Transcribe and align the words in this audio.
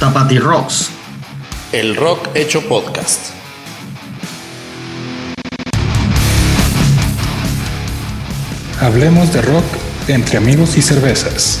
Tapati 0.00 0.38
Rocks. 0.38 0.90
El 1.72 1.96
rock 1.96 2.28
hecho 2.36 2.60
podcast. 2.68 3.34
Hablemos 8.80 9.32
de 9.32 9.42
rock 9.42 9.64
entre 10.06 10.38
amigos 10.38 10.76
y 10.76 10.82
cervezas. 10.82 11.60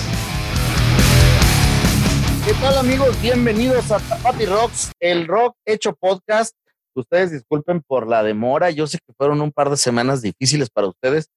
¿Qué 2.46 2.54
tal 2.60 2.78
amigos? 2.78 3.20
Bienvenidos 3.20 3.90
a 3.90 3.98
Tapati 3.98 4.46
Rocks, 4.46 4.92
el 5.00 5.26
rock 5.26 5.56
hecho 5.66 5.96
podcast. 5.96 6.54
Ustedes 6.94 7.32
disculpen 7.32 7.82
por 7.82 8.06
la 8.06 8.22
demora. 8.22 8.70
Yo 8.70 8.86
sé 8.86 8.98
que 9.04 9.12
fueron 9.14 9.40
un 9.40 9.50
par 9.50 9.68
de 9.68 9.76
semanas 9.76 10.22
difíciles 10.22 10.70
para 10.70 10.86
ustedes 10.86 11.28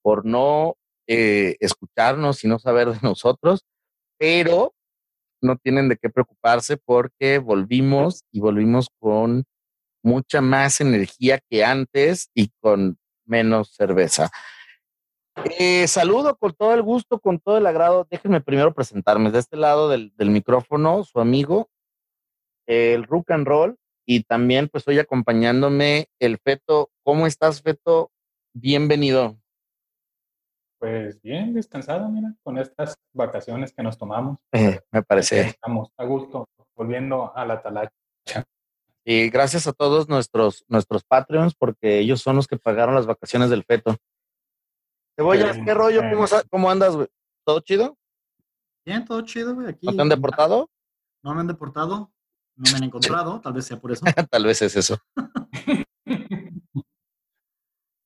por 0.00 0.24
no 0.24 0.76
eh, 1.06 1.56
escucharnos 1.60 2.42
y 2.44 2.48
no 2.48 2.58
saber 2.58 2.92
de 2.92 2.98
nosotros, 3.02 3.66
pero 4.18 4.72
no 5.40 5.56
tienen 5.56 5.88
de 5.88 5.96
qué 5.96 6.08
preocuparse 6.08 6.76
porque 6.76 7.38
volvimos 7.38 8.24
y 8.32 8.40
volvimos 8.40 8.88
con 8.98 9.44
mucha 10.02 10.40
más 10.40 10.80
energía 10.80 11.40
que 11.50 11.64
antes 11.64 12.30
y 12.34 12.50
con 12.60 12.98
menos 13.24 13.74
cerveza. 13.74 14.30
Eh, 15.58 15.86
saludo 15.86 16.36
con 16.36 16.54
todo 16.54 16.72
el 16.74 16.82
gusto, 16.82 17.18
con 17.18 17.40
todo 17.40 17.58
el 17.58 17.66
agrado. 17.66 18.06
Déjenme 18.10 18.40
primero 18.40 18.72
presentarme. 18.72 19.30
De 19.30 19.38
este 19.38 19.56
lado 19.56 19.88
del, 19.88 20.12
del 20.16 20.30
micrófono, 20.30 21.04
su 21.04 21.20
amigo, 21.20 21.68
el 22.66 23.04
Rook 23.04 23.30
and 23.30 23.46
Roll, 23.46 23.76
y 24.06 24.22
también 24.22 24.68
pues 24.68 24.86
hoy 24.88 24.98
acompañándome 24.98 26.08
el 26.20 26.38
Feto. 26.38 26.90
¿Cómo 27.02 27.26
estás, 27.26 27.60
Feto? 27.60 28.10
Bienvenido. 28.54 29.36
Pues 30.86 31.20
bien, 31.20 31.52
descansado, 31.52 32.08
mira, 32.08 32.32
con 32.44 32.58
estas 32.58 32.94
vacaciones 33.12 33.72
que 33.72 33.82
nos 33.82 33.98
tomamos. 33.98 34.38
Eh, 34.52 34.78
me 34.92 35.02
parece. 35.02 35.40
Estamos 35.40 35.88
a 35.96 36.04
gusto, 36.04 36.48
volviendo 36.76 37.36
a 37.36 37.44
la 37.44 37.60
talacha. 37.60 37.90
Y 39.04 39.28
gracias 39.30 39.66
a 39.66 39.72
todos 39.72 40.08
nuestros, 40.08 40.64
nuestros 40.68 41.02
Patreons, 41.02 41.56
porque 41.56 41.98
ellos 41.98 42.20
son 42.22 42.36
los 42.36 42.46
que 42.46 42.56
pagaron 42.56 42.94
las 42.94 43.04
vacaciones 43.06 43.50
del 43.50 43.64
Feto. 43.64 43.96
Cebollas, 45.16 45.56
Sí, 45.56 45.64
¿qué 45.64 45.74
rollo? 45.74 46.04
eh. 46.04 46.10
¿Cómo, 46.14 46.26
sa- 46.28 46.44
cómo 46.48 46.70
andas, 46.70 46.94
güey? 46.94 47.08
¿Todo 47.44 47.58
chido? 47.58 47.98
Bien, 48.84 49.04
todo 49.04 49.22
chido, 49.22 49.56
güey. 49.56 49.66
Aquí 49.66 49.86
¿No 49.88 49.96
te 49.96 50.02
han 50.02 50.08
deportado? 50.08 50.70
No 51.24 51.34
me 51.34 51.40
han 51.40 51.48
deportado. 51.48 52.12
No 52.54 52.70
me 52.70 52.76
han 52.76 52.84
encontrado. 52.84 53.40
Tal 53.40 53.54
vez 53.54 53.64
sea 53.64 53.80
por 53.80 53.90
eso. 53.90 54.04
Tal 54.30 54.44
vez 54.44 54.62
es 54.62 54.76
eso. 54.76 54.96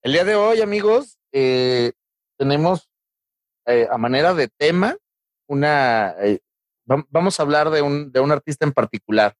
El 0.02 0.12
día 0.12 0.24
de 0.24 0.34
hoy, 0.34 0.62
amigos, 0.62 1.18
eh, 1.30 1.92
tenemos 2.40 2.88
eh, 3.66 3.86
a 3.90 3.98
manera 3.98 4.32
de 4.34 4.48
tema 4.48 4.96
una. 5.48 6.14
eh, 6.22 6.40
vam- 6.86 7.06
vamos 7.10 7.38
a 7.38 7.42
hablar 7.42 7.70
de 7.70 7.82
un, 7.82 8.10
de 8.12 8.20
un 8.20 8.32
artista 8.32 8.64
en 8.64 8.72
particular. 8.72 9.34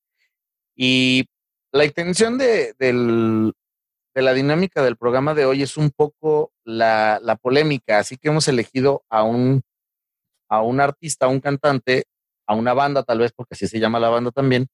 Y 0.77 1.27
la 1.73 1.84
intención 1.84 2.37
de, 2.39 2.75
de 2.78 2.93
la 4.23 4.33
dinámica 4.34 4.83
del 4.83 4.97
programa 4.97 5.34
de 5.34 5.47
hoy 5.47 5.62
es 5.62 5.77
un 5.77 5.91
poco 5.91 6.53
la, 6.65 7.19
la 7.23 7.37
polémica. 7.37 7.98
Así 7.98 8.17
que 8.17 8.28
hemos 8.28 8.48
elegido 8.48 9.03
a 9.09 9.23
un, 9.23 9.62
a 10.51 10.62
un 10.62 10.81
artista, 10.81 11.27
a 11.27 11.28
un 11.28 11.41
cantante, 11.41 12.05
a 12.47 12.55
una 12.55 12.75
banda, 12.75 13.03
tal 13.03 13.21
vez, 13.21 13.33
porque 13.33 13.55
así 13.55 13.67
se 13.69 13.78
llama 13.81 13.98
la 14.01 14.09
banda 14.11 14.31
también, 14.31 14.67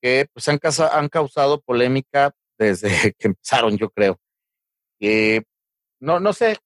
que 0.00 0.26
pues 0.32 0.48
han, 0.48 0.58
casa- 0.58 0.96
han 0.98 1.08
causado 1.08 1.60
polémica 1.60 2.32
desde 2.58 2.88
que 3.18 3.28
empezaron, 3.28 3.76
yo 3.76 3.90
creo. 3.90 4.18
Eh, 5.00 5.42
no, 6.00 6.20
no 6.20 6.32
sé, 6.32 6.56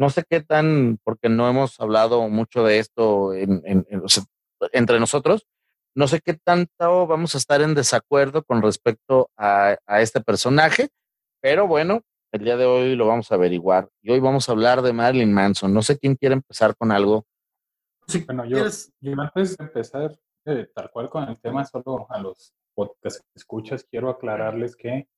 no 0.00 0.08
sé 0.08 0.24
qué 0.28 0.40
tan, 0.40 0.98
porque 1.04 1.28
no 1.28 1.46
hemos 1.48 1.78
hablado 1.78 2.26
mucho 2.28 2.64
de 2.64 2.78
esto 2.78 3.34
en- 3.34 3.60
en- 3.66 3.86
en- 3.90 4.00
o 4.02 4.08
sea, 4.08 4.24
entre 4.72 4.98
nosotros, 4.98 5.46
no 5.94 6.08
sé 6.08 6.20
qué 6.24 6.34
tanto 6.34 7.06
vamos 7.06 7.34
a 7.34 7.38
estar 7.38 7.60
en 7.60 7.74
desacuerdo 7.74 8.42
con 8.42 8.62
respecto 8.62 9.28
a, 9.36 9.76
a 9.86 10.00
este 10.00 10.20
personaje, 10.22 10.88
pero 11.42 11.66
bueno, 11.66 12.00
el 12.32 12.44
día 12.44 12.56
de 12.56 12.64
hoy 12.64 12.96
lo 12.96 13.06
vamos 13.08 13.30
a 13.30 13.34
averiguar. 13.34 13.88
Y 14.02 14.10
hoy 14.12 14.20
vamos 14.20 14.48
a 14.48 14.52
hablar 14.52 14.80
de 14.82 14.92
Marilyn 14.92 15.32
Manson. 15.34 15.74
No 15.74 15.82
sé 15.82 15.98
quién 15.98 16.14
quiere 16.14 16.34
empezar 16.34 16.74
con 16.76 16.92
algo. 16.92 17.26
Si 18.06 18.20
Bueno, 18.24 18.44
yo, 18.44 18.56
quieres, 18.56 18.92
yo 19.00 19.12
antes 19.20 19.56
de 19.56 19.64
empezar 19.64 20.18
eh, 20.46 20.66
tal 20.74 20.90
cual 20.90 21.10
con 21.10 21.28
el 21.28 21.38
tema, 21.40 21.64
solo 21.66 22.06
a 22.08 22.18
los 22.20 22.54
podcast 22.74 23.20
escuchas, 23.34 23.84
quiero 23.90 24.08
aclararles 24.08 24.76
que 24.76 25.08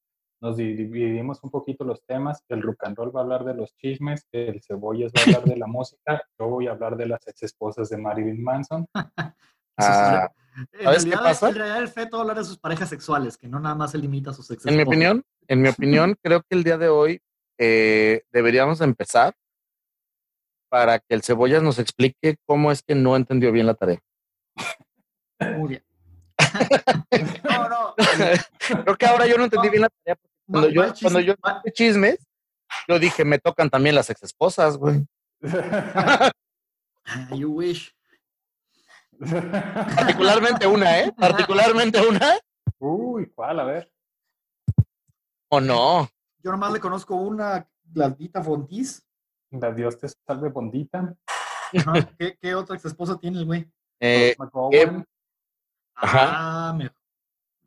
nos 0.43 0.57
di- 0.57 0.75
dividimos 0.75 1.43
un 1.45 1.51
poquito 1.51 1.85
los 1.85 2.05
temas. 2.05 2.45
El 2.49 2.63
rock 2.63 2.85
and 2.85 2.97
roll 2.97 3.15
va 3.15 3.21
a 3.21 3.23
hablar 3.23 3.45
de 3.45 3.55
los 3.55 3.75
chismes, 3.77 4.27
el 4.33 4.61
cebollas 4.61 5.13
va 5.17 5.21
a 5.21 5.25
hablar 5.25 5.45
de 5.45 5.57
la 5.57 5.67
música, 5.67 6.21
yo 6.39 6.49
voy 6.49 6.67
a 6.67 6.73
hablar 6.73 6.97
de 6.97 7.07
las 7.07 7.27
ex 7.29 7.45
esposas 7.45 7.89
de 7.89 7.97
Marilyn 7.97 8.43
Manson. 8.43 8.87
Ah, 9.79 10.31
en 10.55 10.85
¿sabes 10.85 11.05
qué 11.05 11.11
realidad, 11.13 11.23
pasa? 11.23 11.49
En 11.49 11.55
realidad, 11.55 11.79
el 11.79 11.89
feto 11.89 12.21
hablar 12.21 12.37
de 12.37 12.45
sus 12.45 12.59
parejas 12.59 12.91
sexuales, 12.91 13.39
que 13.39 13.49
no 13.49 13.59
nada 13.59 13.75
más 13.75 13.91
se 13.93 13.97
limita 13.97 14.31
a 14.31 14.35
sus 14.35 14.51
ex 14.51 14.67
en 14.67 14.77
mi 14.77 14.83
opinión, 14.83 15.25
en 15.49 15.63
mi 15.63 15.69
opinión, 15.71 16.15
creo 16.23 16.43
que 16.43 16.55
el 16.55 16.63
día 16.63 16.77
de 16.77 16.91
hoy 16.91 17.23
eh, 17.59 18.23
deberíamos 18.31 18.83
empezar 18.83 19.35
para 20.69 20.99
que 20.99 21.15
el 21.15 21.23
Cebollas 21.23 21.63
nos 21.63 21.79
explique 21.79 22.37
cómo 22.47 22.71
es 22.71 22.83
que 22.83 22.95
no 22.95 23.17
entendió 23.17 23.51
bien 23.51 23.65
la 23.67 23.75
tarea. 23.75 23.99
Muy 25.57 25.71
bien. 25.71 25.85
no, 27.45 27.69
no. 27.71 27.95
Creo 28.85 28.97
que 28.97 29.07
ahora 29.07 29.27
yo 29.27 29.39
no 29.39 29.45
entendí 29.45 29.71
bien 29.71 29.83
la 29.83 29.89
tarea. 29.89 30.19
Cuando 30.53 30.69
mal- 30.69 30.75
yo, 30.75 30.83
mal 30.83 30.95
cuando 31.01 31.21
chisme- 31.21 31.25
yo 31.65 31.73
chismes, 31.73 32.27
yo 32.89 32.99
dije, 32.99 33.25
me 33.25 33.39
tocan 33.39 33.69
también 33.71 33.95
las 33.95 34.11
exesposas, 34.11 34.77
güey. 34.77 35.05
Ah, 37.05 37.29
You 37.35 37.51
wish. 37.51 37.93
Particularmente 39.19 40.67
una, 40.69 41.01
¿eh? 41.01 41.13
Particularmente 41.13 42.01
una. 42.07 42.39
Uy, 42.79 43.27
¿cuál? 43.35 43.59
A 43.61 43.65
ver. 43.65 43.93
¿O 45.49 45.61
no? 45.61 46.09
Yo 46.45 46.51
nomás 46.53 46.73
le 46.73 46.81
conozco 46.81 47.17
una, 47.17 47.69
Gladita 47.85 48.43
Fontis. 48.43 49.03
La 49.51 49.73
Dios 49.73 49.99
te 49.99 50.09
salve, 50.09 50.49
bondita. 50.49 51.15
¿Qué, 52.19 52.37
¿Qué 52.41 52.55
otra 52.55 52.77
ex 52.77 52.85
esposa 52.87 53.19
tiene 53.19 53.39
el 53.41 53.47
güey? 53.47 53.69
Eh, 54.01 54.35
McGowan. 54.39 55.05
Ajá. 55.95 56.29
Ah. 56.71 56.79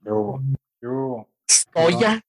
Yo, 0.02 0.40
yo 0.82 1.28
Oya. 1.76 2.22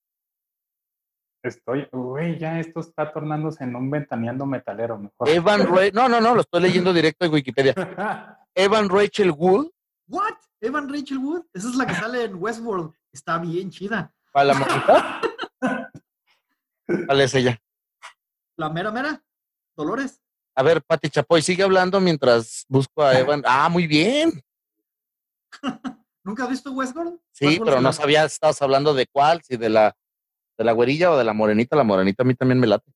Estoy, 1.48 1.88
güey, 1.92 2.38
ya 2.38 2.60
esto 2.60 2.80
está 2.80 3.12
tornándose 3.12 3.64
en 3.64 3.74
un 3.76 3.90
ventaneando 3.90 4.46
metalero, 4.46 4.98
mejor. 4.98 5.28
Evan 5.28 5.66
Ray. 5.66 5.90
No, 5.92 6.08
no, 6.08 6.20
no, 6.20 6.34
lo 6.34 6.40
estoy 6.40 6.62
leyendo 6.62 6.92
directo 6.92 7.24
de 7.24 7.30
Wikipedia. 7.30 7.74
Evan 8.54 8.88
Rachel 8.88 9.30
Wood. 9.30 9.70
¿What? 10.08 10.34
Evan 10.60 10.88
Rachel 10.88 11.18
Wood. 11.18 11.44
Esa 11.52 11.68
es 11.68 11.74
la 11.76 11.86
que 11.86 11.94
sale 11.94 12.24
en 12.24 12.36
Westworld. 12.36 12.92
Está 13.12 13.38
bien 13.38 13.70
chida. 13.70 14.12
¿Para 14.32 14.46
la 14.46 14.54
monita? 14.54 15.20
¿Cuál 17.06 17.20
es 17.20 17.34
ella? 17.34 17.58
La 18.56 18.70
mera 18.70 18.90
mera. 18.90 19.22
Dolores. 19.76 20.20
A 20.54 20.62
ver, 20.62 20.82
Pati 20.82 21.10
Chapoy, 21.10 21.42
sigue 21.42 21.62
hablando 21.62 22.00
mientras 22.00 22.64
busco 22.68 23.02
a 23.02 23.18
Evan. 23.18 23.42
Ah, 23.44 23.68
muy 23.68 23.86
bien. 23.86 24.42
¿Nunca 26.24 26.44
has 26.44 26.50
visto 26.50 26.72
Westworld? 26.72 27.20
Sí, 27.32 27.46
Westworld 27.46 27.70
pero 27.70 27.82
no 27.82 27.92
sabía, 27.92 28.24
estabas 28.24 28.60
hablando 28.62 28.94
de 28.94 29.06
cuál, 29.06 29.42
si 29.42 29.56
de 29.56 29.68
la, 29.68 29.94
de 30.58 30.64
la 30.64 30.72
güerilla 30.72 31.10
o 31.12 31.16
de 31.18 31.24
la 31.24 31.32
morenita. 31.32 31.76
La 31.76 31.84
morenita 31.84 32.22
a 32.22 32.26
mí 32.26 32.34
también 32.34 32.58
me 32.60 32.66
late. 32.66 32.90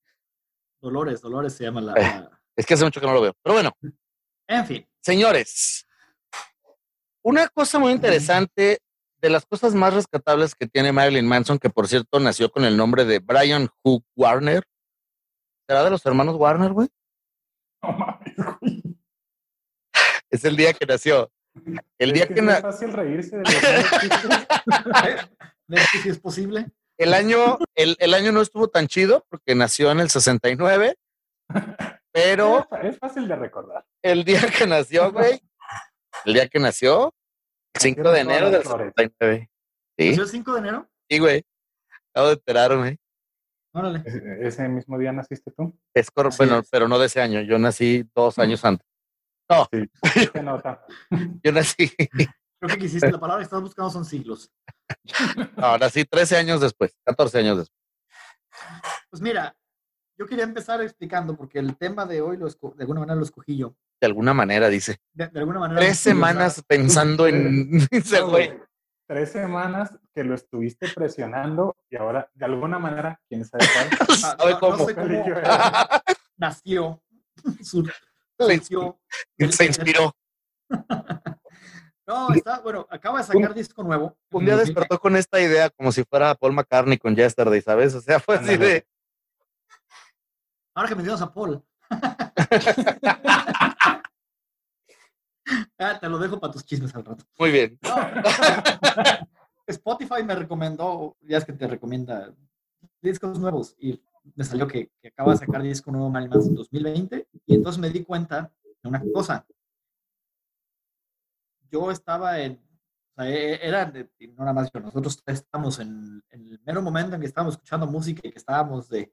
Dolores, 0.80 1.20
Dolores 1.20 1.52
se 1.54 1.64
llama 1.64 1.80
la. 1.80 1.94
Eh. 1.94 2.28
Es 2.56 2.66
que 2.66 2.74
hace 2.74 2.84
mucho 2.84 3.00
que 3.00 3.06
no 3.06 3.12
lo 3.14 3.20
veo. 3.20 3.34
Pero 3.42 3.54
bueno, 3.54 3.70
En 4.48 4.66
fin. 4.66 4.86
señores, 5.00 5.86
una 7.22 7.48
cosa 7.48 7.78
muy 7.78 7.92
interesante, 7.92 8.78
de 9.20 9.30
las 9.30 9.44
cosas 9.44 9.74
más 9.74 9.92
rescatables 9.92 10.54
que 10.54 10.66
tiene 10.66 10.92
Marilyn 10.92 11.26
Manson, 11.28 11.58
que 11.58 11.68
por 11.70 11.86
cierto 11.88 12.18
nació 12.20 12.50
con 12.50 12.64
el 12.64 12.76
nombre 12.76 13.04
de 13.04 13.18
Brian 13.18 13.68
Hook 13.82 14.04
Warner. 14.16 14.64
¿Será 15.68 15.84
de 15.84 15.90
los 15.90 16.04
hermanos 16.06 16.36
Warner, 16.36 16.72
güey? 16.72 16.88
No 17.82 17.92
mames, 17.92 18.34
güey. 18.60 18.96
Es 20.30 20.44
el 20.44 20.56
día 20.56 20.72
que 20.72 20.86
nació. 20.86 21.30
El 21.98 22.12
día 22.12 22.22
Es 22.24 22.28
que, 22.30 22.34
sí 22.36 22.40
na- 22.46 22.54
es 22.56 22.62
fácil 22.62 22.92
reírse 22.92 23.36
de 23.36 23.42
los 23.42 23.52
mismos 23.52 24.00
chistes. 24.00 24.30
¿Ves 25.66 25.88
que 25.92 25.98
si 25.98 26.08
es 26.08 26.18
posible? 26.18 26.70
El 27.02 27.14
año, 27.14 27.58
el, 27.74 27.96
el 27.98 28.14
año 28.14 28.32
no 28.32 28.40
estuvo 28.42 28.68
tan 28.68 28.86
chido 28.88 29.24
porque 29.28 29.54
nació 29.54 29.90
en 29.90 30.00
el 30.00 30.10
69, 30.10 30.96
pero 32.12 32.66
Es 32.82 32.98
fácil 32.98 33.28
de 33.28 33.36
recordar. 33.36 33.84
el 34.02 34.24
día 34.24 34.40
que 34.56 34.66
nació, 34.66 35.12
güey, 35.12 35.40
el 36.24 36.34
día 36.34 36.48
que 36.48 36.58
nació, 36.58 37.14
el 37.74 37.80
5 37.80 38.10
de 38.10 38.20
enero 38.20 38.46
del 38.46 38.60
las 38.60 38.64
flores. 38.64 38.92
69. 38.96 39.50
Sí, 39.98 40.08
¿Nació 40.10 40.22
el 40.24 40.28
5 40.28 40.52
de 40.54 40.58
enero? 40.58 40.88
sí, 41.08 41.18
güey. 41.18 41.44
Acabo 42.12 42.26
de 42.28 42.32
enterarme. 42.34 42.98
Órale. 43.72 44.02
Ese- 44.04 44.38
Ese 44.48 44.68
mismo 44.68 44.98
día 44.98 45.12
naciste 45.12 45.52
tú. 45.52 45.78
Es 45.94 46.08
bueno, 46.36 46.62
pero 46.72 46.88
no 46.88 46.98
de 46.98 47.06
ese 47.06 47.20
año. 47.20 47.40
Yo 47.42 47.56
nací 47.58 48.04
dos 48.14 48.38
años 48.40 48.64
antes. 48.64 48.84
Sí, 49.72 49.88
se 50.32 50.42
nota. 50.42 50.84
Yo 51.44 51.52
nací, 51.52 51.92
Creo 52.60 52.74
que 52.76 52.78
quisiste 52.78 53.10
la 53.10 53.18
palabra 53.18 53.40
que 53.40 53.44
estás 53.44 53.60
buscando 53.62 53.90
son 53.90 54.04
siglos. 54.04 54.50
no, 55.56 55.78
nací 55.78 56.04
13 56.04 56.36
años 56.36 56.60
después, 56.60 56.94
14 57.04 57.38
años 57.38 57.58
después. 57.58 57.80
Pues 59.10 59.22
mira, 59.22 59.56
yo 60.18 60.26
quería 60.26 60.44
empezar 60.44 60.80
explicando, 60.82 61.36
porque 61.36 61.58
el 61.58 61.76
tema 61.76 62.04
de 62.04 62.20
hoy, 62.20 62.36
lo 62.36 62.46
de 62.48 62.54
alguna 62.82 63.00
manera 63.00 63.16
lo 63.16 63.24
escogí 63.24 63.56
yo. 63.56 63.74
de 64.00 64.06
alguna 64.06 64.34
manera, 64.34 64.68
dice. 64.68 64.98
De, 65.12 65.28
de 65.28 65.40
alguna 65.40 65.60
manera. 65.60 65.80
Tres 65.80 65.98
semanas 65.98 66.62
pensando 66.66 67.26
en 67.26 67.76
ese 67.90 68.20
No, 68.20 68.28
güey. 68.30 68.52
Tres 69.06 69.32
semanas 69.32 69.98
que 70.14 70.22
lo 70.22 70.34
estuviste 70.34 70.88
presionando 70.94 71.76
y 71.90 71.96
ahora, 71.96 72.30
de 72.34 72.44
alguna 72.44 72.78
manera, 72.78 73.20
quién 73.28 73.44
sabe 73.44 73.64
cuál. 73.72 73.88
Ah, 74.22 74.36
¿Sabe 74.38 74.44
no- 74.44 74.50
no 74.50 74.60
cómo? 74.60 74.86
sé 74.86 74.94
cómo 74.94 75.24
nació. 76.36 77.02
Surgió. 77.62 79.00
Se 79.50 79.64
inspiró. 79.66 80.14
No, 82.10 82.34
está, 82.34 82.58
bueno, 82.58 82.88
acaba 82.90 83.18
de 83.18 83.24
sacar 83.24 83.54
disco 83.54 83.84
nuevo. 83.84 84.16
Un 84.32 84.44
día 84.44 84.56
despertó 84.56 84.98
con 84.98 85.14
esta 85.14 85.40
idea 85.40 85.70
como 85.70 85.92
si 85.92 86.02
fuera 86.02 86.34
Paul 86.34 86.54
McCartney 86.54 86.98
con 86.98 87.14
Yesterday, 87.14 87.62
¿sabes? 87.62 87.94
O 87.94 88.00
sea, 88.00 88.18
fue 88.18 88.34
así 88.34 88.56
de... 88.56 88.84
Ahora 90.74 90.88
que 90.88 90.96
mencionas 90.96 91.22
a 91.22 91.32
Paul. 91.32 91.62
Ah, 95.78 95.98
te 95.98 96.08
lo 96.08 96.18
dejo 96.18 96.38
para 96.38 96.52
tus 96.52 96.64
chismes 96.64 96.94
al 96.94 97.04
rato. 97.04 97.24
Muy 97.36 97.50
bien. 97.50 97.76
No. 97.82 97.96
Spotify 99.66 100.22
me 100.24 100.36
recomendó, 100.36 101.16
ya 101.22 101.38
es 101.38 101.44
que 101.44 101.52
te 101.52 101.66
recomienda 101.66 102.32
discos 103.02 103.36
nuevos 103.36 103.74
y 103.80 104.00
me 104.36 104.44
salió 104.44 104.68
que, 104.68 104.92
que 105.02 105.08
acaba 105.08 105.32
de 105.32 105.38
sacar 105.38 105.62
disco 105.62 105.90
nuevo 105.90 106.08
Marilyn 106.08 106.30
Manson 106.30 106.54
2020 106.54 107.26
y 107.46 107.54
entonces 107.54 107.80
me 107.80 107.90
di 107.90 108.04
cuenta 108.04 108.52
de 108.80 108.88
una 108.88 109.02
cosa. 109.12 109.44
Yo 111.70 111.90
estaba 111.90 112.40
en, 112.40 112.52
o 113.16 113.22
sea, 113.22 113.28
e- 113.30 113.66
era, 113.66 113.86
no 113.86 114.34
nada 114.38 114.52
más 114.52 114.70
yo, 114.72 114.80
nosotros 114.80 115.22
tres 115.24 115.40
estábamos 115.40 115.78
en, 115.78 116.22
en 116.30 116.46
el 116.48 116.60
mero 116.64 116.82
momento 116.82 117.14
en 117.14 117.20
que 117.20 117.26
estábamos 117.26 117.54
escuchando 117.54 117.86
música 117.86 118.20
y 118.24 118.30
que 118.30 118.38
estábamos 118.38 118.88
de 118.88 119.12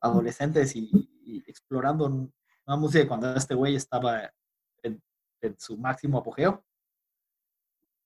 adolescentes 0.00 0.74
y, 0.76 0.90
y 1.24 1.38
explorando 1.48 2.06
una 2.06 2.76
música 2.76 3.06
cuando 3.06 3.34
este 3.34 3.54
güey 3.54 3.76
estaba 3.76 4.32
en, 4.82 5.02
en 5.40 5.58
su 5.58 5.76
máximo 5.76 6.18
apogeo 6.18 6.64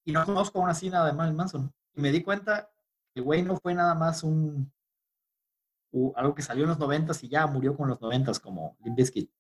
y 0.05 0.13
no 0.13 0.25
conozco 0.25 0.61
aún 0.61 0.71
así 0.71 0.89
nada 0.89 1.07
de 1.07 1.13
Marilyn 1.13 1.37
Manson. 1.37 1.75
Y 1.95 2.01
me 2.01 2.13
di 2.13 2.23
cuenta 2.23 2.71
que 3.13 3.21
el 3.21 3.25
güey 3.25 3.43
no 3.43 3.57
fue 3.57 3.75
nada 3.75 3.95
más 3.95 4.23
un 4.23 4.73
algo 6.15 6.35
que 6.35 6.43
salió 6.43 6.65
en 6.65 6.71
los 6.71 6.79
noventas 6.79 7.23
y 7.25 7.29
ya 7.29 7.47
murió 7.47 7.75
con 7.77 7.89
los 7.89 8.01
noventas 8.01 8.39
como 8.39 8.77
Limp 8.81 8.97
Bizkit. 8.97 9.31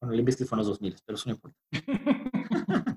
Bueno, 0.00 0.14
Limp 0.14 0.26
Bizkit 0.26 0.46
fue 0.46 0.56
en 0.56 0.58
los 0.58 0.66
2000, 0.68 0.96
pero 1.04 1.16
eso 1.16 1.30
no 1.30 1.34
importa. 1.34 1.58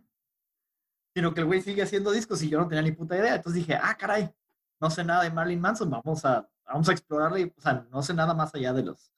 Sino 1.18 1.34
que 1.34 1.42
el 1.42 1.48
güey 1.48 1.64
sigue 1.64 1.82
haciendo 1.82 2.12
discos 2.12 2.44
y 2.44 2.50
yo 2.50 2.60
no 2.60 2.68
tenía 2.68 2.84
ni 2.84 2.92
puta 2.92 3.18
idea. 3.18 3.38
Entonces 3.38 3.66
dije, 3.66 3.74
ah, 3.74 3.98
caray, 3.98 4.30
no 4.80 4.92
sé 4.92 5.04
nada 5.04 5.24
de 5.24 5.32
Marilyn 5.32 5.60
Manson, 5.60 5.90
vamos 5.90 6.24
a, 6.24 6.48
vamos 6.64 6.88
a 6.90 6.92
explorarle. 6.92 7.52
O 7.58 7.60
sea, 7.60 7.88
no 7.90 8.04
sé 8.04 8.14
nada 8.14 8.36
más 8.36 8.54
allá 8.54 8.72
de 8.72 8.84
los 8.84 9.12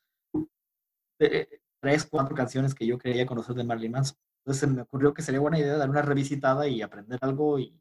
de, 1.20 1.28
eh, 1.28 1.62
tres, 1.82 2.08
cuatro 2.10 2.34
canciones 2.34 2.74
que 2.74 2.88
yo 2.88 2.98
quería 2.98 3.26
conocer 3.26 3.54
de 3.54 3.66
Marilyn 3.66 3.92
Manson. 3.92 4.18
Entonces 4.38 4.62
se 4.62 4.68
me 4.68 4.84
ocurrió 4.84 5.14
que 5.14 5.22
sería 5.22 5.42
buena 5.42 5.60
idea 5.60 5.76
dar 5.76 5.90
una 5.90 6.02
revisitada 6.02 6.70
y 6.70 6.82
aprender 6.82 7.20
algo 7.22 7.60
y, 7.60 7.78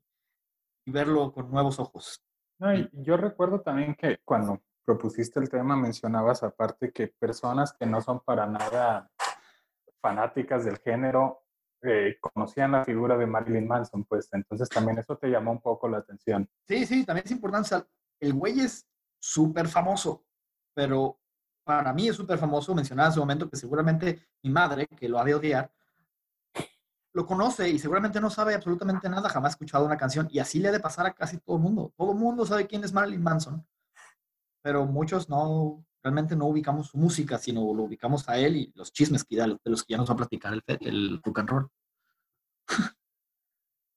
y 0.84 0.90
verlo 0.90 1.30
con 1.30 1.48
nuevos 1.48 1.78
ojos. 1.78 2.20
No, 2.58 2.74
y 2.74 2.90
yo 2.94 3.16
recuerdo 3.16 3.60
también 3.60 3.94
que 3.94 4.18
cuando 4.24 4.60
propusiste 4.84 5.38
el 5.38 5.48
tema 5.48 5.76
mencionabas 5.76 6.42
aparte 6.42 6.90
que 6.90 7.06
personas 7.06 7.72
que 7.72 7.86
no 7.86 8.00
son 8.00 8.18
para 8.18 8.46
nada 8.46 9.12
fanáticas 10.00 10.64
del 10.64 10.78
género 10.78 11.44
eh, 11.82 12.19
conocían 12.20 12.72
la 12.72 12.84
figura 12.84 13.16
de 13.16 13.26
Marilyn 13.26 13.66
Manson, 13.66 14.04
pues 14.04 14.28
entonces 14.32 14.69
también 14.69 14.98
eso 14.98 15.16
te 15.16 15.28
llamó 15.28 15.52
un 15.52 15.60
poco 15.60 15.88
la 15.88 15.98
atención. 15.98 16.48
Sí, 16.66 16.86
sí, 16.86 17.04
también 17.04 17.25
es 17.26 17.32
importante. 17.32 17.76
el 18.20 18.32
güey 18.32 18.60
es 18.60 18.86
súper 19.20 19.69
famoso, 19.69 20.25
pero 20.75 21.20
para 21.64 21.92
mí 21.92 22.08
es 22.08 22.16
súper 22.16 22.38
famoso. 22.38 22.75
Mencionaba 22.75 23.08
en 23.08 23.14
su 23.14 23.20
momento 23.20 23.48
que 23.48 23.56
seguramente 23.56 24.28
mi 24.42 24.50
madre, 24.50 24.86
que 24.86 25.08
lo 25.08 25.19
ha 25.19 25.25
de 25.25 25.34
odiar, 25.34 25.70
lo 27.12 27.26
conoce 27.26 27.69
y 27.69 27.78
seguramente 27.78 28.20
no 28.20 28.30
sabe 28.30 28.54
absolutamente 28.54 29.08
nada, 29.08 29.28
jamás 29.28 29.50
ha 29.50 29.54
escuchado 29.54 29.84
una 29.84 29.96
canción. 29.96 30.28
Y 30.30 30.38
así 30.38 30.58
le 30.58 30.69
ha 30.69 30.72
de 30.72 30.80
pasar 30.80 31.06
a 31.06 31.14
casi 31.14 31.38
todo 31.38 31.56
el 31.56 31.62
mundo. 31.62 31.92
Todo 31.96 32.12
el 32.12 32.19
mundo 32.19 32.46
sabe 32.46 32.66
quién 32.66 32.84
es 32.84 32.92
Marilyn 32.92 33.22
Manson, 33.22 33.66
pero 34.62 34.86
muchos 34.86 35.28
no, 35.28 35.84
realmente 36.02 36.36
no 36.36 36.46
ubicamos 36.46 36.88
su 36.88 36.98
música, 36.98 37.38
sino 37.38 37.60
lo 37.74 37.84
ubicamos 37.84 38.28
a 38.28 38.38
él 38.38 38.56
y 38.56 38.72
los 38.74 38.92
chismes 38.92 39.24
que 39.24 39.36
de 39.36 39.58
los 39.64 39.84
que 39.84 39.92
ya 39.92 39.98
nos 39.98 40.08
va 40.08 40.14
a 40.14 40.18
platicar 40.18 40.54
el, 40.54 40.62
el 40.80 41.22
rock 41.22 41.38
and 41.40 41.48
roll. 41.48 41.68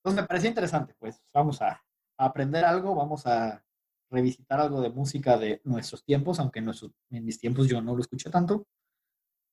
Entonces 0.03 0.23
me 0.23 0.27
parecía 0.27 0.49
interesante, 0.49 0.95
pues 0.97 1.21
vamos 1.33 1.61
a, 1.61 1.83
aprender 2.17 2.65
algo, 2.65 2.93
vamos 2.93 3.25
a 3.25 3.63
revisitar 4.11 4.59
algo 4.59 4.79
de 4.81 4.89
música 4.89 5.37
de 5.37 5.59
nuestros 5.63 6.03
tiempos, 6.03 6.39
aunque 6.39 6.59
en, 6.59 7.25
mis 7.25 7.39
tiempos 7.39 7.67
yo 7.67 7.81
no 7.81 7.95
lo 7.95 8.01
escuché 8.01 8.29
tanto, 8.29 8.67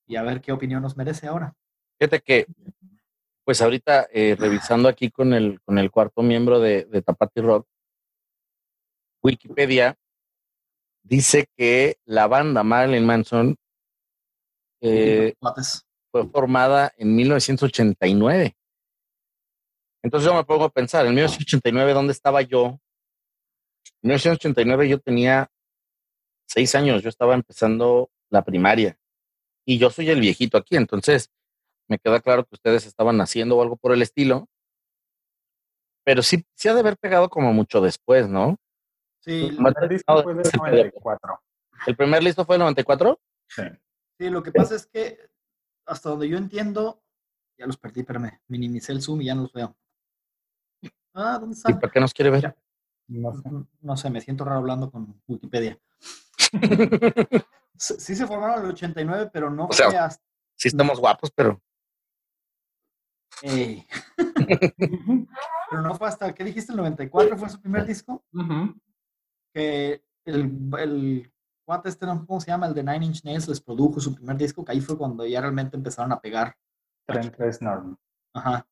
y 0.07 0.17
a 0.17 0.23
ver 0.23 0.43
qué 0.43 0.53
opinión 0.53 0.83
nos 0.83 0.97
merece 0.97 1.29
ahora. 1.29 1.55
Fíjate 1.99 2.21
que, 2.21 2.47
pues 3.45 3.63
ahorita 3.63 4.09
eh, 4.13 4.37
revisando 4.39 4.89
aquí 4.89 5.11
con 5.11 5.33
el, 5.33 5.61
con 5.63 5.79
el 5.79 5.91
cuarto 5.91 6.23
miembro 6.23 6.61
de 6.61 7.03
Tapati 7.03 7.41
Rock, 7.41 7.67
Wikipedia 9.23 9.97
dice 11.09 11.47
que 11.57 11.97
la 12.05 12.27
banda 12.27 12.63
Marilyn 12.63 13.07
Manson 13.07 13.57
eh, 14.81 15.35
fue 16.11 16.29
formada 16.29 16.93
en 16.97 17.17
1989. 17.17 18.55
Entonces 20.03 20.31
yo 20.31 20.35
me 20.35 20.45
pongo 20.45 20.65
a 20.65 20.71
pensar, 20.71 21.07
en 21.07 21.15
1989, 21.15 21.93
¿dónde 21.93 22.13
estaba 22.13 22.43
yo? 22.43 22.79
En 24.03 24.11
1989 24.11 24.89
yo 24.89 25.01
tenía 25.01 25.51
seis 26.47 26.75
años, 26.75 27.03
yo 27.03 27.09
estaba 27.09 27.35
empezando 27.35 28.11
la 28.31 28.43
primaria 28.45 28.99
y 29.65 29.79
yo 29.79 29.91
soy 29.91 30.09
el 30.11 30.21
viejito 30.21 30.57
aquí, 30.57 30.77
entonces 30.77 31.31
me 31.89 31.99
queda 31.99 32.21
claro 32.21 32.45
que 32.45 32.55
ustedes 32.55 32.87
estaban 32.87 33.21
haciendo 33.21 33.57
o 33.57 33.63
algo 33.63 33.77
por 33.77 33.93
el 33.93 34.03
estilo, 34.03 34.47
pero 36.05 36.23
sí, 36.23 36.45
sí 36.55 36.69
ha 36.69 36.75
de 36.75 36.81
haber 36.81 36.97
pegado 36.97 37.29
como 37.29 37.53
mucho 37.53 37.81
después, 37.81 38.29
¿no? 38.29 38.57
Sí, 39.29 39.45
El 39.45 39.57
primer 39.57 39.89
disco 39.91 40.23
fue 40.23 40.33
del 40.35 40.41
ese 40.47 40.53
pedo. 40.53 40.71
94. 40.71 41.43
¿El 41.87 41.97
primer 41.97 42.23
listo 42.23 42.45
fue 42.47 42.57
el 42.57 42.61
94? 42.61 43.21
Sí. 43.47 43.63
sí, 44.19 44.31
lo 44.31 44.43
que 44.43 44.53
pasa 44.53 44.75
es 44.75 44.87
que 44.87 45.19
hasta 45.85 46.09
donde 46.09 46.31
yo 46.31 46.39
entiendo, 46.39 47.03
ya 47.59 47.67
los 47.67 47.77
perdí, 47.77 48.01
espérame, 48.01 48.41
minimicé 48.47 48.93
el 48.93 49.03
zoom 49.03 49.21
y 49.21 49.27
ya 49.27 49.35
no 49.35 49.43
los 49.43 49.53
veo. 49.53 49.77
Ah, 51.13 51.37
¿dónde 51.39 51.55
¿Y 51.55 51.59
están? 51.59 51.79
para 51.79 51.93
qué 51.93 52.01
nos 52.01 52.15
quiere 52.15 52.31
ver? 52.31 52.41
Ya. 52.41 52.57
No 53.09 53.35
sé. 53.35 53.51
No 53.83 53.97
sé, 53.99 54.09
me 54.09 54.23
siento 54.23 54.47
raro 54.47 54.61
hablando 54.61 54.91
con 54.91 55.21
Wikipedia. 55.27 55.79
Sí 57.81 58.17
se 58.17 58.27
formaron 58.27 58.59
en 58.59 58.65
el 58.65 58.71
89, 58.73 59.31
pero 59.33 59.51
no 59.51 59.67
O 59.67 59.73
sea, 59.73 59.89
fue 59.89 59.99
hasta... 59.99 60.25
Sí 60.57 60.67
estamos 60.67 60.99
guapos, 60.99 61.31
pero 61.31 61.63
Ey. 63.41 63.87
pero 65.71 65.83
no 65.83 65.95
fue 65.95 66.09
hasta, 66.09 66.35
¿qué 66.35 66.43
dijiste? 66.43 66.73
¿El 66.73 66.79
94 66.79 67.39
fue 67.39 67.49
su 67.49 67.61
primer 67.61 67.87
disco? 67.87 68.25
Ujú. 68.33 68.75
Que 69.53 70.03
el, 70.25 70.71
el 70.79 71.33
cuate 71.65 71.89
este, 71.91 72.07
¿no? 72.07 72.27
¿cómo 72.27 72.41
se 72.41 72.47
llama? 72.47 72.67
El 72.67 72.75
de 72.75 72.83
Nine 72.83 73.07
Inch 73.07 73.25
Nails 73.25 73.47
les 73.47 73.61
produjo 73.61 74.01
su 74.01 74.15
primer 74.15 74.37
disco, 74.37 74.65
que 74.65 74.73
ahí 74.73 74.81
fue 74.81 74.97
cuando 74.97 75.27
ya 75.27 75.41
realmente 75.41 75.77
empezaron 75.77 76.13
a 76.13 76.21
pegar. 76.21 76.57
Trent 77.07 77.35
Reznor. 77.37 77.99
Ajá. 78.35 78.67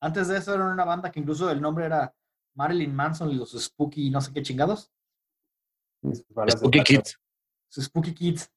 Antes 0.00 0.28
de 0.28 0.36
eso 0.36 0.54
era 0.54 0.70
una 0.70 0.84
banda 0.84 1.10
que 1.10 1.20
incluso 1.20 1.50
el 1.50 1.60
nombre 1.60 1.86
era 1.86 2.14
Marilyn 2.54 2.94
Manson 2.94 3.30
y 3.30 3.34
los 3.34 3.52
Spooky 3.52 4.10
no 4.10 4.20
sé 4.20 4.32
qué 4.32 4.42
chingados. 4.42 4.92
Spooky. 6.12 6.82
Kids. 6.82 7.18
Sus 7.68 7.84
Spooky 7.84 8.12
Kids. 8.12 8.50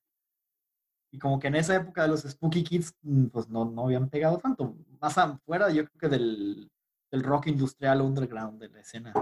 Y 1.14 1.20
como 1.20 1.40
que 1.40 1.48
en 1.48 1.56
esa 1.56 1.76
época 1.76 2.02
de 2.02 2.10
los 2.10 2.24
Spooky 2.24 2.64
Kids, 2.66 2.94
mm, 3.02 3.28
pues 3.28 3.48
no, 3.48 3.64
no 3.64 3.86
habían 3.86 4.10
pegado 4.10 4.38
tanto. 4.38 4.76
Más 5.00 5.18
afuera, 5.18 5.70
yo 5.70 5.86
creo 5.86 5.98
que 5.98 6.10
del, 6.10 6.70
del 7.10 7.24
rock 7.24 7.48
industrial 7.48 8.02
underground, 8.02 8.60
de 8.60 8.68
la 8.68 8.82
escena 8.82 9.14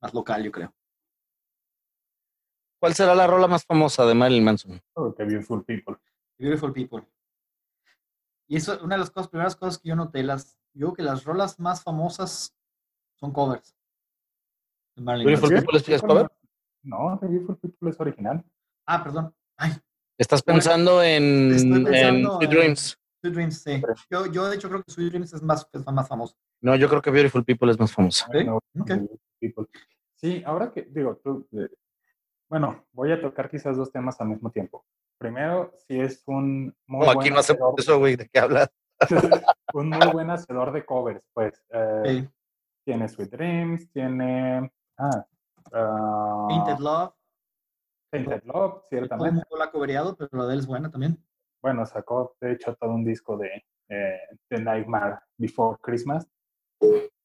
más 0.00 0.14
local, 0.14 0.42
yo 0.44 0.52
creo. 0.52 0.74
¿Cuál 2.80 2.94
será 2.94 3.14
la 3.14 3.26
rola 3.26 3.48
más 3.48 3.64
famosa 3.64 4.06
de 4.06 4.14
Marilyn 4.14 4.44
Manson? 4.44 4.80
Oh, 4.94 5.12
The 5.12 5.24
Beautiful 5.24 5.64
People. 5.64 5.96
Beautiful 6.38 6.72
People. 6.72 7.04
Y 8.46 8.56
eso, 8.56 8.78
una 8.82 8.94
de 8.94 9.00
las 9.00 9.10
cosas, 9.10 9.28
primeras 9.28 9.56
cosas 9.56 9.78
que 9.78 9.88
yo 9.88 9.96
noté, 9.96 10.22
las, 10.22 10.56
yo 10.72 10.86
creo 10.86 10.94
que 10.94 11.02
las 11.02 11.24
rolas 11.24 11.58
más 11.58 11.82
famosas 11.82 12.54
son 13.16 13.32
covers. 13.32 13.74
de 14.94 15.02
Marilyn 15.02 15.26
Beautiful 15.26 15.50
Manson. 15.50 15.66
People 15.66 15.78
es- 15.78 15.88
es 15.88 16.02
cover? 16.02 16.28
No, 16.82 17.18
The 17.20 17.26
Beautiful 17.26 17.56
People 17.58 17.90
es 17.90 18.00
original. 18.00 18.44
Ah, 18.86 19.02
perdón. 19.02 19.34
Ay, 19.56 19.72
Estás 20.16 20.42
pensando 20.42 21.02
en, 21.02 21.50
pensando 21.84 22.40
en- 22.40 22.50
Dreams. 22.50 22.98
Sweet 23.20 23.34
Dreams, 23.34 23.58
sí. 23.60 23.82
Yo, 24.10 24.26
yo 24.26 24.48
de 24.48 24.54
hecho 24.56 24.68
creo 24.68 24.82
que 24.84 24.92
Sweet 24.92 25.10
Dreams 25.10 25.32
es 25.32 25.42
más, 25.42 25.68
es 25.72 25.84
más 25.86 26.08
famoso. 26.08 26.36
No, 26.60 26.74
yo 26.76 26.88
creo 26.88 27.02
que 27.02 27.10
Beautiful 27.10 27.44
People 27.44 27.70
es 27.70 27.78
más 27.78 27.92
famosa. 27.92 28.28
¿Sí? 28.32 28.46
People. 29.40 29.66
Sí, 30.14 30.42
ahora 30.44 30.72
que 30.72 30.82
digo, 30.82 31.16
tú, 31.16 31.46
eh, 31.52 31.68
bueno, 32.48 32.86
voy 32.92 33.12
a 33.12 33.20
tocar 33.20 33.48
quizás 33.50 33.76
dos 33.76 33.90
temas 33.92 34.20
al 34.20 34.28
mismo 34.28 34.50
tiempo. 34.50 34.84
Primero, 35.18 35.72
si 35.86 36.00
es 36.00 36.22
un 36.26 36.74
muy 36.86 37.00
No, 37.06 37.14
buen 37.14 37.18
aquí 37.20 37.30
no 37.30 37.38
hacedor- 37.38 37.74
eso, 37.78 37.98
güey, 37.98 38.16
¿de 38.16 38.28
qué 38.28 38.38
hablas? 38.38 38.68
un 39.74 39.88
muy 39.90 40.08
buen 40.08 40.30
hacedor 40.30 40.72
de 40.72 40.84
covers, 40.84 41.22
pues. 41.32 41.62
eh, 41.70 42.02
Sí. 42.04 42.28
Tiene 42.84 43.06
Sweet 43.08 43.30
Dreams, 43.30 43.92
tiene 43.92 44.72
ah, 44.96 45.26
ah, 45.72 46.46
Painted 46.48 46.78
Love. 46.78 47.12
Painted 48.10 48.42
Love, 48.44 48.82
ciertamente. 48.88 49.42
la 49.58 49.64
ha 49.66 49.70
pero 50.16 50.28
la 50.32 50.46
de 50.46 50.54
él 50.54 50.60
es 50.60 50.66
buena 50.66 50.90
también. 50.90 51.22
bueno, 51.62 51.84
sacó 51.84 52.34
de 52.40 52.52
hecho 52.52 52.74
todo 52.76 52.90
un 52.94 53.04
disco 53.04 53.36
de 53.36 53.62
eh, 53.90 54.18
The 54.48 54.62
Nightmare 54.62 55.18
Before 55.36 55.76
Christmas, 55.82 56.26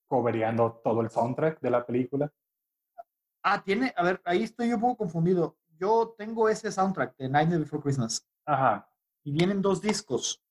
coveriando 0.08 0.80
todo 0.84 1.02
el 1.02 1.10
soundtrack 1.10 1.60
de 1.60 1.70
la 1.70 1.86
película. 1.86 2.32
Ah, 3.44 3.62
tiene, 3.64 3.94
a 3.96 4.04
ver, 4.04 4.22
ahí 4.26 4.44
estoy 4.44 4.72
un 4.72 4.80
poco 4.80 4.98
confundido. 4.98 5.58
Yo 5.78 6.16
tengo 6.18 6.48
ese 6.48 6.72
soundtrack 6.72 7.18
de 7.18 7.30
Nightmare 7.30 7.60
Before 7.62 7.82
Christmas. 7.84 8.26
Ajá. 8.46 8.88
Y 9.24 9.32
vienen 9.32 9.62
dos 9.62 9.82
discos. 9.82 10.42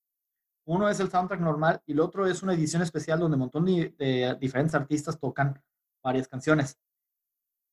Uno 0.66 0.88
es 0.88 1.00
el 1.00 1.10
soundtrack 1.10 1.40
normal 1.40 1.82
y 1.86 1.92
el 1.92 2.00
otro 2.00 2.26
es 2.26 2.42
una 2.42 2.54
edición 2.54 2.82
especial 2.82 3.18
donde 3.18 3.34
un 3.36 3.40
montón 3.40 3.64
de, 3.64 3.94
de 3.98 4.36
diferentes 4.40 4.74
artistas 4.74 5.18
tocan 5.18 5.60
varias 6.02 6.28
canciones. 6.28 6.78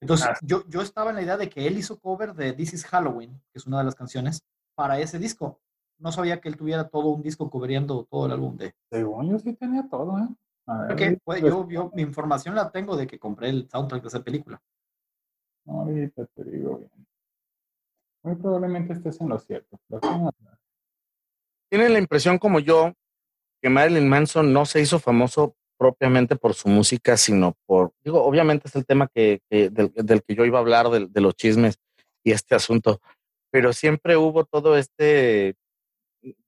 Entonces, 0.01 0.27
Ah. 0.29 0.37
yo, 0.41 0.63
yo 0.67 0.81
estaba 0.81 1.09
en 1.09 1.17
la 1.17 1.21
idea 1.21 1.37
de 1.37 1.49
que 1.49 1.67
él 1.67 1.77
hizo 1.77 1.99
cover 1.99 2.33
de 2.33 2.53
This 2.53 2.73
is 2.73 2.85
Halloween, 2.85 3.31
que 3.51 3.59
es 3.59 3.67
una 3.67 3.79
de 3.79 3.83
las 3.83 3.95
canciones, 3.95 4.41
para 4.75 4.99
ese 4.99 5.19
disco. 5.19 5.59
No 5.97 6.11
sabía 6.13 6.39
que 6.39 6.47
él 6.47 6.55
tuviera 6.55 6.87
todo 6.87 7.07
un 7.09 7.21
disco 7.21 7.49
cubriendo 7.49 8.05
todo 8.05 8.25
el 8.25 8.31
álbum 8.31 8.55
de... 8.55 8.73
Según 8.89 9.29
yo 9.29 9.39
sí 9.39 9.53
tenía 9.53 9.87
todo, 9.89 10.17
¿eh? 10.17 10.27
A 10.69 10.93
ver, 10.93 11.19
pues, 11.23 11.41
yo, 11.41 11.67
yo, 11.67 11.89
mi 11.95 12.03
información 12.03 12.53
la 12.53 12.69
tengo 12.71 12.95
de 12.95 13.07
que 13.07 13.17
compré 13.17 13.49
el 13.49 13.67
soundtrack 13.69 14.03
de 14.03 14.07
esa 14.07 14.23
película. 14.23 14.61
Ahorita 15.65 16.25
te 16.27 16.43
digo 16.43 16.77
bien. 16.77 17.07
Muy 18.23 18.35
probablemente 18.35 18.93
estés 18.93 19.19
en 19.21 19.29
lo 19.29 19.39
cierto. 19.39 19.79
Tienen 21.71 21.93
la 21.93 21.99
impresión 21.99 22.37
como 22.37 22.59
yo 22.59 22.93
que 23.61 23.69
Marilyn 23.69 24.07
Manson 24.07 24.53
no 24.53 24.65
se 24.65 24.81
hizo 24.81 24.99
famoso 24.99 25.55
propiamente 25.77 26.35
por 26.35 26.53
su 26.53 26.67
música, 26.69 27.15
sino 27.17 27.55
por, 27.65 27.93
digo, 28.03 28.23
obviamente 28.23 28.67
es 28.67 28.75
el 28.75 28.85
tema 28.85 29.07
que, 29.07 29.41
que- 29.49 29.69
del, 29.69 29.91
del 29.95 30.21
que 30.23 30.35
yo 30.35 30.45
iba 30.45 30.59
a 30.59 30.61
hablar, 30.61 30.89
del- 30.89 31.11
de, 31.11 31.21
los 31.21 31.35
chismes 31.35 31.79
y 32.23 32.31
este 32.31 32.53
asunto, 32.55 32.99
pero 33.51 33.71
siempre 33.73 34.17
hubo 34.17 34.43
todo 34.45 34.77
este 34.77 35.55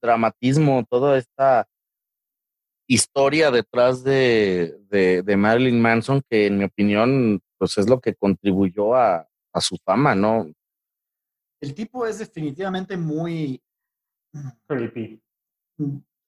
dramatismo, 0.01 0.85
toda 0.89 1.17
esta 1.17 1.67
historia 2.93 3.51
detrás 3.51 4.03
de, 4.03 4.77
de, 4.89 5.21
de 5.23 5.37
Marilyn 5.37 5.81
Manson 5.81 6.21
que 6.29 6.47
en 6.47 6.57
mi 6.57 6.65
opinión 6.65 7.39
pues 7.57 7.77
es 7.77 7.87
lo 7.89 7.99
que 7.99 8.15
contribuyó 8.15 8.95
a, 8.95 9.27
a 9.53 9.61
su 9.61 9.77
fama, 9.85 10.15
¿no? 10.15 10.51
El 11.61 11.73
tipo 11.75 12.05
es 12.07 12.17
definitivamente 12.19 12.97
muy... 12.97 13.61
Creepy. 14.67 15.21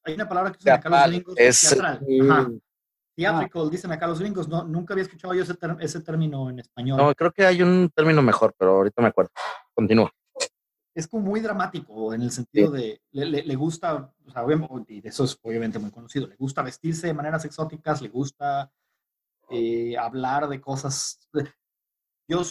Hay 0.03 0.13
una 0.13 0.27
palabra 0.29 0.51
que 0.51 0.59
usan 0.59 0.73
acá 0.73 0.89
los 0.89 0.97
Teatral, 0.99 1.11
gringos. 1.11 1.35
es, 1.37 1.61
teatral. 1.61 1.99
mm, 2.07 2.31
Ajá. 2.31 2.51
Theatrical, 3.15 3.69
dicen 3.69 3.91
acá 3.91 4.07
los 4.07 4.19
gringos. 4.19 4.47
No, 4.47 4.63
nunca 4.63 4.93
había 4.93 5.03
escuchado 5.03 5.33
yo 5.33 5.43
ese, 5.43 5.53
ter- 5.55 5.77
ese 5.79 6.01
término 6.01 6.49
en 6.49 6.59
español. 6.59 6.97
No, 6.97 7.13
creo 7.15 7.31
que 7.31 7.45
hay 7.45 7.61
un 7.61 7.89
término 7.95 8.21
mejor, 8.21 8.53
pero 8.57 8.77
ahorita 8.77 9.01
me 9.01 9.07
acuerdo. 9.09 9.31
Continúa. 9.73 10.11
Es 10.95 11.07
como 11.07 11.23
muy 11.25 11.39
dramático 11.41 12.13
en 12.13 12.21
el 12.21 12.31
sentido 12.31 12.71
de 12.71 13.01
le, 13.11 13.25
le- 13.25 13.43
le 13.43 13.55
gusta, 13.55 14.13
o 14.25 14.31
sea, 14.31 14.43
y 14.87 15.07
eso 15.07 15.23
es 15.23 15.37
obviamente 15.41 15.79
muy 15.79 15.91
conocido, 15.91 16.27
le 16.27 16.35
gusta 16.35 16.61
vestirse 16.61 17.07
de 17.07 17.13
maneras 17.13 17.45
exóticas, 17.45 18.01
le 18.01 18.09
gusta 18.09 18.71
eh, 19.49 19.97
hablar 19.97 20.47
de 20.47 20.61
cosas. 20.61 21.19
Yo 22.27 22.41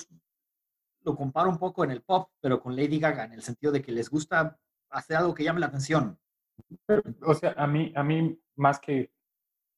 lo 1.04 1.16
comparo 1.16 1.50
un 1.50 1.58
poco 1.58 1.84
en 1.84 1.90
el 1.90 2.02
pop, 2.02 2.30
pero 2.40 2.60
con 2.60 2.76
Lady 2.76 2.98
Gaga, 3.00 3.24
en 3.24 3.32
el 3.32 3.42
sentido 3.42 3.72
de 3.72 3.82
que 3.82 3.92
les 3.92 4.08
gusta 4.10 4.58
hacer 4.90 5.16
algo 5.16 5.34
que 5.34 5.44
llame 5.44 5.60
la 5.60 5.66
atención. 5.66 6.18
Pero, 6.86 7.02
o 7.26 7.34
sea, 7.34 7.54
a 7.56 7.66
mí, 7.66 7.92
a 7.96 8.02
mí 8.02 8.38
más 8.56 8.78
que, 8.78 9.12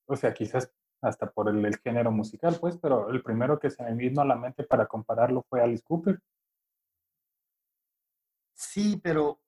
o 0.07 0.17
sea, 0.17 0.35
quizás 0.35 0.71
hasta 1.03 1.31
por 1.31 1.49
el, 1.49 1.65
el 1.65 1.79
género 1.79 2.11
musical, 2.11 2.57
pues, 2.61 2.79
pero 2.79 3.11
el 3.11 3.23
primero 3.23 3.59
que 3.59 3.71
se 3.71 3.83
me 3.83 3.95
vino 3.95 4.23
a 4.23 4.25
la 4.27 4.37
mente 4.37 4.65
para 4.65 4.87
compararlo 4.87 5.45
fue 5.49 5.63
Alice 5.63 5.83
Cooper. 5.87 6.21
Sí, 8.67 9.01
pero 9.03 9.41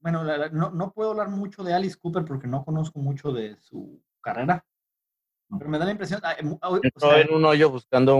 bueno, 0.00 0.22
la- 0.24 0.38
la- 0.38 0.48
no, 0.50 0.70
no 0.70 0.92
puedo 0.92 1.10
hablar 1.10 1.28
mucho 1.30 1.62
de 1.64 1.74
Alice 1.74 1.96
Cooper 1.98 2.24
porque 2.24 2.46
no 2.46 2.64
conozco 2.64 2.98
mucho 3.00 3.32
de 3.32 3.56
su 3.60 4.00
carrera, 4.20 4.64
pero 5.58 5.70
me 5.70 5.78
da 5.78 5.84
la 5.86 5.92
impresión, 5.92 6.18
o 6.18 6.20
sea, 6.20 6.32
en 6.38 6.48
un 6.48 6.58
hoyo 6.62 6.80
buscando 6.94 7.20
un 7.22 7.30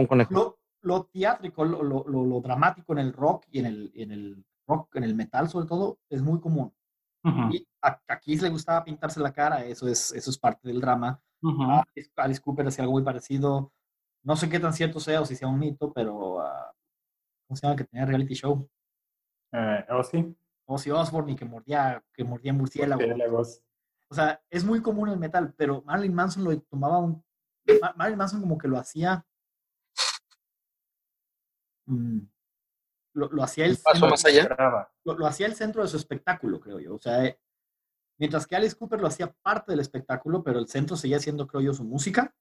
conejo. 0.07 0.33
lo, 0.33 0.59
lo 0.81 1.03
teátrico, 1.05 1.63
lo, 1.65 1.83
lo, 1.83 2.05
lo- 2.07 2.25
lo 2.25 2.41
dramático 2.41 2.93
en 2.93 2.99
el 2.99 3.13
rock 3.13 3.45
y 3.51 3.59
en 3.59 3.65
el, 3.67 3.91
en 3.95 4.11
el 4.11 4.45
rock, 4.67 4.95
en 4.95 5.03
el 5.03 5.15
metal 5.15 5.49
sobre 5.49 5.67
todo, 5.67 5.99
es 6.09 6.21
muy 6.21 6.39
común. 6.39 6.73
Y 7.51 7.67
a, 7.81 7.99
a 8.07 8.19
Kiss 8.19 8.41
le 8.41 8.49
gustaba 8.49 8.83
pintarse 8.83 9.19
la 9.19 9.33
cara, 9.33 9.63
eso 9.65 9.87
es, 9.87 10.11
eso 10.13 10.29
es 10.31 10.37
parte 10.37 10.67
del 10.67 10.79
drama. 10.81 11.21
Alice, 11.95 12.11
Alice 12.15 12.41
Cooper 12.41 12.67
hacía 12.67 12.83
algo 12.83 12.93
muy 12.93 13.03
parecido. 13.03 13.71
No 14.23 14.35
sé 14.35 14.49
qué 14.49 14.59
tan 14.59 14.73
cierto 14.73 14.99
sea 14.99 15.21
o 15.21 15.25
si 15.25 15.35
sea 15.35 15.47
un 15.49 15.59
mito, 15.59 15.91
pero 15.93 16.39
ah, 16.41 16.73
¿cómo 17.47 17.55
se 17.57 17.65
llama? 17.67 17.75
Que 17.75 17.83
tenía 17.85 18.05
reality 18.05 18.33
show. 18.35 18.69
Eh, 19.51 19.85
¿O 19.89 20.03
sí? 20.03 20.35
Ozzy 20.65 20.91
Osbourne 20.91 21.31
y 21.31 21.35
que 21.35 21.45
mordía, 21.45 22.03
que 22.13 22.23
mordía 22.23 22.53
murciélagos. 22.53 23.05
Murciélagos. 23.05 23.63
O 24.09 24.15
sea, 24.15 24.41
es 24.49 24.63
muy 24.63 24.81
común 24.81 25.09
el 25.09 25.17
metal, 25.17 25.53
pero 25.57 25.81
Marilyn 25.83 26.13
Manson 26.13 26.43
lo 26.43 26.59
tomaba 26.61 26.99
un... 26.99 27.23
Ma- 27.81 27.93
Marilyn 27.95 28.17
Manson 28.17 28.41
como 28.41 28.57
que 28.57 28.67
lo 28.67 28.77
hacía... 28.77 29.25
mm, 31.85 32.19
lo, 33.13 33.29
lo 33.31 33.43
hacía 33.43 33.65
el 33.65 33.77
paso 33.77 33.91
centro- 33.95 34.09
más 34.09 34.25
allá. 34.25 34.89
Lo, 35.03 35.13
lo 35.17 35.25
hacía 35.27 35.47
el 35.47 35.55
centro 35.55 35.81
de 35.81 35.87
su 35.87 35.97
espectáculo, 35.97 36.59
creo 36.59 36.79
yo. 36.79 36.95
O 36.95 36.99
sea, 36.99 37.25
eh, 37.25 37.39
mientras 38.19 38.45
que 38.45 38.55
Alice 38.55 38.75
Cooper 38.75 39.01
lo 39.01 39.07
hacía 39.07 39.31
parte 39.41 39.71
del 39.71 39.79
espectáculo, 39.79 40.43
pero 40.43 40.59
el 40.59 40.67
centro 40.67 40.95
seguía 40.95 41.19
siendo, 41.19 41.47
creo 41.47 41.61
yo, 41.61 41.73
su 41.73 41.83
música. 41.83 42.33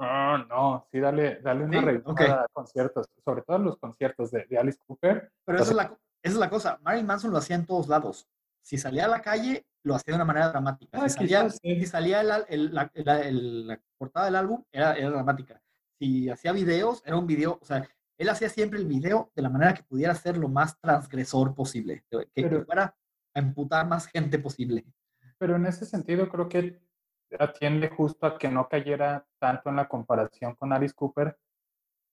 Ah, 0.00 0.44
no, 0.48 0.86
sí, 0.92 1.00
dale, 1.00 1.40
dale 1.40 1.64
una 1.64 1.80
Sí, 1.80 1.84
revisada 1.84 2.42
a 2.42 2.48
conciertos, 2.52 3.06
sobre 3.24 3.42
todo 3.42 3.58
los 3.58 3.78
conciertos 3.78 4.30
de, 4.30 4.44
de 4.46 4.58
Alice 4.58 4.78
Cooper. 4.86 5.32
Pero 5.44 5.58
esa 5.58 5.70
es, 5.70 5.76
la, 5.76 5.98
esa 6.22 6.34
es 6.34 6.38
la 6.40 6.50
cosa. 6.50 6.78
Marilyn 6.82 7.06
Manson 7.06 7.30
lo 7.30 7.38
hacía 7.38 7.56
en 7.56 7.66
todos 7.66 7.88
lados. 7.88 8.28
Si 8.62 8.76
salía 8.78 9.06
a 9.06 9.08
la 9.08 9.22
calle, 9.22 9.66
lo 9.82 9.94
hacía 9.94 10.12
de 10.12 10.16
una 10.16 10.24
manera 10.24 10.48
dramática. 10.50 10.98
Ah, 11.00 11.08
Si 11.08 11.16
salía, 11.18 11.48
si 11.48 11.86
salía 11.86 12.20
el 12.20 12.30
el- 12.48 12.74
la, 12.74 12.90
la- 12.94 13.20
el- 13.20 13.66
la 13.66 13.80
portada 13.96 14.26
del 14.26 14.36
álbum, 14.36 14.62
era, 14.72 14.94
era 14.94 15.10
dramática. 15.10 15.60
Si 15.98 16.28
hacía 16.28 16.52
videos, 16.52 17.02
era 17.06 17.16
un 17.16 17.26
video, 17.26 17.58
o 17.60 17.64
sea, 17.64 17.88
él 18.18 18.28
hacía 18.28 18.48
siempre 18.48 18.78
el 18.78 18.86
video 18.86 19.30
de 19.34 19.42
la 19.42 19.48
manera 19.48 19.74
que 19.74 19.82
pudiera 19.84 20.14
ser 20.14 20.36
lo 20.36 20.48
más 20.48 20.78
transgresor 20.80 21.54
posible, 21.54 22.04
que, 22.10 22.18
que 22.34 22.42
Pero- 22.42 22.64
fuera 22.64 22.94
a 23.34 23.38
emputar 23.38 23.86
más 23.86 24.06
gente 24.06 24.38
posible. 24.38 24.84
Pero 25.38 25.56
en 25.56 25.66
ese 25.66 25.86
sentido 25.86 26.28
creo 26.28 26.48
que 26.48 26.80
atiende 27.38 27.88
justo 27.88 28.26
a 28.26 28.38
que 28.38 28.48
no 28.48 28.68
cayera 28.68 29.26
tanto 29.38 29.68
en 29.70 29.76
la 29.76 29.86
comparación 29.88 30.54
con 30.56 30.72
Alice 30.72 30.94
Cooper 30.94 31.38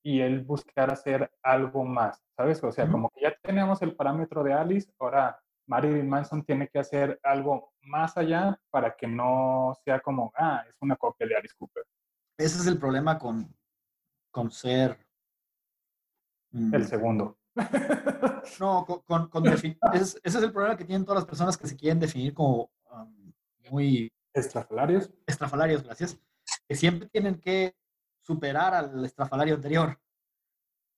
y 0.05 0.21
él 0.21 0.43
buscar 0.43 0.91
hacer 0.91 1.31
algo 1.41 1.83
más, 1.83 2.21
¿sabes? 2.37 2.63
O 2.63 2.71
sea, 2.71 2.87
como 2.87 3.09
que 3.09 3.21
ya 3.21 3.35
tenemos 3.41 3.81
el 3.81 3.95
parámetro 3.95 4.43
de 4.43 4.53
Alice, 4.53 4.93
ahora 4.99 5.41
Marilyn 5.65 6.07
Manson 6.07 6.45
tiene 6.45 6.67
que 6.67 6.77
hacer 6.77 7.19
algo 7.23 7.73
más 7.81 8.15
allá 8.15 8.61
para 8.69 8.95
que 8.95 9.07
no 9.07 9.73
sea 9.83 9.99
como, 10.01 10.31
ah, 10.35 10.63
es 10.69 10.77
una 10.79 10.95
copia 10.95 11.25
de 11.25 11.35
Alice 11.35 11.55
Cooper. 11.57 11.83
Ese 12.37 12.59
es 12.59 12.67
el 12.67 12.77
problema 12.77 13.17
con, 13.17 13.51
con 14.29 14.51
ser... 14.51 14.95
mm, 16.51 16.75
El 16.75 16.85
segundo. 16.85 17.39
No, 18.59 18.85
con, 18.85 18.99
con- 19.01 19.27
con 19.29 19.43
defi- 19.43 19.75
ese, 19.93 20.19
ese 20.23 20.37
es 20.37 20.43
el 20.43 20.51
problema 20.53 20.77
que 20.77 20.85
tienen 20.85 21.03
todas 21.03 21.21
las 21.23 21.25
personas 21.27 21.57
que 21.57 21.65
se 21.67 21.75
quieren 21.75 21.99
definir 21.99 22.31
como 22.35 22.69
um, 22.91 23.33
muy 23.71 24.11
Estrafalarios. 24.35 25.11
estrafalarios, 25.25 25.81
gracias, 25.81 26.19
que 26.67 26.75
siempre 26.75 27.09
tienen 27.09 27.39
que 27.41 27.73
superar 28.25 28.73
al 28.73 29.05
estrafalario 29.05 29.55
anterior. 29.55 29.99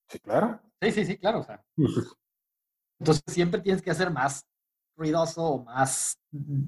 Sí, 0.08 0.20
claro. 0.20 0.62
Sí, 0.82 0.92
sí, 0.92 1.06
sí, 1.06 1.18
claro. 1.18 1.40
O 1.40 1.44
sea, 1.44 1.64
entonces 3.00 3.24
siempre 3.28 3.62
tienes 3.62 3.82
que 3.82 3.92
hacer 3.92 4.10
más 4.10 4.48
ruidoso 4.96 5.44
o 5.44 5.64
más 5.64 6.20
mm, 6.32 6.64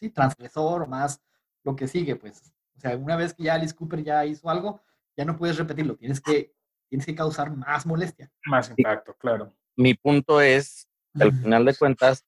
sí, 0.00 0.10
transgresor 0.10 0.82
o 0.82 0.86
más 0.86 1.20
lo 1.64 1.74
que 1.74 1.88
sigue, 1.88 2.16
pues. 2.16 2.52
O 2.76 2.80
sea, 2.80 2.96
una 2.96 3.16
vez 3.16 3.32
que 3.32 3.44
ya 3.44 3.54
Alice 3.54 3.74
Cooper 3.74 4.04
ya 4.04 4.24
hizo 4.26 4.48
algo, 4.50 4.82
ya 5.16 5.24
no 5.24 5.36
puedes 5.36 5.56
repetirlo, 5.56 5.96
tienes 5.96 6.20
que, 6.20 6.54
tienes 6.88 7.06
que 7.06 7.14
causar 7.14 7.56
más 7.56 7.86
molestia. 7.86 8.30
Más 8.44 8.70
impacto, 8.76 9.14
claro. 9.14 9.56
Mi 9.76 9.94
punto 9.94 10.40
es, 10.40 10.88
que 11.14 11.24
al 11.24 11.32
final 11.32 11.64
de 11.64 11.74
cuentas, 11.74 12.24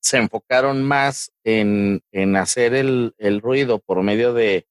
se 0.00 0.18
enfocaron 0.18 0.82
más 0.82 1.32
en, 1.44 2.02
en 2.10 2.36
hacer 2.36 2.74
el, 2.74 3.14
el 3.18 3.40
ruido 3.40 3.78
por 3.78 4.02
medio 4.02 4.32
de, 4.32 4.66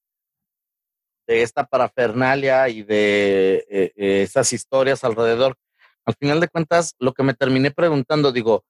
de 1.26 1.42
esta 1.42 1.64
parafernalia 1.64 2.68
y 2.68 2.82
de 2.82 3.64
eh, 3.70 3.92
eh, 3.96 4.22
estas 4.22 4.52
historias 4.52 5.04
alrededor. 5.04 5.56
Al 6.04 6.14
final 6.14 6.40
de 6.40 6.48
cuentas, 6.48 6.94
lo 6.98 7.12
que 7.12 7.22
me 7.22 7.34
terminé 7.34 7.70
preguntando, 7.70 8.32
digo, 8.32 8.64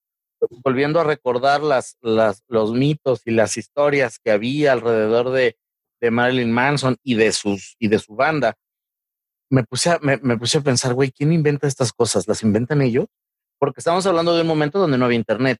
volviendo 0.64 1.00
a 1.00 1.04
recordar 1.04 1.62
las, 1.62 1.96
las, 2.00 2.42
los 2.48 2.72
mitos 2.72 3.22
y 3.24 3.30
las 3.30 3.56
historias 3.56 4.18
que 4.18 4.30
había 4.30 4.72
alrededor 4.72 5.30
de, 5.30 5.56
de 6.00 6.10
Marilyn 6.10 6.52
Manson 6.52 6.96
y 7.02 7.14
de, 7.14 7.32
sus, 7.32 7.76
y 7.78 7.88
de 7.88 7.98
su 7.98 8.14
banda, 8.14 8.54
me 9.50 9.64
puse 9.64 9.90
a, 9.90 9.98
me, 10.00 10.18
me 10.18 10.36
puse 10.36 10.58
a 10.58 10.62
pensar, 10.62 10.94
güey, 10.94 11.10
¿quién 11.10 11.32
inventa 11.32 11.66
estas 11.66 11.92
cosas? 11.92 12.26
¿Las 12.26 12.42
inventan 12.42 12.82
ellos? 12.82 13.06
Porque 13.58 13.80
estamos 13.80 14.04
hablando 14.06 14.34
de 14.34 14.42
un 14.42 14.48
momento 14.48 14.78
donde 14.78 14.98
no 14.98 15.04
había 15.04 15.18
internet. 15.18 15.58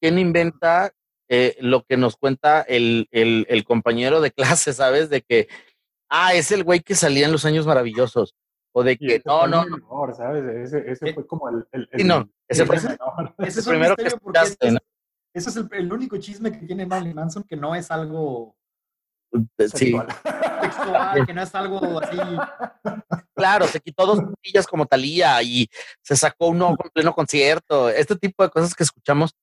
¿Quién 0.00 0.18
inventa 0.18 0.92
eh, 1.28 1.56
lo 1.60 1.84
que 1.84 1.96
nos 1.96 2.16
cuenta 2.16 2.60
el, 2.62 3.08
el, 3.10 3.46
el 3.48 3.64
compañero 3.64 4.20
de 4.20 4.30
clase, 4.32 4.72
sabes? 4.72 5.08
De 5.10 5.22
que, 5.22 5.48
ah, 6.10 6.34
es 6.34 6.52
el 6.52 6.64
güey 6.64 6.80
que 6.80 6.94
salía 6.94 7.26
en 7.26 7.32
los 7.32 7.44
años 7.44 7.66
maravillosos. 7.66 8.34
o 8.72 8.82
de 8.82 8.96
que 8.96 9.22
no, 9.24 9.46
no, 9.46 9.64
no. 9.64 10.14
¿sabes? 10.14 10.44
Ese, 10.44 10.90
ese 10.90 11.10
eh, 11.10 11.14
fue 11.14 11.26
como 11.26 11.48
el. 11.48 11.66
el, 11.72 11.88
sí, 11.96 12.04
no, 12.04 12.28
ese 12.48 12.66
fue 12.66 12.76
ese, 12.76 12.96
ese 13.38 13.60
es 13.60 13.68
primero 13.68 13.96
que 13.96 14.10
porque 14.22 14.40
ese, 14.40 14.56
es, 14.60 14.76
ese 15.32 15.50
es 15.50 15.56
el, 15.56 15.68
el, 15.72 15.92
único 15.92 16.16
chisme 16.18 16.52
que 16.52 16.66
tiene 16.66 16.86
Marilyn 16.86 17.14
Manson 17.14 17.44
que 17.44 17.56
no 17.56 17.74
es 17.74 17.90
algo. 17.90 18.56
Sí. 19.74 19.96
Textual, 20.62 21.26
que 21.26 21.34
no 21.34 21.42
es 21.42 21.54
algo 21.56 22.00
así. 22.00 22.16
Claro, 23.34 23.66
se 23.66 23.80
quitó 23.80 24.06
dos 24.06 24.20
botellas 24.22 24.64
como 24.64 24.86
Talía 24.86 25.42
y 25.42 25.68
se 26.02 26.14
sacó 26.14 26.48
uno 26.48 26.70
en 26.70 26.90
pleno 26.90 27.12
concierto. 27.12 27.88
Este 27.88 28.14
tipo 28.14 28.44
de 28.44 28.50
cosas 28.50 28.74
que 28.76 28.84
escuchamos 28.84 29.34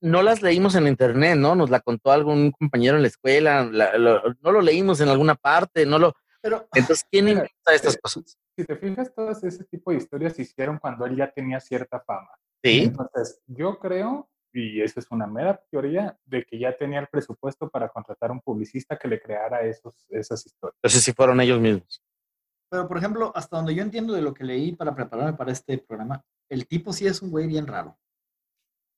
no 0.00 0.22
las 0.22 0.42
leímos 0.42 0.74
en 0.74 0.86
internet, 0.86 1.36
¿no? 1.36 1.54
Nos 1.54 1.70
la 1.70 1.80
contó 1.80 2.12
algún 2.12 2.52
compañero 2.52 2.96
en 2.96 3.02
la 3.02 3.08
escuela, 3.08 3.64
la, 3.64 3.96
lo, 3.98 4.22
no 4.40 4.52
lo 4.52 4.60
leímos 4.60 5.00
en 5.00 5.08
alguna 5.08 5.34
parte, 5.34 5.86
no 5.86 5.98
lo. 5.98 6.14
Pero, 6.42 6.68
Entonces, 6.74 7.06
¿quién 7.10 7.28
inventa 7.28 7.72
estas 7.72 7.96
cosas? 7.96 8.38
Si 8.56 8.64
te 8.64 8.76
fijas, 8.76 9.12
todas 9.14 9.42
ese 9.42 9.64
tipo 9.64 9.90
de 9.90 9.96
historias 9.96 10.34
se 10.34 10.42
hicieron 10.42 10.78
cuando 10.78 11.06
él 11.06 11.16
ya 11.16 11.30
tenía 11.30 11.58
cierta 11.58 12.00
fama. 12.00 12.28
Sí. 12.62 12.82
Entonces, 12.84 13.40
yo 13.46 13.78
creo, 13.78 14.28
y 14.52 14.82
eso 14.82 15.00
es 15.00 15.06
una 15.10 15.26
mera 15.26 15.60
teoría, 15.70 16.18
de 16.24 16.44
que 16.44 16.58
ya 16.58 16.76
tenía 16.76 17.00
el 17.00 17.08
presupuesto 17.08 17.68
para 17.70 17.88
contratar 17.88 18.30
a 18.30 18.34
un 18.34 18.40
publicista 18.40 18.98
que 18.98 19.08
le 19.08 19.20
creara 19.20 19.62
esos, 19.62 20.06
esas 20.10 20.44
historias. 20.46 20.76
Entonces, 20.82 21.02
sí 21.02 21.12
fueron 21.12 21.40
ellos 21.40 21.60
mismos. 21.60 22.02
Pero, 22.70 22.88
por 22.88 22.98
ejemplo, 22.98 23.32
hasta 23.34 23.56
donde 23.56 23.74
yo 23.74 23.82
entiendo 23.82 24.12
de 24.12 24.22
lo 24.22 24.34
que 24.34 24.44
leí 24.44 24.72
para 24.72 24.94
prepararme 24.94 25.32
para 25.32 25.52
este 25.52 25.78
programa, 25.78 26.22
el 26.50 26.66
tipo 26.66 26.92
sí 26.92 27.06
es 27.06 27.22
un 27.22 27.30
güey 27.30 27.46
bien 27.46 27.66
raro. 27.66 27.96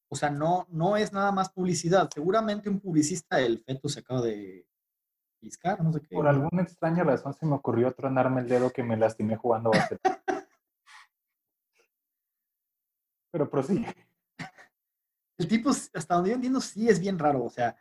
O 0.08 0.16
sea, 0.16 0.30
no, 0.30 0.66
no 0.70 0.96
es 0.96 1.12
nada 1.12 1.32
más 1.32 1.50
publicidad. 1.50 2.08
Seguramente 2.12 2.68
un 2.68 2.80
publicista, 2.80 3.40
el 3.40 3.58
feto 3.60 3.88
se 3.88 4.00
acaba 4.00 4.22
de 4.22 4.66
piscar, 5.40 5.82
no 5.82 5.92
sé 5.92 6.00
qué. 6.00 6.14
Por 6.14 6.28
alguna 6.28 6.62
extraña 6.62 7.04
razón 7.04 7.34
se 7.34 7.46
me 7.46 7.54
ocurrió 7.54 7.92
tronarme 7.92 8.40
el 8.40 8.48
dedo 8.48 8.70
que 8.70 8.82
me 8.82 8.96
lastimé 8.96 9.36
jugando 9.36 9.70
básquet. 9.70 10.00
Pero 13.32 13.50
prosigue. 13.50 13.94
El 15.38 15.48
tipo, 15.48 15.70
hasta 15.70 16.14
donde 16.14 16.30
yo 16.30 16.36
entiendo, 16.36 16.60
sí 16.60 16.88
es 16.88 16.98
bien 16.98 17.18
raro. 17.18 17.44
O 17.44 17.50
sea, 17.50 17.76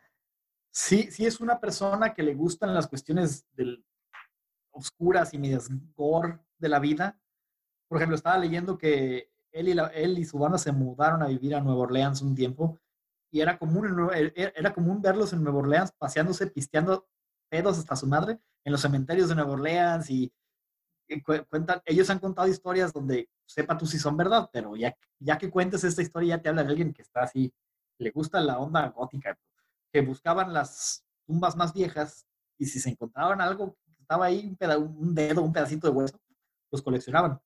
sí, 0.71 1.09
sí 1.11 1.25
es 1.25 1.39
una 1.39 1.59
persona 1.59 2.13
que 2.13 2.23
le 2.23 2.33
gustan 2.33 2.73
las 2.73 2.87
cuestiones 2.87 3.45
del, 3.53 3.85
oscuras 4.75 5.33
y 5.33 5.37
medias 5.37 5.69
gore 5.95 6.39
de 6.57 6.69
la 6.69 6.79
vida. 6.79 7.19
Por 7.87 7.97
ejemplo, 7.97 8.15
estaba 8.15 8.37
leyendo 8.37 8.77
que 8.77 9.31
él 9.55 10.19
y, 10.19 10.25
su 10.25 10.37
banda 10.37 10.57
se 10.57 10.71
mudaron 10.71 11.23
a 11.23 11.27
vivir 11.27 11.55
a 11.55 11.61
Nueva 11.61 11.81
Orleans 11.81 12.21
un 12.21 12.35
tiempo 12.35 12.79
y 13.31 13.41
era 13.41 13.57
común, 13.57 14.09
e, 14.13 14.33
e, 14.35 14.53
era 14.55 14.73
común 14.73 15.01
verlos 15.01 15.33
en 15.33 15.43
Nueva 15.43 15.59
Orleans 15.59 15.91
paseándose, 15.97 16.47
pisteando 16.47 17.07
pedos 17.49 17.77
hasta 17.77 17.95
su 17.95 18.07
madre 18.07 18.39
en 18.63 18.71
los 18.71 18.81
cementerios 18.81 19.29
de 19.29 19.35
Nueva 19.35 19.53
Orleans 19.53 20.09
y, 20.09 20.31
cuentan, 21.49 21.81
ellos 21.85 22.09
han 22.09 22.19
contado 22.19 22.47
historias 22.47 22.91
donde 22.91 23.29
sepa 23.45 23.77
tú 23.77 23.85
si 23.85 23.99
son 23.99 24.17
verdad, 24.17 24.49
pero 24.51 24.75
ya, 24.75 24.95
ya 25.19 25.37
que 25.37 25.51
cuentes 25.51 25.83
esta 25.83 26.01
historia 26.01 26.35
ya 26.35 26.41
te 26.41 26.49
habla 26.49 26.63
de 26.63 26.69
alguien 26.69 26.93
que 26.93 27.03
está 27.03 27.23
así, 27.23 27.53
le 27.99 28.09
gusta 28.11 28.41
la 28.41 28.57
onda 28.57 28.89
gótica, 28.89 29.37
que 29.93 30.01
buscaban 30.01 30.51
las 30.51 31.05
tumbas 31.25 31.55
más 31.55 31.73
viejas 31.73 32.25
y 32.57 32.65
si 32.65 32.79
se 32.79 32.89
encontraban 32.89 33.39
algo 33.39 33.77
estaba 33.99 34.25
ahí, 34.25 34.55
un 34.99 35.15
dedo, 35.15 35.41
un 35.41 35.51
pedacito 35.51 35.87
de 35.87 35.93
hueso, 35.93 36.19
los 36.71 36.81
coleccionaban. 36.81 37.39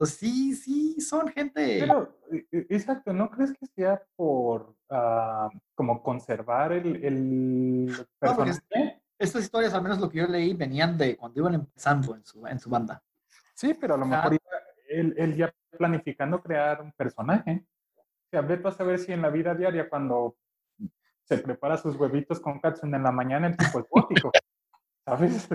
Pues 0.00 0.14
sí, 0.14 0.54
sí, 0.54 0.98
son 0.98 1.28
gente. 1.28 1.76
Pero, 1.78 2.18
e, 2.32 2.46
e, 2.50 2.66
exacto, 2.70 3.12
¿no 3.12 3.30
crees 3.30 3.52
que 3.52 3.66
sea 3.66 4.02
por 4.16 4.74
uh, 4.88 5.50
como 5.74 6.02
conservar 6.02 6.72
el, 6.72 7.04
el 7.04 8.06
personaje? 8.18 8.62
No, 8.74 8.92
estas 9.18 9.42
historias, 9.42 9.74
al 9.74 9.82
menos 9.82 10.00
lo 10.00 10.08
que 10.08 10.20
yo 10.20 10.26
leí, 10.26 10.54
venían 10.54 10.96
de 10.96 11.18
cuando 11.18 11.40
iban 11.40 11.52
empezando 11.52 12.16
en 12.16 12.24
su, 12.24 12.46
en 12.46 12.58
su 12.58 12.70
banda. 12.70 13.02
Sí, 13.52 13.74
pero 13.74 13.92
a 13.92 13.98
lo 13.98 14.06
mejor 14.06 14.32
iba 14.32 14.40
él, 14.88 15.14
él, 15.18 15.36
ya 15.36 15.54
planificando 15.76 16.42
crear 16.42 16.80
un 16.80 16.92
personaje. 16.92 17.66
O 17.98 18.28
sea, 18.30 18.40
vete 18.40 18.68
a 18.68 18.72
saber 18.72 18.98
si 19.00 19.12
en 19.12 19.20
la 19.20 19.28
vida 19.28 19.54
diaria, 19.54 19.86
cuando 19.86 20.38
se 21.24 21.36
prepara 21.36 21.76
sus 21.76 21.94
huevitos 21.96 22.40
con 22.40 22.58
Katsun 22.58 22.94
en 22.94 23.02
la 23.02 23.12
mañana, 23.12 23.48
el 23.48 23.56
tipo 23.58 23.80
es 23.80 23.86
gótico. 23.90 24.32
¿Sabes? 25.04 25.46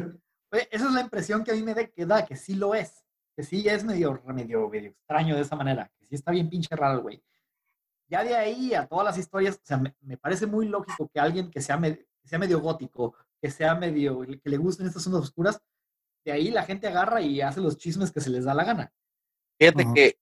Esa 0.51 0.85
es 0.85 0.91
la 0.91 1.01
impresión 1.01 1.43
que 1.43 1.49
a 1.49 1.55
mí 1.55 1.63
me 1.63 1.73
da, 2.05 2.25
que 2.27 2.35
sí 2.35 2.53
lo 2.53 2.75
es 2.75 3.04
que 3.35 3.43
sí 3.43 3.67
es 3.67 3.83
medio, 3.83 4.21
medio, 4.25 4.69
medio 4.69 4.89
extraño 4.89 5.35
de 5.35 5.41
esa 5.41 5.55
manera, 5.55 5.91
que 5.99 6.05
sí 6.05 6.15
está 6.15 6.31
bien 6.31 6.49
pinche 6.49 6.75
raro, 6.75 7.01
güey. 7.01 7.21
Ya 8.07 8.23
de 8.23 8.35
ahí 8.35 8.73
a 8.73 8.87
todas 8.87 9.05
las 9.05 9.17
historias, 9.17 9.55
o 9.55 9.65
sea, 9.65 9.77
me, 9.77 9.95
me 10.01 10.17
parece 10.17 10.45
muy 10.45 10.67
lógico 10.67 11.09
que 11.13 11.19
alguien 11.19 11.49
que 11.49 11.61
sea, 11.61 11.77
me, 11.77 11.97
que 11.97 12.27
sea 12.27 12.39
medio 12.39 12.59
gótico, 12.61 13.15
que 13.41 13.49
sea 13.49 13.75
medio, 13.75 14.21
que 14.21 14.49
le 14.49 14.57
gusten 14.57 14.87
estas 14.87 15.03
zonas 15.03 15.21
oscuras, 15.21 15.59
de 16.23 16.31
ahí 16.31 16.49
la 16.49 16.63
gente 16.63 16.87
agarra 16.87 17.21
y 17.21 17.41
hace 17.41 17.61
los 17.61 17.77
chismes 17.77 18.11
que 18.11 18.21
se 18.21 18.29
les 18.29 18.45
da 18.45 18.53
la 18.53 18.63
gana. 18.63 18.93
Fíjate 19.59 19.83
uh 19.85 19.87
-huh. 19.87 19.93
que, 19.93 20.17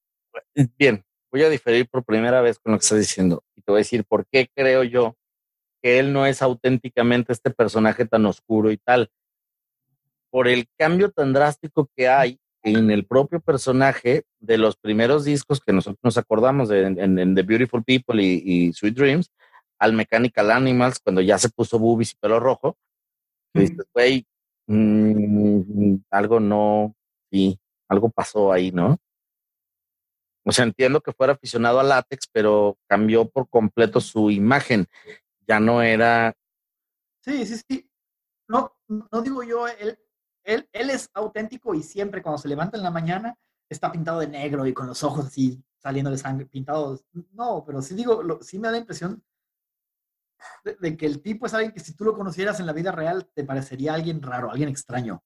bien, 0.78 1.04
voy 1.32 1.44
a 1.44 1.50
diferir 1.50 1.88
por 1.90 2.04
primera 2.04 2.42
vez 2.42 2.60
con 2.60 2.72
lo 2.72 2.80
que 2.80 2.84
estás 2.84 3.00
diciendo 3.00 3.44
y 3.56 3.62
te 3.62 3.72
voy 3.72 3.80
a 3.80 3.86
decir 3.86 4.06
por 4.06 4.26
qué 4.28 4.50
creo 4.54 4.84
yo 4.84 5.16
que 5.82 6.00
él 6.00 6.14
no 6.14 6.26
es 6.26 6.42
auténticamente 6.42 7.34
este 7.34 7.52
personaje 7.52 8.06
tan 8.06 8.26
oscuro 8.26 8.72
y 8.72 8.78
tal. 8.78 9.12
Por 10.30 10.48
el 10.48 10.68
cambio 10.78 11.12
tan 11.12 11.34
drástico 11.34 11.90
que 11.96 12.08
hay 12.08 12.40
en 12.64 12.90
el 12.92 13.06
propio 13.06 13.42
personaje 13.42 14.26
de 14.40 14.58
los 14.58 14.78
primeros 14.78 15.26
discos 15.26 15.60
que 15.60 15.74
nosotros 15.74 16.00
nos 16.02 16.18
acordamos 16.18 16.70
de, 16.70 16.88
en, 16.88 17.20
en 17.20 17.36
The 17.36 17.44
Beautiful 17.44 17.84
People 17.84 18.24
y, 18.24 18.42
y, 18.46 18.74
Sweet 18.74 18.96
Dreams, 18.96 19.32
al 19.80 19.94
Mechanical 19.94 20.50
Animals, 20.50 21.00
cuando 21.00 21.22
ya 21.22 21.38
se 21.38 21.50
puso 21.50 21.78
boobies 21.78 22.14
y 22.14 22.16
pelo 22.16 22.40
rojo, 22.40 22.78
mm. 23.54 23.60
dices, 23.60 23.86
güey, 23.94 24.26
mmm, 24.68 25.98
algo 26.10 26.40
no, 26.40 26.96
sí, 27.30 27.60
algo 27.90 28.10
pasó 28.10 28.54
ahí, 28.54 28.72
¿no? 28.72 28.98
O 30.46 30.52
sea, 30.52 30.66
entiendo 30.66 31.02
que 31.02 31.14
fuera 31.14 31.34
aficionado 31.34 31.80
a 31.80 31.84
látex, 31.84 32.28
pero 32.32 32.78
cambió 32.88 33.30
por 33.30 33.50
completo 33.50 34.02
su 34.02 34.30
imagen. 34.30 34.88
Ya 35.48 35.60
no 35.60 35.82
era. 35.82 36.36
Sí, 37.22 37.46
sí, 37.46 37.62
sí. 37.68 37.90
No, 38.50 38.76
no 38.88 39.22
digo 39.22 39.44
yo, 39.44 39.68
él, 39.68 39.98
él, 40.44 40.68
es 40.72 41.10
auténtico 41.14 41.74
y 41.74 41.84
siempre 41.84 42.22
cuando 42.22 42.38
se 42.38 42.48
levanta 42.48 42.78
en 42.78 42.84
la 42.84 42.92
mañana 42.92 43.38
está 43.70 43.92
pintado 43.92 44.20
de 44.20 44.28
negro 44.28 44.66
y 44.66 44.74
con 44.74 44.88
los 44.88 45.04
ojos 45.04 45.28
así 45.28 45.64
saliendo 45.78 46.12
de 46.12 46.18
sangre, 46.18 46.46
pintados. 46.46 47.06
No, 47.32 47.64
pero 47.66 47.82
sí 47.82 47.96
digo, 47.96 48.24
lo, 48.24 48.42
sí 48.42 48.58
me 48.60 48.68
da 48.68 48.74
la 48.74 48.78
impresión 48.78 49.24
de, 50.64 50.76
de, 50.76 50.98
que 50.98 51.06
el 51.06 51.22
tipo 51.22 51.46
es 51.46 51.54
alguien 51.54 51.74
que 51.74 51.80
si 51.80 51.96
tú 51.96 52.06
lo 52.06 52.14
conocieras 52.14 52.60
en 52.60 52.66
la 52.66 52.74
vida 52.74 52.92
real 52.92 53.30
te 53.34 53.44
parecería 53.44 53.94
alguien 53.94 54.22
raro, 54.22 54.52
alguien 54.52 54.70
extraño, 54.70 55.24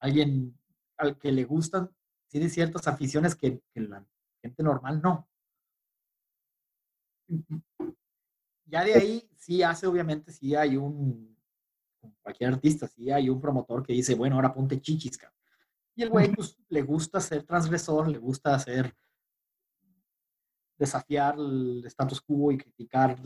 alguien 0.00 0.58
al 0.98 1.18
que 1.18 1.32
le 1.32 1.44
gustan, 1.44 1.90
tiene 2.28 2.48
ciertas 2.48 2.86
aficiones 2.88 3.34
que, 3.34 3.62
que 3.72 3.80
la 3.80 4.04
gente 4.42 4.62
normal 4.62 5.00
no. 5.02 5.28
Ya 8.64 8.84
de 8.84 8.94
ahí 8.94 9.30
sí 9.36 9.62
hace, 9.62 9.86
obviamente, 9.86 10.32
sí 10.32 10.54
hay 10.54 10.76
un 10.76 11.35
cualquier 12.22 12.54
artista, 12.54 12.86
si 12.86 13.10
hay 13.10 13.28
un 13.28 13.40
promotor 13.40 13.84
que 13.84 13.92
dice, 13.92 14.14
bueno, 14.14 14.36
ahora 14.36 14.52
ponte 14.52 14.80
chichis, 14.80 15.18
cabrón. 15.18 15.38
Y 15.94 16.02
el 16.02 16.10
güey, 16.10 16.30
pues, 16.32 16.56
le 16.68 16.82
gusta 16.82 17.20
ser 17.20 17.42
transgresor, 17.42 18.08
le 18.08 18.18
gusta 18.18 18.54
hacer, 18.54 18.94
desafiar 20.78 21.36
el 21.38 21.82
status 21.86 22.20
quo 22.20 22.52
y 22.52 22.58
criticar 22.58 23.18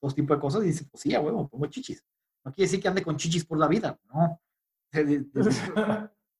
dos 0.00 0.14
tipos 0.14 0.36
de 0.36 0.40
cosas, 0.40 0.62
y 0.64 0.66
dice, 0.66 0.84
pues 0.90 1.02
sí, 1.02 1.14
a 1.14 1.20
huevo, 1.20 1.48
pongo 1.48 1.66
chichis. 1.66 2.04
No 2.44 2.52
quiere 2.52 2.66
decir 2.66 2.82
que 2.82 2.88
ande 2.88 3.02
con 3.02 3.16
chichis 3.16 3.44
por 3.44 3.58
la 3.58 3.68
vida, 3.68 3.98
¿no? 4.12 4.40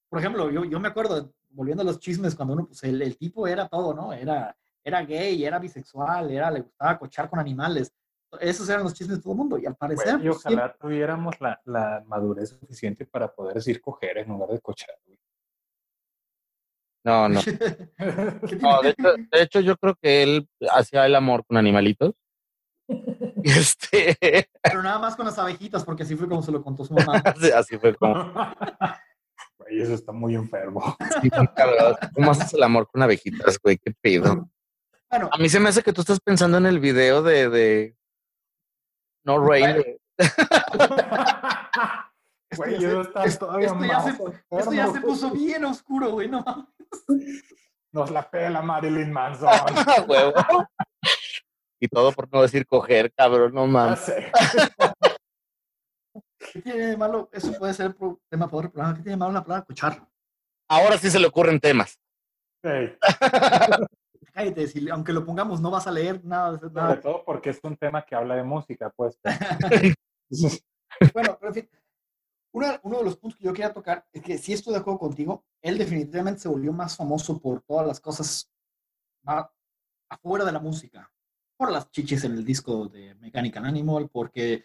Por 0.09 0.19
ejemplo, 0.19 0.51
yo, 0.51 0.65
yo 0.65 0.81
me 0.81 0.89
acuerdo, 0.89 1.33
volviendo 1.51 1.83
a 1.83 1.87
los 1.87 2.01
chismes, 2.01 2.35
cuando 2.35 2.55
uno, 2.55 2.67
pues 2.67 2.83
el, 2.83 3.01
el 3.01 3.17
tipo 3.17 3.47
era 3.47 3.69
todo, 3.69 3.95
¿no? 3.95 4.13
Era, 4.13 4.57
era 4.83 5.05
gay, 5.05 5.45
era 5.45 5.59
bisexual, 5.59 6.31
era, 6.31 6.51
le 6.51 6.63
gustaba 6.63 6.99
cochar 6.99 7.31
con 7.31 7.39
animales 7.39 7.93
esos 8.39 8.69
eran 8.69 8.85
los 8.85 8.95
chismes 8.95 9.19
de 9.19 9.23
todo 9.23 9.33
el 9.33 9.39
mundo 9.39 9.59
y 9.59 9.67
al 9.67 9.75
parecer... 9.75 10.15
Bueno, 10.15 10.25
y 10.25 10.29
ojalá 10.29 10.69
sí. 10.69 10.79
tuviéramos 10.81 11.41
la, 11.41 11.61
la, 11.65 12.05
madurez 12.07 12.51
suficiente 12.51 13.05
para 13.07 13.33
poder 13.33 13.55
decir 13.55 13.81
coger 13.81 14.19
en 14.19 14.29
lugar 14.29 14.51
de 14.51 14.61
cochar. 14.61 14.95
No, 17.03 17.29
no. 17.29 17.41
no 18.61 18.83
de, 18.83 18.91
hecho, 18.91 19.13
de, 19.33 19.43
hecho, 19.43 19.61
yo 19.61 19.77
creo 19.77 19.97
que 20.01 20.23
él 20.23 20.49
hacía 20.71 21.07
el 21.07 21.15
amor 21.15 21.45
con 21.45 21.57
animalitos. 21.57 22.15
Este... 23.43 24.19
Pero 24.63 24.83
nada 24.83 24.99
más 24.99 25.17
con 25.17 25.25
las 25.25 25.39
abejitas, 25.39 25.83
porque 25.83 26.03
así 26.03 26.15
fue 26.15 26.29
como 26.29 26.43
se 26.43 26.53
lo 26.53 26.63
contó 26.63 26.85
su 26.85 26.93
mamá. 26.93 27.23
así 27.57 27.79
fue 27.79 27.95
como... 27.95 28.33
Güey, 29.57 29.81
eso 29.81 29.95
está 29.95 30.13
muy 30.13 30.35
enfermo. 30.35 30.97
Sí, 31.23 31.31
¿Cómo 32.15 32.31
haces 32.31 32.53
el 32.53 32.63
amor 32.63 32.89
con 32.91 33.03
abejitas, 33.03 33.59
güey? 33.59 33.79
¿Qué 33.79 33.95
pedo? 33.99 34.51
Bueno, 35.11 35.31
a 35.33 35.39
mí 35.39 35.49
se 35.49 35.59
me 35.59 35.71
hace 35.71 35.83
que 35.83 35.93
tú 35.93 36.03
estás 36.03 36.21
pensando 36.21 36.59
en 36.59 36.67
el 36.67 36.81
video 36.81 37.23
de, 37.23 37.49
de 37.49 37.97
no 39.25 39.39
Rain. 39.39 39.99
Güey, 42.57 42.75
esto, 42.75 43.61
ya 43.61 43.71
se, 44.03 44.11
esto, 44.11 44.73
ya 44.73 44.93
se, 44.93 45.01
puso 45.01 45.31
bien 45.31 45.65
oscuro, 45.65 46.11
güey, 46.11 46.29
no 46.29 46.45
Nos 47.93 48.11
la 48.11 48.29
pela 48.29 48.61
Marilyn 48.61 49.13
Manson. 49.13 49.49
Huevo. 50.09 50.35
y 51.81 51.87
todo 51.87 52.11
por 52.13 52.33
no 52.33 52.43
decir 52.43 52.67
coger, 52.67 53.13
cabrón, 53.13 53.55
no 53.55 53.67
mames. 53.69 54.13
¿Qué 56.53 56.61
tiene 56.61 56.87
de 56.89 56.97
malo? 56.97 57.29
Eso 57.33 57.57
puede 57.57 57.73
ser 57.73 57.87
el 57.87 58.17
tema 58.29 58.49
para 58.49 58.59
otro 58.59 58.73
programa. 58.73 58.97
¿Qué 58.97 59.03
tiene 59.03 59.13
de 59.13 59.19
malo 59.19 59.33
la 59.33 59.45
palabra 59.45 59.65
cochar? 59.65 60.05
ahora 60.69 60.99
sí 60.99 61.11
se 61.11 61.21
le 61.21 61.27
ocurren 61.27 61.61
temas. 61.61 61.99
Sí. 62.63 62.97
Cállate, 64.33 64.67
si, 64.67 64.89
aunque 64.89 65.13
lo 65.13 65.25
pongamos, 65.25 65.61
no 65.61 65.71
vas 65.71 65.87
a 65.87 65.93
leer 65.93 66.25
nada. 66.25 66.59
Sobre 66.59 66.75
nada. 66.75 67.01
todo 67.01 67.25
porque 67.25 67.51
es 67.51 67.61
un 67.63 67.77
tema 67.77 68.05
que 68.05 68.15
habla 68.15 68.37
de 68.37 68.45
música, 68.45 68.91
pues. 68.91 69.19
Bueno, 71.15 71.39
pero 71.41 71.49
en 71.49 71.55
fin, 71.55 71.71
uno, 72.53 72.67
uno 72.83 72.99
de 72.99 73.05
los 73.05 73.17
puntos 73.17 73.39
que 73.39 73.45
yo 73.45 73.53
quería 73.53 73.73
tocar 73.73 74.07
es 74.13 74.23
que 74.23 74.37
si 74.39 74.53
estoy 74.53 74.75
de 74.75 74.81
acuerdo 74.81 74.99
contigo, 74.99 75.45
él 75.63 75.79
definitivamente 75.79 76.41
se 76.41 76.49
volvió 76.49 76.73
más 76.73 76.97
famoso 76.97 77.41
por 77.41 77.63
todas 77.63 77.87
las 77.87 78.01
cosas 78.01 78.51
más 79.23 79.47
afuera 80.11 80.45
de 80.45 80.53
la 80.53 80.59
música. 80.59 81.11
Por 81.57 81.71
las 81.71 81.91
chichis 81.91 82.25
en 82.25 82.33
el 82.33 82.45
disco 82.45 82.89
de 82.89 83.15
Mechanical 83.17 83.65
Animal, 83.65 84.09
porque, 84.11 84.65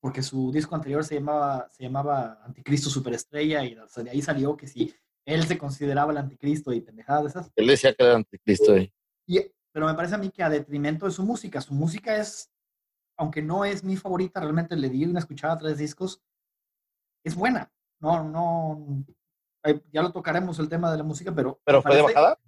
porque 0.00 0.22
su 0.22 0.50
disco 0.50 0.74
anterior 0.74 1.04
se 1.04 1.16
llamaba, 1.16 1.68
se 1.70 1.82
llamaba 1.82 2.40
Anticristo 2.44 2.88
Superestrella 2.88 3.64
y 3.64 3.76
o 3.76 3.88
sea, 3.88 4.02
de 4.02 4.10
ahí 4.10 4.22
salió 4.22 4.56
que 4.56 4.66
si 4.66 4.94
él 5.26 5.44
se 5.44 5.58
consideraba 5.58 6.12
el 6.12 6.18
anticristo 6.18 6.72
y 6.72 6.80
pendejadas 6.80 7.24
de 7.24 7.28
esas. 7.30 7.52
Él 7.56 7.66
decía 7.66 7.92
que 7.92 8.04
era 8.04 8.14
anticristo. 8.14 8.72
ahí. 8.72 8.92
Y, 9.26 9.40
pero 9.72 9.86
me 9.86 9.94
parece 9.94 10.14
a 10.14 10.18
mí 10.18 10.30
que 10.30 10.42
a 10.42 10.48
detrimento 10.50 11.06
de 11.06 11.12
su 11.12 11.24
música, 11.24 11.60
su 11.60 11.74
música 11.74 12.16
es, 12.16 12.50
aunque 13.18 13.42
no 13.42 13.64
es 13.64 13.82
mi 13.84 13.96
favorita, 13.96 14.40
realmente 14.40 14.76
le 14.76 14.88
di 14.88 15.04
una 15.04 15.18
escuchada 15.20 15.54
a 15.54 15.58
tres 15.58 15.78
discos, 15.78 16.22
es 17.24 17.34
buena. 17.34 17.70
No, 18.00 18.22
no, 18.24 19.04
eh, 19.64 19.82
ya 19.92 20.02
lo 20.02 20.12
tocaremos 20.12 20.58
el 20.58 20.68
tema 20.68 20.90
de 20.92 20.98
la 20.98 21.02
música, 21.04 21.34
pero... 21.34 21.60
Pero 21.64 21.82
fue 21.82 21.94
de 21.96 22.02
parece- 22.02 22.14
bajada. 22.14 22.38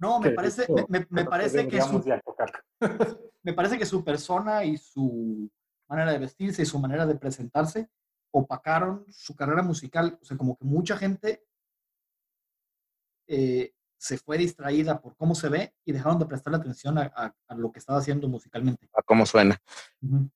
No, 0.00 0.18
me 0.20 0.32
parece, 0.32 0.66
me, 0.72 0.84
me- 0.88 1.06
me 1.08 1.24
parece 1.24 1.68
que 1.68 1.80
su, 1.80 2.02
me 3.44 3.52
parece 3.54 3.78
que 3.78 3.86
su 3.86 4.02
persona 4.04 4.64
y 4.64 4.76
su 4.76 5.48
manera 5.88 6.10
de 6.12 6.18
vestirse 6.18 6.62
y 6.62 6.66
su 6.66 6.78
manera 6.80 7.06
de 7.06 7.14
presentarse 7.14 7.88
opacaron 8.32 9.06
su 9.08 9.36
carrera 9.36 9.62
musical. 9.62 10.18
O 10.20 10.24
sea, 10.24 10.36
como 10.36 10.56
que 10.58 10.64
mucha 10.64 10.96
gente 10.96 11.46
eh, 13.28 13.72
se 14.04 14.18
fue 14.18 14.36
distraída 14.36 15.00
por 15.00 15.16
cómo 15.16 15.34
se 15.34 15.48
ve 15.48 15.74
y 15.82 15.92
dejaron 15.92 16.18
de 16.18 16.26
prestarle 16.26 16.58
atención 16.58 16.98
a, 16.98 17.10
a- 17.16 17.34
a 17.48 17.54
lo 17.54 17.72
que 17.72 17.78
estaba 17.78 18.00
haciendo 18.00 18.28
musicalmente. 18.28 18.86
A 18.92 19.00
cómo 19.00 19.24
suena. 19.24 19.56
Ujú. 20.02 20.28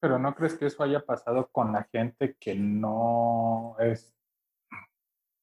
Pero 0.00 0.18
¿no 0.18 0.34
crees 0.34 0.54
que 0.58 0.66
eso 0.66 0.82
haya 0.82 1.04
pasado 1.04 1.48
con 1.52 1.72
la 1.72 1.84
gente 1.84 2.34
que 2.40 2.56
no 2.56 3.76
es 3.78 4.12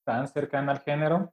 tan 0.06 0.28
cercana 0.28 0.74
al 0.74 0.82
género? 0.82 1.32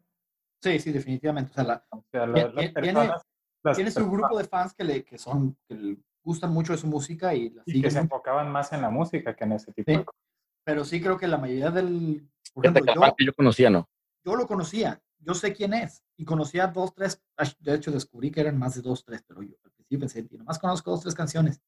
Sí, 0.63 0.79
sí, 0.79 0.93
definitivamente. 0.93 1.51
O 1.51 1.55
sea, 1.55 1.65
la- 1.65 1.85
O 1.91 2.05
sea, 2.13 2.27
la- 2.29 2.35
Tiene- 2.35 2.53
las 2.53 2.55
tiene- 2.55 2.73
personas... 2.73 3.23
las 3.65 3.77
tiene 3.77 3.91
su 3.91 3.95
personas- 3.97 4.19
grupo 4.21 4.39
de 4.39 4.45
fans 4.45 4.75
que 4.75 4.85
le, 4.85 5.05
que 5.05 5.19
son, 5.19 5.59
que 5.69 5.75
le 5.75 5.97
gustan 6.23 6.53
mucho 6.53 6.73
de 6.73 6.79
su 6.79 6.87
música 6.87 7.35
y 7.35 7.51
la 7.51 7.63
Y 7.67 7.83
que 7.83 7.91
se 7.91 7.99
enfocaban 7.99 8.49
más 8.53 8.73
en 8.73 8.83
la 8.83 8.91
música 8.91 9.35
que 9.35 9.43
en 9.43 9.53
ese 9.53 9.73
tipo 9.73 9.91
Sí. 9.91 9.99
de 9.99 10.05
cosas. 10.05 10.21
pero 10.65 10.85
sí 10.85 11.01
creo 11.01 11.17
que 11.19 11.27
la 11.27 11.39
mayoría 11.39 11.71
del, 11.73 12.31
por 12.55 12.65
ejemplo, 12.65 12.95
yo, 12.95 13.03
yo 13.27 13.35
conocía, 13.35 13.71
¿no? 13.71 13.89
yo 14.25 14.37
lo 14.37 14.47
conocía, 14.47 15.03
yo 15.21 15.35
sé 15.35 15.53
quién 15.53 15.75
es, 15.75 16.03
y 16.17 16.25
conocía 16.25 16.67
dos, 16.67 16.95
tres, 16.95 17.23
de 17.61 17.75
hecho 17.75 17.91
descubrí 17.91 18.31
que 18.31 18.41
eran 18.41 18.59
más 18.59 18.75
de 18.75 18.83
dos, 18.83 19.05
tres, 19.05 19.23
pero 19.27 19.43
yo 19.43 19.55
al 19.65 19.71
principio 19.73 20.01
pensé, 20.01 20.27
"Y 20.31 20.39
nomás 20.39 20.59
conozco 20.59 20.91
dos, 20.91 21.03
tres 21.03 21.15
canciones, 21.15 21.61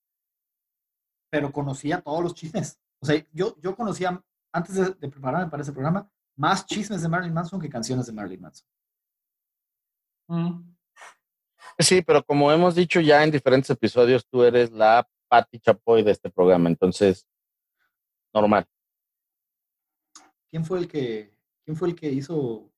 pero 1.31 1.53
conocía 1.53 2.01
todos 2.01 2.23
los 2.23 2.35
chismes. 2.35 2.79
O 3.01 3.07
sea, 3.07 3.25
yo, 3.33 3.57
yo 3.61 3.75
conocía, 3.75 4.23
antes 4.53 4.75
de, 4.75 4.91
de 4.91 5.09
prepararme 5.09 5.51
para 5.51 5.63
ese 5.63 5.73
programa, 5.73 6.11
más 6.37 6.67
chismes 6.67 7.03
de 7.03 7.09
Marilyn 7.09 7.35
Manson 7.35 7.61
que 7.61 7.69
canciones 7.69 8.07
de 8.07 8.13
Marilyn 8.13 8.41
Manson. 8.41 8.69
Mm. 10.29 10.75
Sí, 11.79 12.03
pero 12.03 12.23
como 12.23 12.53
hemos 12.53 12.75
dicho 12.75 13.01
ya 13.01 13.23
en 13.25 13.31
diferentes 13.31 13.71
episodios, 13.71 14.27
tú 14.27 14.45
eres 14.45 14.71
la 14.71 15.09
Patti 15.29 15.59
Chapoy 15.59 16.03
de 16.03 16.11
este 16.13 16.31
programa, 16.31 16.69
entonces, 16.69 17.27
normal. 18.35 18.67
¿Quién 20.51 20.65
fue 20.65 20.79
el 20.79 20.89
que, 20.89 21.35
quién 21.65 21.77
fue 21.77 21.89
el 21.89 21.95
que 21.95 22.11
hizo 22.11 22.72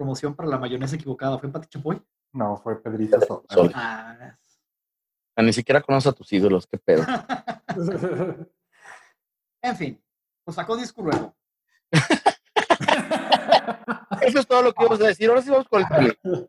promoción 0.00 0.34
para 0.34 0.48
la 0.48 0.56
mayonesa 0.56 0.96
equivocada? 0.96 1.38
¿Fue 1.38 1.52
Pati 1.52 1.68
Chapoy? 1.68 2.00
No, 2.32 2.56
fue 2.56 2.82
Pedrito 2.82 3.20
Sola. 3.20 3.42
Sola. 3.50 3.70
Ah, 3.74 4.38
Ah, 5.36 5.42
Ni 5.42 5.52
siquiera 5.52 5.82
conoces 5.82 6.10
a 6.10 6.14
tus 6.14 6.32
ídolos, 6.32 6.66
qué 6.66 6.78
pedo. 6.78 7.04
en 9.62 9.76
fin, 9.76 10.02
pues 10.44 10.54
sacó 10.54 10.76
disco 10.76 11.02
nuevo. 11.02 11.36
Eso 14.22 14.40
es 14.40 14.46
todo 14.46 14.62
lo 14.62 14.72
que 14.72 14.82
íbamos 14.82 15.00
a 15.02 15.06
decir. 15.06 15.28
Ahora 15.28 15.42
sí 15.42 15.50
vamos 15.50 15.68
con 15.68 15.82
el 15.82 15.88
tema. 15.88 16.48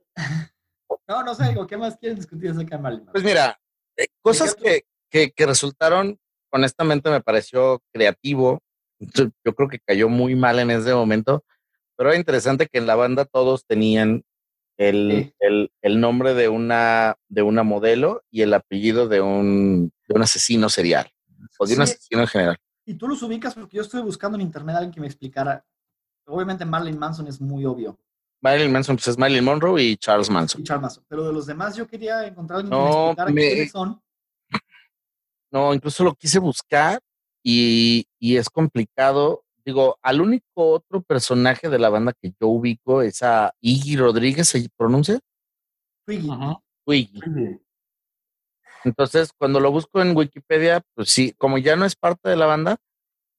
No, 1.07 1.23
no 1.23 1.35
sé, 1.35 1.49
digo, 1.49 1.67
¿qué 1.67 1.77
más 1.77 1.97
quieren 1.97 2.17
discutir 2.17 2.51
acerca 2.51 2.77
de? 2.77 2.99
Pues 3.11 3.23
mira, 3.23 3.59
eh, 3.97 4.07
cosas 4.21 4.55
que, 4.55 4.85
que, 5.09 5.31
que 5.31 5.45
resultaron, 5.45 6.17
honestamente 6.51 7.09
me 7.09 7.21
pareció 7.21 7.81
creativo. 7.93 8.61
Yo 8.99 9.25
yo 9.43 9.55
creo 9.55 9.67
que 9.67 9.79
cayó 9.79 10.09
muy 10.09 10.35
mal 10.35 10.59
en 10.59 10.69
ese 10.71 10.93
momento, 10.93 11.43
pero 12.01 12.09
era 12.09 12.17
interesante 12.17 12.65
que 12.65 12.79
en 12.79 12.87
la 12.87 12.95
banda 12.95 13.25
todos 13.25 13.63
tenían 13.67 14.23
el, 14.77 15.25
Sí. 15.27 15.33
el, 15.39 15.71
el 15.83 15.99
nombre 15.99 16.33
de 16.33 16.49
una, 16.49 17.15
de 17.29 17.43
una 17.43 17.61
modelo 17.61 18.23
y 18.31 18.41
el 18.41 18.55
apellido 18.55 19.07
de 19.07 19.21
un, 19.21 19.91
de 20.07 20.15
un 20.15 20.23
asesino 20.23 20.67
serial 20.67 21.07
o 21.59 21.67
de 21.67 21.75
un 21.75 21.81
asesino 21.83 22.21
en 22.21 22.27
general. 22.27 22.57
Y 22.87 22.95
tú 22.95 23.07
los 23.07 23.21
ubicas 23.21 23.53
porque 23.53 23.77
yo 23.77 23.83
estuve 23.83 24.01
buscando 24.01 24.35
en 24.35 24.41
internet 24.41 24.73
a 24.73 24.79
alguien 24.79 24.91
que 24.95 24.99
me 24.99 25.05
explicara. 25.05 25.63
Obviamente 26.25 26.65
Marilyn 26.65 26.97
Manson 26.97 27.27
es 27.27 27.39
muy 27.39 27.65
obvio, 27.65 27.99
Marilyn 28.41 28.71
Manson, 28.71 28.95
pues 28.95 29.07
es 29.09 29.17
Marilyn 29.19 29.43
Monroe 29.43 29.83
y 29.83 29.95
Charles 29.97 30.31
Manson. 30.31 30.61
y 30.61 30.63
Charles 30.63 30.81
Manson, 30.81 31.05
pero 31.07 31.23
de 31.27 31.33
los 31.33 31.45
demás 31.45 31.75
yo 31.75 31.85
quería 31.85 32.25
encontrar 32.25 32.57
a 32.57 32.59
alguien 32.61 32.71
que 32.75 32.83
me 32.83 32.89
No, 32.89 33.01
explicara 33.03 33.31
me- 33.31 33.41
quiénes 33.41 33.71
son. 33.71 34.01
No, 35.51 35.71
incluso 35.75 36.03
lo 36.03 36.15
quise 36.15 36.39
buscar 36.39 36.99
y, 37.43 38.07
y 38.17 38.37
es 38.37 38.49
complicado. 38.49 39.43
Digo, 39.63 39.97
al 40.01 40.21
único 40.21 40.71
otro 40.71 41.01
personaje 41.01 41.69
de 41.69 41.79
la 41.79 41.89
banda 41.89 42.13
que 42.13 42.33
yo 42.39 42.47
ubico 42.47 43.01
es 43.01 43.21
a 43.21 43.53
Iggy 43.61 43.97
Rodríguez, 43.97 44.49
¿se 44.49 44.67
pronuncia? 44.75 45.19
Twiggy. 46.05 46.29
Ajá. 46.31 46.61
Iggy. 46.87 47.19
Sí. 47.19 47.61
Entonces, 48.83 49.31
cuando 49.37 49.59
lo 49.59 49.71
busco 49.71 50.01
en 50.01 50.15
Wikipedia, 50.17 50.81
pues 50.95 51.09
sí, 51.09 51.33
como 51.37 51.57
ya 51.57 51.75
no 51.75 51.85
es 51.85 51.95
parte 51.95 52.29
de 52.29 52.35
la 52.35 52.47
banda, 52.47 52.77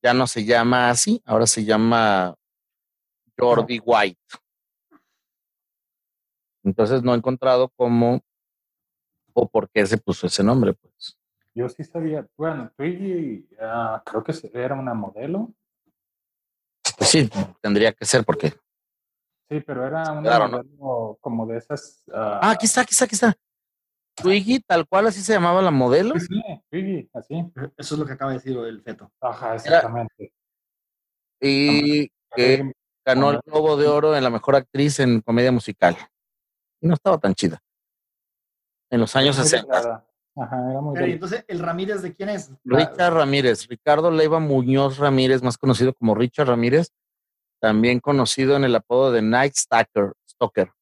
ya 0.02 0.14
no 0.14 0.26
se 0.26 0.44
llama 0.44 0.90
así, 0.90 1.20
ahora 1.24 1.46
se 1.46 1.64
llama 1.64 2.34
Jordi 3.38 3.80
White. 3.84 4.20
Entonces 6.64 7.02
no 7.02 7.12
he 7.12 7.16
encontrado 7.16 7.70
cómo 7.76 8.20
o 9.34 9.48
por 9.48 9.68
qué 9.70 9.86
se 9.86 9.98
puso 9.98 10.26
ese 10.26 10.44
nombre, 10.44 10.74
pues. 10.74 11.18
Yo 11.54 11.68
sí 11.68 11.84
sabía, 11.84 12.26
bueno, 12.36 12.70
Twiggy 12.76 13.48
ah, 13.60 14.02
creo 14.06 14.22
que 14.24 14.32
era 14.54 14.74
una 14.74 14.94
modelo. 14.94 15.52
Pues 16.98 17.10
sí, 17.10 17.30
tendría 17.60 17.92
que 17.92 18.04
ser 18.04 18.24
porque. 18.24 18.50
Sí, 19.50 19.60
pero 19.60 19.86
era 19.86 20.12
una 20.12 20.22
Claro, 20.22 20.48
¿no? 20.48 21.18
como 21.20 21.46
de 21.46 21.58
esas. 21.58 22.02
ah, 22.12 22.40
Ah, 22.42 22.50
aquí 22.52 22.66
está, 22.66 22.82
aquí 22.82 22.92
está, 22.92 23.04
aquí 23.04 23.14
está. 23.14 23.34
Twiggy, 24.14 24.60
tal 24.60 24.86
cual 24.86 25.06
así 25.06 25.20
se 25.22 25.32
llamaba 25.32 25.62
la 25.62 25.70
modelo. 25.70 26.18
Sí, 26.18 26.26
sí, 26.26 26.42
Twiggy, 26.70 27.10
así. 27.14 27.34
Eso 27.76 27.94
es 27.94 27.98
lo 27.98 28.06
que 28.06 28.12
acaba 28.12 28.32
de 28.32 28.38
decir 28.38 28.56
el 28.56 28.82
feto. 28.82 29.10
Ajá, 29.20 29.54
exactamente. 29.54 30.32
Y 31.40 32.08
que 32.34 32.72
ganó 33.04 33.30
el 33.30 33.40
Globo 33.44 33.76
de 33.76 33.88
Oro 33.88 34.16
en 34.16 34.22
la 34.22 34.30
mejor 34.30 34.56
actriz 34.56 35.00
en 35.00 35.20
comedia 35.20 35.50
musical. 35.50 35.96
Y 36.80 36.86
no 36.86 36.94
estaba 36.94 37.18
tan 37.18 37.34
chida. 37.34 37.62
En 38.90 39.00
los 39.00 39.16
años 39.16 39.36
Muy 39.38 39.46
60. 39.48 40.06
Ajá, 40.34 40.70
era 40.70 40.80
muy 40.80 40.94
Pero, 40.94 41.06
¿y 41.06 41.10
delgada. 41.10 41.12
entonces, 41.14 41.44
¿el 41.48 41.58
Ramírez 41.58 42.02
de 42.02 42.14
quién 42.14 42.28
es? 42.30 42.50
Richard 42.64 43.12
Ramírez, 43.14 43.66
Ricardo 43.68 44.10
Leiva 44.10 44.38
Muñoz 44.40 44.98
Ramírez, 44.98 45.42
más 45.42 45.58
conocido 45.58 45.92
como 45.94 46.14
Richard 46.14 46.48
Ramírez, 46.48 46.88
también 47.60 48.00
conocido 48.00 48.56
en 48.56 48.64
el 48.64 48.74
apodo 48.74 49.12
de 49.12 49.20
Night 49.22 49.54
Stalker, 49.54 50.12
Stalker. 50.28 50.72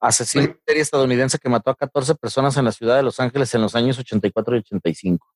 Asesino 0.00 0.44
en 0.44 0.60
serie 0.66 0.82
estadounidense 0.82 1.38
que 1.38 1.48
mató 1.48 1.70
a 1.70 1.74
14 1.76 2.14
personas 2.16 2.56
en 2.56 2.64
la 2.64 2.72
ciudad 2.72 2.96
de 2.96 3.02
Los 3.02 3.20
Ángeles 3.20 3.54
en 3.54 3.62
los 3.62 3.74
años 3.74 3.98
84 3.98 4.56
y 4.56 4.58
85. 4.60 5.26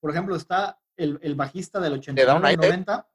Por 0.00 0.10
ejemplo, 0.10 0.34
está 0.36 0.78
el, 0.96 1.18
el 1.22 1.34
bajista 1.34 1.78
del 1.80 1.92
¿Le 2.14 2.24
da 2.24 2.34
un 2.34 2.44
89 2.44 2.46
al 2.46 2.46
aire? 2.46 2.68
90. 2.68 3.08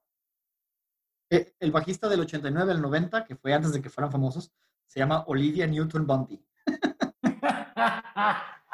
eh, 1.32 1.54
El 1.60 1.72
bajista 1.72 2.08
del 2.08 2.20
89 2.22 2.72
al 2.72 2.82
90, 2.82 3.26
que 3.26 3.36
fue 3.36 3.54
antes 3.54 3.74
de 3.74 3.82
que 3.82 3.90
fueran 3.90 4.12
famosos, 4.12 4.52
se 4.86 5.00
llama 5.00 5.24
Olivia 5.28 5.66
Newton-Bundy. 5.68 6.46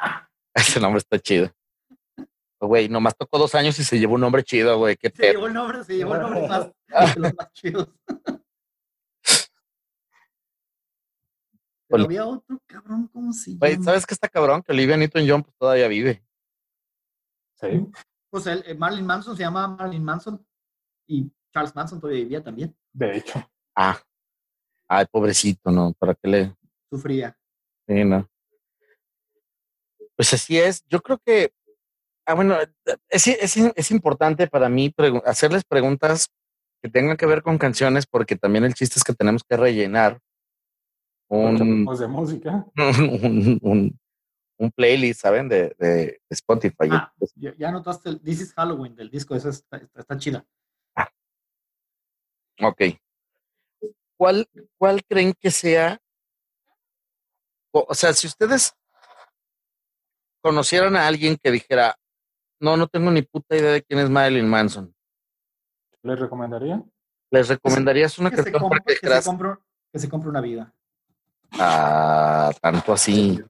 Ese 0.54 0.80
nombre 0.80 0.98
está 0.98 1.18
chido. 1.18 1.50
Güey, 2.60 2.88
nomás 2.88 3.16
tocó 3.16 3.38
dos 3.38 3.54
años 3.56 3.76
y 3.80 3.84
se 3.84 3.98
llevó 3.98 4.14
un 4.14 4.20
nombre 4.20 4.44
chido, 4.44 4.78
güey. 4.78 4.96
Qué 4.96 5.08
Se 5.08 5.16
pedo. 5.16 5.32
llevó 5.32 5.46
el 5.48 5.52
nombre, 5.54 5.82
se 5.84 5.96
llevó 5.96 6.14
el 6.14 6.20
nombre 6.22 6.48
más, 6.48 7.14
de 7.14 7.20
los 7.20 7.34
más 7.34 7.52
chidos. 7.52 7.88
Pero 11.88 12.04
había 12.04 12.24
otro 12.26 12.58
cabrón, 12.66 13.08
¿cómo 13.12 13.32
se 13.32 13.56
Güey, 13.56 13.72
llama? 13.72 13.84
¿sabes 13.84 14.06
qué 14.06 14.14
está 14.14 14.28
cabrón? 14.28 14.62
Que 14.62 14.72
Olivia 14.72 14.96
Newton-John 14.96 15.42
pues, 15.42 15.54
todavía 15.58 15.88
vive. 15.88 16.22
Sí. 17.60 17.86
Pues 18.30 18.46
el, 18.46 18.62
el 18.66 18.78
Marilyn 18.78 19.04
Manson 19.06 19.36
se 19.36 19.42
llama 19.42 19.68
Marilyn 19.68 20.02
Manson 20.04 20.46
y 21.06 21.30
Charles 21.52 21.74
Manson 21.74 22.00
todavía 22.00 22.22
vivía 22.22 22.42
también. 22.42 22.74
De 22.92 23.18
hecho. 23.18 23.46
Ah. 23.76 24.00
Ay, 24.88 25.04
pobrecito, 25.10 25.70
¿no? 25.70 25.92
¿Para 25.98 26.14
qué 26.14 26.28
le...? 26.28 26.56
Sufría. 26.90 27.36
Sí, 27.86 28.04
no. 28.04 28.26
Pues 30.22 30.34
así 30.34 30.56
es. 30.56 30.84
Yo 30.86 31.00
creo 31.00 31.18
que, 31.18 31.52
ah, 32.26 32.34
bueno, 32.34 32.56
es, 33.08 33.26
es, 33.26 33.56
es 33.56 33.90
importante 33.90 34.46
para 34.46 34.68
mí 34.68 34.88
pregu- 34.96 35.20
hacerles 35.26 35.64
preguntas 35.64 36.28
que 36.80 36.88
tengan 36.88 37.16
que 37.16 37.26
ver 37.26 37.42
con 37.42 37.58
canciones, 37.58 38.06
porque 38.06 38.36
también 38.36 38.62
el 38.62 38.72
chiste 38.74 39.00
es 39.00 39.02
que 39.02 39.14
tenemos 39.14 39.42
que 39.42 39.56
rellenar 39.56 40.20
un, 41.28 41.56
de 41.84 42.06
música. 42.06 42.64
un, 42.76 43.58
un, 43.62 44.00
un 44.58 44.70
playlist, 44.70 45.22
¿saben? 45.22 45.48
De, 45.48 45.74
de 45.76 46.20
Spotify. 46.30 46.88
Ah, 46.92 47.12
ya, 47.34 47.56
ya 47.58 47.72
notaste 47.72 48.10
el 48.10 48.20
This 48.20 48.42
is 48.42 48.54
Halloween 48.54 48.94
del 48.94 49.10
disco, 49.10 49.34
esa 49.34 49.48
está, 49.48 49.78
está, 49.78 50.02
está 50.02 50.18
chida. 50.18 50.46
Ok. 52.60 52.80
¿Cuál, 54.16 54.48
¿Cuál 54.78 55.02
creen 55.04 55.34
que 55.36 55.50
sea? 55.50 56.00
O, 57.72 57.86
o 57.88 57.94
sea, 57.96 58.12
si 58.12 58.28
ustedes 58.28 58.72
conocieran 60.42 60.96
a 60.96 61.06
alguien 61.06 61.38
que 61.42 61.50
dijera, 61.50 61.96
no, 62.60 62.76
no 62.76 62.86
tengo 62.88 63.10
ni 63.10 63.22
puta 63.22 63.56
idea 63.56 63.72
de 63.72 63.82
quién 63.82 64.00
es 64.00 64.10
Marilyn 64.10 64.48
Manson, 64.48 64.94
¿Les 66.02 66.18
recomendaría? 66.18 66.82
¿les 67.30 67.48
recomendarías 67.48 68.18
una 68.18 68.30
Que 68.30 68.36
se, 68.36 68.42
canción 68.44 68.68
para 68.68 68.80
compre, 68.80 68.94
que 68.94 69.00
que, 69.00 69.14
se 69.14 69.22
compre, 69.24 69.50
que 69.92 69.98
se 69.98 70.08
compre 70.08 70.28
una 70.30 70.40
vida. 70.40 70.74
ah, 71.52 72.50
tanto 72.60 72.92
así? 72.92 73.40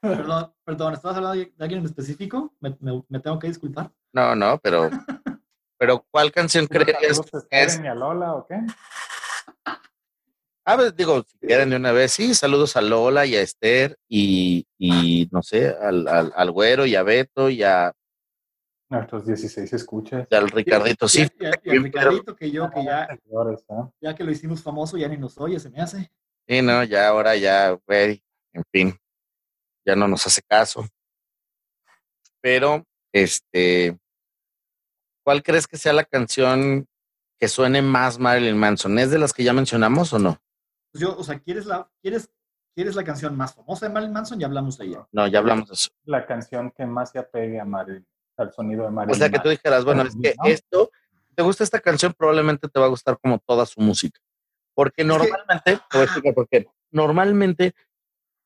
Perdón, 0.00 0.52
perdón, 0.64 0.94
¿estabas 0.94 1.16
hablando 1.16 1.36
de 1.38 1.52
alguien 1.58 1.80
en 1.80 1.86
específico? 1.86 2.52
¿Me, 2.60 2.76
me, 2.80 3.02
me 3.08 3.20
tengo 3.20 3.38
que 3.38 3.46
disculpar? 3.48 3.90
No, 4.12 4.34
no, 4.34 4.58
pero, 4.58 4.90
pero 5.78 6.04
¿cuál 6.10 6.30
canción 6.32 6.66
creerías 6.66 7.16
¿Saludos 7.16 7.44
a 7.44 7.48
que 7.48 7.62
es? 7.62 7.80
Lola 7.80 8.34
o 8.34 8.46
qué? 8.46 8.56
A 10.64 10.76
ver, 10.76 10.94
digo, 10.94 11.24
si 11.26 11.38
quieren 11.38 11.70
de 11.70 11.76
una 11.76 11.90
vez, 11.90 12.12
sí, 12.12 12.34
saludos 12.34 12.76
a 12.76 12.82
Lola 12.82 13.26
y 13.26 13.34
a 13.34 13.40
Esther 13.42 13.96
y, 14.08 14.64
y 14.78 15.28
no 15.32 15.42
sé, 15.42 15.68
al, 15.68 16.06
al, 16.06 16.32
al 16.36 16.50
güero 16.52 16.86
y 16.86 16.94
a 16.94 17.02
Beto 17.02 17.50
y 17.50 17.64
a, 17.64 17.92
Nuestros 18.92 19.24
16 19.26 19.72
escuchas. 19.72 20.28
y 20.30 20.34
al 20.34 20.50
Ricardito, 20.50 21.08
sí. 21.08 21.26
Y, 21.40 21.46
y, 21.46 21.48
y 21.74 21.78
a 21.78 21.82
Ricardito, 21.82 22.36
que 22.36 22.50
yo, 22.50 22.70
que 22.70 22.84
ya, 22.84 23.04
¿eh? 23.10 23.88
ya 24.02 24.14
que 24.14 24.22
lo 24.22 24.30
hicimos 24.30 24.62
famoso, 24.62 24.98
ya 24.98 25.08
ni 25.08 25.16
nos 25.16 25.38
oye, 25.38 25.58
se 25.58 25.70
me 25.70 25.80
hace. 25.80 26.12
Sí, 26.46 26.60
no, 26.60 26.84
ya 26.84 27.08
ahora 27.08 27.34
ya, 27.34 27.70
güey, 27.86 28.22
en 28.52 28.62
fin, 28.70 28.94
ya 29.86 29.96
no 29.96 30.06
nos 30.06 30.26
hace 30.26 30.42
caso. 30.42 30.86
Pero, 32.42 32.84
este, 33.12 33.96
¿cuál 35.24 35.42
crees 35.42 35.66
que 35.66 35.78
sea 35.78 35.94
la 35.94 36.04
canción 36.04 36.86
que 37.40 37.48
suene 37.48 37.80
más 37.80 38.18
Marilyn 38.18 38.58
Manson? 38.58 38.98
¿Es 38.98 39.10
de 39.10 39.18
las 39.18 39.32
que 39.32 39.42
ya 39.42 39.54
mencionamos 39.54 40.12
o 40.12 40.18
no? 40.18 40.38
Pues 40.92 41.02
yo, 41.02 41.16
o 41.16 41.24
sea, 41.24 41.38
¿quieres 41.38 41.66
la, 41.66 41.88
quieres, 42.02 42.30
¿quieres 42.74 42.94
la 42.94 43.02
canción 43.02 43.36
más 43.36 43.54
famosa 43.54 43.86
de 43.86 43.94
Marilyn 43.94 44.12
Manson? 44.12 44.38
Ya 44.38 44.46
hablamos 44.46 44.76
de 44.76 44.86
ella. 44.86 45.08
No, 45.10 45.26
ya 45.26 45.38
hablamos 45.38 45.68
de 45.68 45.74
eso. 45.74 45.90
La 46.04 46.26
canción 46.26 46.70
que 46.70 46.84
más 46.84 47.10
se 47.10 47.18
apegue 47.18 47.58
a 47.58 47.64
Marilyn, 47.64 48.06
al 48.36 48.52
sonido 48.52 48.84
de 48.84 48.90
Marilyn. 48.90 49.14
O 49.14 49.18
sea, 49.18 49.30
que 49.30 49.38
tú 49.38 49.48
dijeras, 49.48 49.84
bueno, 49.84 50.02
es 50.02 50.14
que 50.20 50.34
¿no? 50.36 50.44
esto, 50.44 50.90
te 51.34 51.42
gusta 51.42 51.64
esta 51.64 51.80
canción, 51.80 52.12
probablemente 52.12 52.68
te 52.68 52.78
va 52.78 52.86
a 52.86 52.90
gustar 52.90 53.18
como 53.20 53.38
toda 53.38 53.64
su 53.64 53.80
música. 53.80 54.20
Porque 54.74 55.04
normalmente, 55.04 55.76
te 55.76 55.80
voy 55.92 56.00
a 56.00 56.04
explicar 56.04 56.34
por 56.34 56.48
qué. 56.48 56.66
Normalmente, 56.90 57.74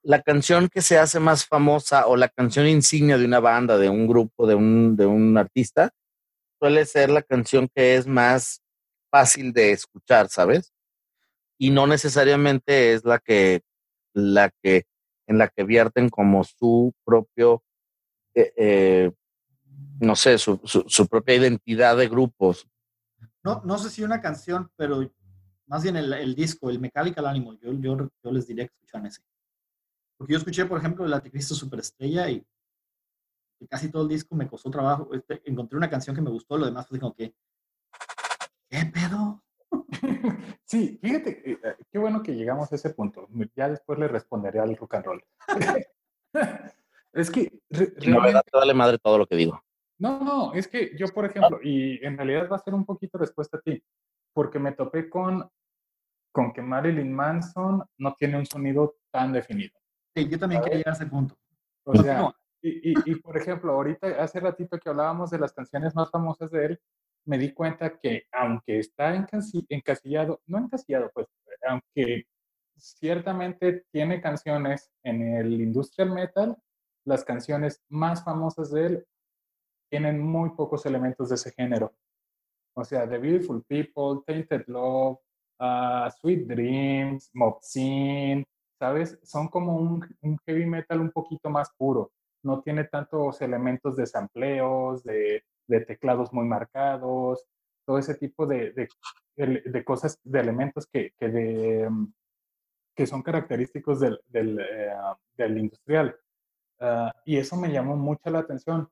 la 0.02 0.22
canción 0.22 0.68
que 0.68 0.82
se 0.82 0.98
hace 0.98 1.18
más 1.18 1.44
famosa 1.46 2.06
o 2.06 2.16
la 2.16 2.28
canción 2.28 2.68
insignia 2.68 3.18
de 3.18 3.24
una 3.24 3.40
banda, 3.40 3.76
de 3.76 3.88
un 3.88 4.06
grupo, 4.06 4.46
de 4.46 4.54
un, 4.54 4.96
de 4.96 5.06
un 5.06 5.36
artista, 5.36 5.90
suele 6.60 6.84
ser 6.86 7.10
la 7.10 7.22
canción 7.22 7.68
que 7.74 7.96
es 7.96 8.06
más 8.06 8.62
fácil 9.10 9.52
de 9.52 9.72
escuchar, 9.72 10.28
¿sabes? 10.28 10.72
Y 11.58 11.70
no 11.70 11.86
necesariamente 11.86 12.92
es 12.92 13.04
la 13.04 13.18
que, 13.18 13.62
la 14.12 14.50
que, 14.62 14.86
en 15.26 15.38
la 15.38 15.48
que 15.48 15.64
vierten 15.64 16.08
como 16.08 16.44
su 16.44 16.94
propio, 17.04 17.62
eh, 18.34 18.52
eh, 18.56 19.12
no 20.00 20.16
sé, 20.16 20.38
su, 20.38 20.60
su, 20.64 20.84
su 20.86 21.06
propia 21.06 21.34
identidad 21.34 21.96
de 21.96 22.08
grupos. 22.08 22.68
No, 23.42 23.62
no 23.64 23.78
sé 23.78 23.90
si 23.90 24.02
una 24.02 24.20
canción, 24.20 24.70
pero 24.76 25.10
más 25.66 25.82
bien 25.82 25.96
el, 25.96 26.12
el 26.12 26.34
disco, 26.34 26.68
el 26.70 26.78
Mechanical 26.78 27.26
Animal, 27.26 27.58
yo, 27.60 27.72
yo, 27.72 28.10
yo 28.22 28.32
les 28.32 28.46
diría 28.46 28.66
que 28.66 28.74
escucharan 28.74 29.06
ese. 29.06 29.22
Porque 30.16 30.32
yo 30.32 30.38
escuché, 30.38 30.64
por 30.66 30.78
ejemplo, 30.78 31.04
el 31.04 31.12
Anticristo 31.12 31.54
Superestrella 31.54 32.28
y 32.30 32.44
casi 33.68 33.90
todo 33.90 34.02
el 34.02 34.08
disco 34.08 34.34
me 34.34 34.48
costó 34.48 34.70
trabajo. 34.70 35.08
Este, 35.12 35.42
encontré 35.44 35.76
una 35.76 35.90
canción 35.90 36.14
que 36.14 36.22
me 36.22 36.30
gustó, 36.30 36.56
lo 36.56 36.66
demás 36.66 36.86
fue 36.86 36.98
como 36.98 37.14
que, 37.14 37.34
¿qué 38.68 38.84
pedo? 38.86 39.42
Sí, 40.64 40.98
fíjate, 41.00 41.50
eh, 41.52 41.58
eh, 41.62 41.74
qué 41.90 41.98
bueno 41.98 42.22
que 42.22 42.34
llegamos 42.34 42.72
a 42.72 42.74
ese 42.74 42.90
punto. 42.90 43.28
Ya 43.54 43.68
después 43.68 43.98
le 43.98 44.08
responderé 44.08 44.58
al 44.58 44.76
rock 44.76 44.94
and 44.94 45.04
roll. 45.04 45.24
es 47.12 47.30
que 47.30 47.60
re- 47.70 47.92
Y 48.00 48.10
no 48.10 48.20
realmente- 48.20 48.50
te 48.50 48.58
vale 48.58 48.74
madre 48.74 48.98
todo 48.98 49.18
lo 49.18 49.26
que 49.26 49.36
digo. 49.36 49.62
No, 49.98 50.20
no, 50.22 50.52
es 50.52 50.68
que 50.68 50.94
yo, 50.98 51.06
por 51.08 51.24
ejemplo, 51.24 51.58
y 51.62 52.04
en 52.04 52.16
realidad 52.18 52.48
va 52.50 52.56
a 52.56 52.60
ser 52.60 52.74
un 52.74 52.84
poquito 52.84 53.16
respuesta 53.16 53.56
a 53.56 53.60
ti, 53.60 53.82
porque 54.34 54.58
me 54.58 54.72
topé 54.72 55.08
con, 55.08 55.48
con 56.32 56.52
que 56.52 56.60
Marilyn 56.60 57.12
Manson 57.14 57.82
no 57.96 58.14
tiene 58.18 58.36
un 58.36 58.44
sonido 58.44 58.96
tan 59.10 59.32
definido. 59.32 59.78
Sí, 60.14 60.28
yo 60.28 60.38
también 60.38 60.60
quería 60.62 60.78
llegar 60.78 60.92
a 60.94 60.96
ese 60.96 61.06
punto. 61.06 61.34
O 61.84 61.94
sea, 61.96 62.30
y, 62.60 62.92
y, 63.10 63.14
por 63.16 63.38
ejemplo, 63.38 63.72
ahorita, 63.72 64.22
hace 64.22 64.38
ratito 64.40 64.78
que 64.78 64.88
hablábamos 64.90 65.30
de 65.30 65.38
las 65.38 65.52
canciones 65.54 65.94
más 65.94 66.10
famosas 66.10 66.50
de 66.50 66.66
él, 66.66 66.80
me 67.26 67.38
di 67.38 67.52
cuenta 67.52 67.98
que 67.98 68.24
aunque 68.32 68.78
está 68.78 69.14
encasi- 69.14 69.66
encasillado, 69.68 70.40
no 70.46 70.58
encasillado, 70.58 71.10
pues, 71.14 71.26
aunque 71.68 72.26
ciertamente 72.76 73.84
tiene 73.90 74.20
canciones 74.20 74.90
en 75.02 75.36
el 75.36 75.60
industrial 75.60 76.12
metal, 76.12 76.56
las 77.04 77.24
canciones 77.24 77.82
más 77.88 78.24
famosas 78.24 78.70
de 78.72 78.86
él 78.86 79.06
tienen 79.90 80.20
muy 80.20 80.50
pocos 80.50 80.84
elementos 80.86 81.28
de 81.28 81.36
ese 81.36 81.52
género. 81.52 81.94
O 82.74 82.84
sea, 82.84 83.08
The 83.08 83.18
Beautiful 83.18 83.64
People, 83.64 84.22
Tainted 84.26 84.64
Love, 84.66 85.18
ah, 85.58 86.10
Sweet 86.20 86.46
Dreams, 86.46 87.30
Mob 87.34 87.58
Scene, 87.62 88.44
¿sabes? 88.78 89.18
Son 89.22 89.48
como 89.48 89.76
un, 89.76 90.06
un 90.22 90.38
heavy 90.44 90.66
metal 90.66 91.00
un 91.00 91.10
poquito 91.10 91.48
más 91.48 91.70
puro. 91.76 92.12
No 92.42 92.60
tiene 92.62 92.84
tantos 92.84 93.40
elementos 93.40 93.96
de 93.96 94.06
sampleos, 94.06 95.02
de, 95.04 95.42
de 95.68 95.80
teclados 95.82 96.32
muy 96.32 96.44
marcados, 96.46 97.44
todo 97.86 97.98
ese 97.98 98.14
tipo 98.16 98.46
de, 98.46 98.72
de, 98.72 98.88
de- 99.36 99.84
cosas, 99.84 100.18
de 100.24 100.40
elementos 100.40 100.86
que, 100.86 101.12
que, 101.18 101.88
mm, 101.90 102.12
son 103.06 103.22
característicos 103.22 104.00
del, 104.00 104.20
del, 104.28 104.58
eh, 104.60 105.48
industrial. 105.48 106.16
Ah, 106.80 107.12
y 107.24 107.38
eso 107.38 107.56
me 107.56 107.72
llamó 107.72 107.96
mucho 107.96 108.30
la 108.30 108.40
atención. 108.40 108.88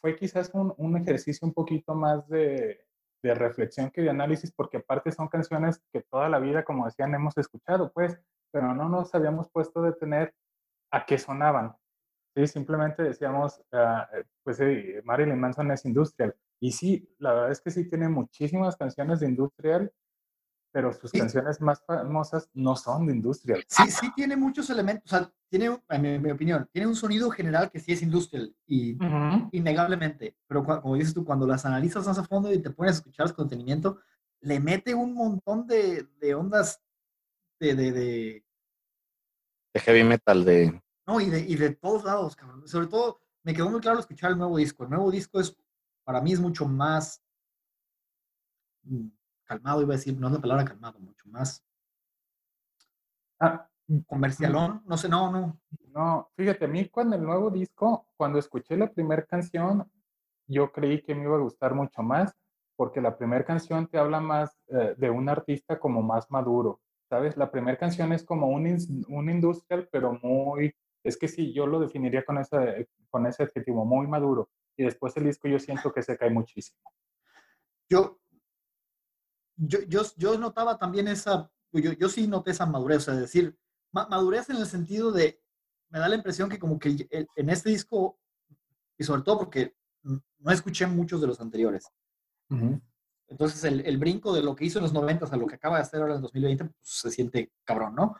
Fue 0.00 0.16
quizás 0.16 0.50
un, 0.54 0.74
un 0.78 0.96
ejercicio 0.98 1.46
un 1.46 1.54
poquito 1.54 1.94
más 1.94 2.28
de, 2.28 2.80
de 3.22 3.34
reflexión 3.34 3.90
que 3.90 4.02
de 4.02 4.10
análisis, 4.10 4.52
porque 4.52 4.78
aparte 4.78 5.12
son 5.12 5.28
canciones 5.28 5.82
que 5.92 6.02
toda 6.02 6.28
la 6.28 6.38
vida, 6.40 6.64
como 6.64 6.86
decían, 6.86 7.14
hemos 7.14 7.36
escuchado, 7.38 7.92
pues, 7.92 8.18
pero 8.52 8.74
no 8.74 8.88
nos 8.88 9.14
habíamos 9.14 9.50
puesto 9.50 9.80
a 9.80 9.86
detener 9.88 10.34
a 10.92 11.06
qué 11.06 11.18
sonaban. 11.18 11.76
Sí, 12.36 12.46
simplemente 12.46 13.02
decíamos, 13.02 13.62
eh, 13.72 14.24
pues 14.44 14.58
Marilyn 15.04 15.40
Manson 15.40 15.70
es 15.70 15.86
industrial. 15.86 16.36
Y 16.60 16.70
sí, 16.70 17.08
la 17.18 17.32
verdad 17.32 17.50
es 17.50 17.62
que 17.62 17.70
sí 17.70 17.88
tiene 17.88 18.10
muchísimas 18.10 18.76
canciones 18.76 19.20
de 19.20 19.28
industrial, 19.28 19.90
pero 20.70 20.92
sus 20.92 21.10
Sí. 21.12 21.18
canciones 21.18 21.62
más 21.62 21.82
famosas 21.86 22.50
no 22.52 22.76
son 22.76 23.06
de 23.06 23.14
industrial. 23.14 23.64
Sí, 23.66 23.90
sí 23.90 24.12
tiene 24.14 24.36
muchos 24.36 24.68
elementos, 24.68 25.10
o 25.10 25.16
sea, 25.16 25.32
tiene, 25.48 25.80
en 25.88 26.02
mi, 26.02 26.08
en 26.10 26.22
mi 26.22 26.30
opinión, 26.30 26.68
tiene 26.70 26.86
un 26.88 26.94
sonido 26.94 27.30
general 27.30 27.70
que 27.70 27.80
sí 27.80 27.92
es 27.92 28.02
industrial 28.02 28.54
y 28.66 28.98
innegablemente, 29.52 30.36
pero 30.46 30.62
como 30.62 30.94
dices 30.96 31.14
tú, 31.14 31.24
cuando 31.24 31.46
las 31.46 31.64
analizas 31.64 32.06
más 32.06 32.18
a 32.18 32.24
fondo 32.24 32.52
y 32.52 32.60
te 32.60 32.68
pones 32.68 32.92
a 32.92 32.98
escuchar 32.98 33.34
con 33.34 33.46
detenimiento, 33.48 33.98
le 34.42 34.60
mete 34.60 34.94
un 34.94 35.14
montón 35.14 35.66
de, 35.66 36.06
de 36.20 36.34
ondas 36.34 36.82
de, 37.58 37.74
de, 37.74 37.92
de- 37.92 38.44
De 39.72 39.80
heavy 39.80 40.04
metal, 40.04 40.44
de. 40.44 40.82
No, 41.06 41.20
y 41.20 41.30
de, 41.30 41.40
y 41.40 41.54
de 41.56 41.74
todos 41.74 42.04
lados, 42.04 42.34
cabrón. 42.36 42.66
Sobre 42.66 42.86
todo, 42.86 43.20
me 43.42 43.54
quedó 43.54 43.70
muy 43.70 43.80
claro 43.80 44.00
escuchar 44.00 44.32
el 44.32 44.38
nuevo 44.38 44.56
disco. 44.56 44.84
El 44.84 44.90
nuevo 44.90 45.10
disco 45.10 45.40
es, 45.40 45.56
para 46.04 46.20
mí 46.20 46.32
es 46.32 46.40
mucho 46.40 46.66
más 46.66 47.22
mm, 48.82 49.08
calmado, 49.44 49.82
iba 49.82 49.94
a 49.94 49.96
decir, 49.96 50.18
no 50.18 50.26
es 50.28 50.34
la 50.34 50.40
palabra 50.40 50.64
calmado, 50.64 50.98
mucho 50.98 51.28
más 51.28 51.66
Ah, 53.38 53.68
comercialón, 54.06 54.82
no 54.86 54.96
sé, 54.96 55.08
no, 55.08 55.30
no. 55.30 55.60
No, 55.92 56.30
fíjate, 56.36 56.64
a 56.64 56.68
mí 56.68 56.88
cuando 56.88 57.16
el 57.16 57.22
nuevo 57.22 57.50
disco, 57.50 58.06
cuando 58.16 58.38
escuché 58.38 58.76
la 58.76 58.90
primera 58.92 59.24
canción, 59.24 59.90
yo 60.46 60.72
creí 60.72 61.02
que 61.02 61.14
me 61.14 61.24
iba 61.24 61.36
a 61.36 61.40
gustar 61.40 61.74
mucho 61.74 62.02
más, 62.02 62.34
porque 62.76 63.00
la 63.00 63.16
primera 63.16 63.44
canción 63.44 63.86
te 63.86 63.98
habla 63.98 64.20
más 64.20 64.56
eh, 64.68 64.94
de 64.96 65.10
un 65.10 65.28
artista 65.28 65.78
como 65.78 66.02
más 66.02 66.30
maduro, 66.30 66.80
¿sabes? 67.08 67.36
La 67.36 67.50
primera 67.50 67.78
canción 67.78 68.12
es 68.12 68.24
como 68.24 68.48
un, 68.48 68.76
un 69.08 69.30
industrial, 69.30 69.88
pero 69.90 70.18
muy, 70.22 70.74
es 71.06 71.16
que 71.16 71.28
sí, 71.28 71.52
yo 71.52 71.66
lo 71.66 71.78
definiría 71.80 72.24
con 72.24 72.38
ese, 72.38 72.88
con 73.10 73.26
ese 73.26 73.44
adjetivo, 73.44 73.84
muy 73.84 74.06
maduro. 74.06 74.50
Y 74.76 74.84
después 74.84 75.16
el 75.16 75.24
disco 75.24 75.48
yo 75.48 75.58
siento 75.58 75.92
que 75.92 76.02
se 76.02 76.16
cae 76.18 76.30
muchísimo. 76.30 76.80
Yo, 77.88 78.18
yo, 79.56 79.78
yo, 79.88 80.02
yo 80.16 80.36
notaba 80.38 80.78
también 80.78 81.08
esa, 81.08 81.50
yo, 81.72 81.92
yo 81.92 82.08
sí 82.08 82.26
noté 82.26 82.50
esa 82.50 82.66
madurez, 82.66 83.04
sea, 83.04 83.14
decir, 83.14 83.56
ma- 83.92 84.06
madurez 84.08 84.50
en 84.50 84.56
el 84.56 84.66
sentido 84.66 85.12
de, 85.12 85.40
me 85.88 85.98
da 85.98 86.08
la 86.08 86.16
impresión 86.16 86.50
que 86.50 86.58
como 86.58 86.78
que 86.78 86.88
el- 87.10 87.28
en 87.36 87.50
este 87.50 87.70
disco, 87.70 88.18
y 88.98 89.04
sobre 89.04 89.22
todo 89.22 89.38
porque 89.38 89.76
no 90.38 90.50
escuché 90.52 90.86
muchos 90.86 91.20
de 91.20 91.26
los 91.26 91.40
anteriores, 91.40 91.88
Entonces, 93.28 93.64
el, 93.64 93.80
el, 93.80 93.98
brinco 93.98 94.32
de 94.32 94.40
lo 94.42 94.54
que 94.54 94.64
hizo 94.64 94.78
en 94.78 94.84
los 94.84 94.92
90 94.92 95.26
a 95.26 95.36
lo 95.36 95.46
que 95.48 95.56
acaba 95.56 95.76
de 95.76 95.82
hacer 95.82 96.00
ahora 96.00 96.14
en 96.14 96.22
2020, 96.22 96.64
pues, 96.66 96.76
se 96.82 97.10
siente 97.10 97.52
cabrón, 97.64 97.94
¿no? 97.96 98.14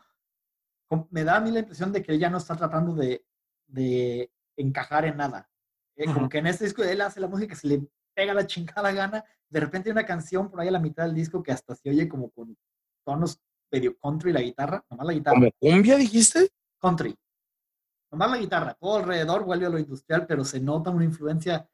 Me 1.11 1.25
da 1.25 1.37
a 1.37 1.41
mí 1.41 1.51
la 1.51 1.61
impresión 1.61 1.93
de 1.93 2.03
que 2.03 2.13
él 2.13 2.19
ya 2.19 2.31
no 2.31 2.39
está 2.39 2.57
tratando 2.57 2.95
de, 2.95 3.25
de 3.67 4.31
encajar 4.57 5.05
en 5.05 5.17
nada. 5.17 5.51
Eh, 5.97 6.07
como 6.13 6.29
que 6.29 6.39
en 6.39 6.47
este 6.47 6.65
disco 6.65 6.83
él 6.83 7.01
hace 7.01 7.21
la 7.21 7.29
música 7.29 7.49
que 7.49 7.61
se 7.61 7.67
le 7.67 7.87
pega 8.15 8.35
la 8.35 8.47
chingada 8.47 8.93
gana. 8.93 9.25
De 9.49 9.61
repente 9.61 9.89
hay 9.89 9.93
una 9.93 10.07
canción 10.07 10.51
por 10.51 10.61
ahí 10.61 10.69
a 10.69 10.73
la 10.73 10.79
mitad 10.81 11.05
del 11.05 11.15
disco 11.15 11.43
que 11.43 11.53
hasta 11.53 11.75
se 11.75 11.91
oye 11.91 12.09
como 12.09 12.31
con 12.31 12.57
tonos 13.05 13.41
medio 13.71 13.97
country 13.99 14.33
la 14.33 14.41
guitarra, 14.41 14.85
nomás 14.91 15.07
la 15.07 15.13
guitarra. 15.13 15.37
¿Como 15.37 15.51
cumbia 15.59 15.97
dijiste? 15.97 16.51
Country. 16.81 17.17
Nomás 18.11 18.31
la 18.31 18.39
guitarra. 18.39 18.75
Todo 18.75 18.99
alrededor 18.99 19.45
vuelve 19.45 19.67
a 19.67 19.71
lo 19.71 19.79
industrial, 19.79 20.27
pero 20.27 20.45
se 20.45 20.61
nota 20.61 20.91
una 20.91 21.05
influencia 21.05 21.69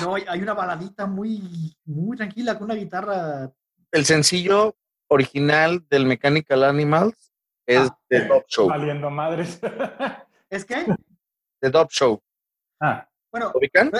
no, 0.00 0.14
hay 0.14 0.40
una 0.40 0.54
baladita 0.54 1.06
muy, 1.06 1.76
muy 1.84 2.16
tranquila 2.16 2.56
con 2.56 2.66
una 2.66 2.74
guitarra. 2.74 3.52
El 3.90 4.04
sencillo 4.04 4.76
original 5.08 5.84
del 5.88 6.06
Mechanical 6.06 6.62
Animals 6.64 7.29
es 7.70 7.88
ah, 7.90 7.98
The 8.08 8.26
Dop 8.26 8.44
Show. 8.48 8.68
Valiendo 8.68 9.10
madres. 9.10 9.60
¿Es 10.50 10.64
qué? 10.64 10.86
The 11.60 11.70
Dop 11.70 11.90
Show. 11.90 12.20
Ah. 12.80 13.08
Bueno, 13.30 13.52
¿Ubican? 13.54 13.92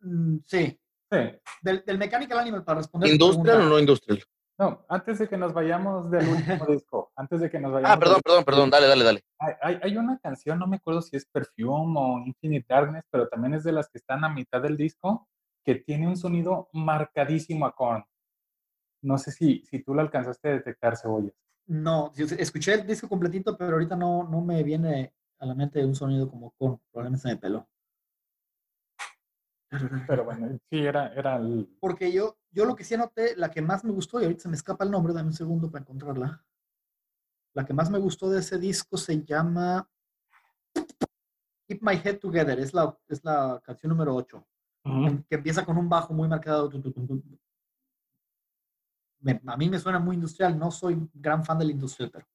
Mm, 0.00 0.38
sí. 0.46 0.78
Sí. 1.10 1.18
Del, 1.62 1.84
del 1.84 1.98
Mechanical 1.98 2.38
Animal, 2.38 2.64
para 2.64 2.80
responder. 2.80 3.10
¿Industrial 3.10 3.60
o 3.62 3.64
no 3.64 3.78
industrial? 3.78 4.22
No, 4.58 4.84
antes 4.88 5.18
de 5.18 5.28
que 5.28 5.36
nos 5.36 5.52
vayamos 5.52 6.10
del 6.10 6.26
último 6.60 6.66
disco, 6.66 7.12
antes 7.16 7.40
de 7.40 7.50
que 7.50 7.60
nos 7.60 7.72
vayamos. 7.72 7.96
Ah, 7.96 7.98
perdón, 7.98 8.20
perdón, 8.24 8.44
perdón, 8.44 8.70
dale, 8.70 8.86
dale, 8.86 9.04
dale. 9.04 9.24
Hay, 9.38 9.78
hay, 9.82 9.96
una 9.96 10.18
canción, 10.18 10.58
no 10.58 10.66
me 10.66 10.76
acuerdo 10.76 11.02
si 11.02 11.16
es 11.16 11.26
Perfume 11.26 11.94
o 11.98 12.18
Infinite 12.26 12.66
Darkness, 12.68 13.04
pero 13.10 13.28
también 13.28 13.54
es 13.54 13.64
de 13.64 13.72
las 13.72 13.88
que 13.88 13.98
están 13.98 14.24
a 14.24 14.28
mitad 14.28 14.60
del 14.60 14.76
disco, 14.76 15.28
que 15.64 15.76
tiene 15.76 16.08
un 16.08 16.16
sonido 16.16 16.68
marcadísimo 16.72 17.66
a 17.66 17.74
Korn. 17.74 18.04
No 19.02 19.18
sé 19.18 19.30
si, 19.30 19.62
si 19.66 19.82
tú 19.82 19.94
lo 19.94 20.00
alcanzaste 20.00 20.48
a 20.48 20.52
detectar, 20.52 20.96
Cebollas. 20.96 21.34
No, 21.68 22.12
escuché 22.16 22.74
el 22.74 22.86
disco 22.86 23.08
completito, 23.08 23.56
pero 23.56 23.72
ahorita 23.72 23.96
no, 23.96 24.22
no 24.24 24.40
me 24.40 24.62
viene 24.62 25.12
a 25.38 25.46
la 25.46 25.54
mente 25.54 25.84
un 25.84 25.94
sonido 25.94 26.30
como 26.30 26.52
Korn, 26.52 26.80
probablemente 26.92 27.22
se 27.22 27.28
me 27.28 27.36
peló. 27.36 27.68
Pero 30.06 30.24
bueno, 30.24 30.58
sí, 30.70 30.78
era, 30.78 31.12
era 31.12 31.36
el... 31.36 31.68
Porque 31.80 32.12
yo, 32.12 32.38
yo 32.50 32.64
lo 32.64 32.76
que 32.76 32.84
sí 32.84 32.94
anoté, 32.94 33.36
la 33.36 33.50
que 33.50 33.62
más 33.62 33.84
me 33.84 33.90
gustó, 33.90 34.20
y 34.20 34.24
ahorita 34.24 34.42
se 34.42 34.48
me 34.48 34.56
escapa 34.56 34.84
el 34.84 34.90
nombre, 34.90 35.12
dame 35.12 35.28
un 35.28 35.34
segundo 35.34 35.70
para 35.70 35.82
encontrarla. 35.82 36.44
La 37.54 37.64
que 37.64 37.74
más 37.74 37.90
me 37.90 37.98
gustó 37.98 38.30
de 38.30 38.40
ese 38.40 38.58
disco 38.58 38.96
se 38.96 39.24
llama 39.24 39.88
Keep 41.66 41.82
My 41.82 41.94
Head 42.02 42.18
Together, 42.20 42.58
es 42.60 42.72
la, 42.72 42.96
es 43.08 43.24
la 43.24 43.60
canción 43.64 43.90
número 43.90 44.14
8, 44.14 44.46
que 45.28 45.34
empieza 45.34 45.64
con 45.64 45.76
un 45.78 45.88
bajo 45.88 46.14
muy 46.14 46.28
marcado. 46.28 46.70
A 49.46 49.56
mí 49.56 49.68
me 49.68 49.78
suena 49.78 49.98
muy 49.98 50.14
industrial, 50.14 50.58
no 50.58 50.70
soy 50.70 51.08
gran 51.14 51.44
fan 51.44 51.58
del 51.58 51.70
industrial, 51.70 52.10
pero... 52.12 52.26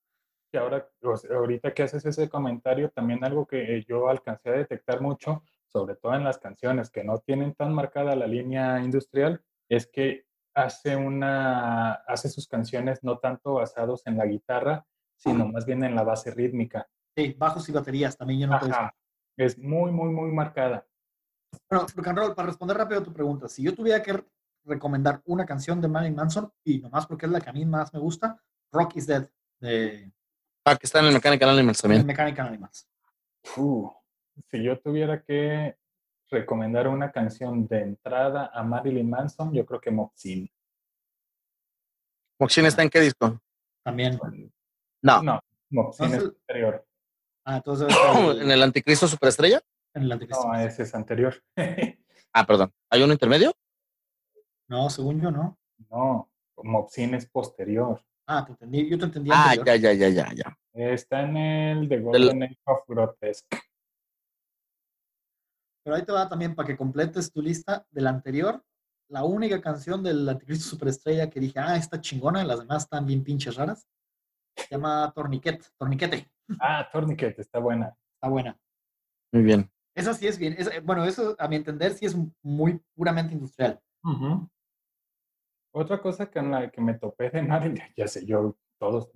Y 0.53 0.57
ahora, 0.57 0.85
ahorita 1.33 1.73
que 1.73 1.83
haces 1.83 2.05
ese 2.05 2.27
comentario, 2.27 2.89
también 2.89 3.23
algo 3.23 3.45
que 3.45 3.85
yo 3.87 4.09
alcancé 4.09 4.49
a 4.49 4.53
detectar 4.53 4.99
mucho 4.99 5.43
sobre 5.71 5.95
todo 5.95 6.13
en 6.15 6.23
las 6.23 6.37
canciones 6.37 6.89
que 6.89 7.03
no 7.03 7.19
tienen 7.19 7.53
tan 7.53 7.73
marcada 7.73 8.15
la 8.15 8.27
línea 8.27 8.79
industrial, 8.81 9.41
es 9.69 9.87
que 9.87 10.25
hace, 10.53 10.95
una, 10.95 11.93
hace 11.93 12.29
sus 12.29 12.47
canciones 12.47 13.03
no 13.03 13.19
tanto 13.19 13.53
basados 13.53 14.05
en 14.05 14.17
la 14.17 14.25
guitarra, 14.25 14.85
sino 15.15 15.47
más 15.47 15.65
bien 15.65 15.83
en 15.83 15.95
la 15.95 16.03
base 16.03 16.31
rítmica. 16.31 16.89
Sí, 17.15 17.35
bajos 17.37 17.69
y 17.69 17.71
baterías 17.71 18.17
también 18.17 18.41
yo 18.41 18.47
no 18.47 18.59
Es 19.37 19.57
muy, 19.57 19.91
muy, 19.91 20.09
muy 20.09 20.31
marcada. 20.31 20.85
Bueno, 21.69 21.85
rock 21.95 22.35
para 22.35 22.47
responder 22.47 22.77
rápido 22.77 23.01
a 23.01 23.03
tu 23.03 23.13
pregunta, 23.13 23.47
si 23.47 23.63
yo 23.63 23.73
tuviera 23.73 24.01
que 24.01 24.23
recomendar 24.65 25.21
una 25.25 25.45
canción 25.45 25.81
de 25.81 25.87
Marilyn 25.87 26.15
Manson, 26.15 26.51
y 26.63 26.79
nomás 26.79 27.07
porque 27.07 27.25
es 27.25 27.31
la 27.31 27.41
que 27.41 27.49
a 27.49 27.53
mí 27.53 27.65
más 27.65 27.93
me 27.93 27.99
gusta, 27.99 28.41
Rock 28.71 28.97
is 28.97 29.07
Dead. 29.07 29.29
De... 29.59 30.11
Ah, 30.65 30.75
que 30.75 30.85
está 30.85 30.99
en 30.99 31.05
el 31.05 31.13
Mechanical 31.13 31.49
Animals 31.49 31.81
también. 31.81 32.01
En 32.01 32.09
el 32.09 32.13
Mechanical 32.13 32.47
Animals. 32.47 32.87
Uh, 33.57 33.89
si 34.49 34.63
yo 34.63 34.79
tuviera 34.79 35.21
que 35.21 35.75
recomendar 36.29 36.87
una 36.87 37.11
canción 37.11 37.67
de 37.67 37.81
entrada 37.81 38.51
a 38.53 38.63
Marilyn 38.63 39.09
Manson, 39.09 39.53
yo 39.53 39.65
creo 39.65 39.81
que 39.81 39.91
Moxin. 39.91 40.49
¿Moxin 42.39 42.65
está 42.65 42.81
en 42.83 42.89
qué 42.89 43.01
disco? 43.01 43.39
También. 43.83 44.19
No. 45.01 45.21
No, 45.21 45.39
Moxin 45.69 46.13
es 46.13 46.23
anterior. 46.23 46.85
Ah, 47.43 47.57
entonces. 47.57 47.87
¿En 48.39 48.51
el 48.51 48.63
Anticristo 48.63 49.07
Superestrella? 49.07 49.61
En 49.93 50.03
el 50.03 50.11
Anticristo. 50.11 50.47
No, 50.47 50.55
ese 50.59 50.83
es 50.83 50.95
anterior. 50.95 51.35
ah, 52.33 52.45
perdón. 52.45 52.71
¿Hay 52.89 53.03
uno 53.03 53.13
intermedio? 53.13 53.53
No, 54.71 54.89
según 54.89 55.19
yo 55.19 55.29
no. 55.31 55.59
No, 55.89 56.31
Mopsin 56.63 57.13
es 57.15 57.29
posterior. 57.29 58.01
Ah, 58.25 58.45
te 58.45 58.53
entendí. 58.53 58.89
Yo 58.89 58.97
te 58.97 59.03
entendí. 59.03 59.29
Ah, 59.33 59.53
ya, 59.53 59.75
ya, 59.75 59.91
ya, 59.91 60.07
ya, 60.07 60.33
ya. 60.33 60.57
Está 60.71 61.23
en 61.23 61.35
el 61.35 61.89
The 61.89 61.99
Golden 61.99 62.43
Age 62.43 62.57
of 62.63 62.79
Grotesque. 62.87 63.59
Pero 65.83 65.97
ahí 65.97 66.05
te 66.05 66.13
va 66.13 66.29
también 66.29 66.55
para 66.55 66.67
que 66.67 66.77
completes 66.77 67.33
tu 67.33 67.41
lista 67.41 67.85
del 67.91 68.07
anterior. 68.07 68.63
La 69.09 69.25
única 69.25 69.59
canción 69.59 70.01
del 70.01 70.29
Anticristo 70.29 70.69
Superestrella 70.69 71.29
que 71.29 71.41
dije, 71.41 71.59
ah, 71.59 71.75
está 71.75 71.99
chingona, 71.99 72.45
las 72.45 72.59
demás 72.59 72.83
están 72.83 73.05
bien 73.05 73.25
pinches 73.25 73.57
raras. 73.57 73.85
Se 74.55 74.69
llama 74.71 75.11
Torniquete. 75.13 75.65
Torniquete. 75.77 76.31
Ah, 76.61 76.87
Torniquete, 76.89 77.41
está 77.41 77.59
buena. 77.59 77.93
Está 78.13 78.29
buena. 78.29 78.57
Muy 79.33 79.43
bien. 79.43 79.69
Esa 79.93 80.13
sí 80.13 80.27
es 80.27 80.37
bien. 80.39 80.55
bueno, 80.85 81.03
eso 81.03 81.35
a 81.37 81.49
mi 81.49 81.57
entender 81.57 81.93
sí 81.93 82.05
es 82.05 82.15
muy 82.41 82.81
puramente 82.95 83.33
industrial. 83.33 83.77
Otra 85.73 86.01
cosa 86.01 86.29
que, 86.29 86.41
la 86.41 86.69
que 86.69 86.81
me 86.81 86.95
topé 86.95 87.29
de 87.29 87.41
Marilyn, 87.41 87.81
ya 87.95 88.07
sé, 88.07 88.25
yo 88.25 88.57
todos, 88.77 89.09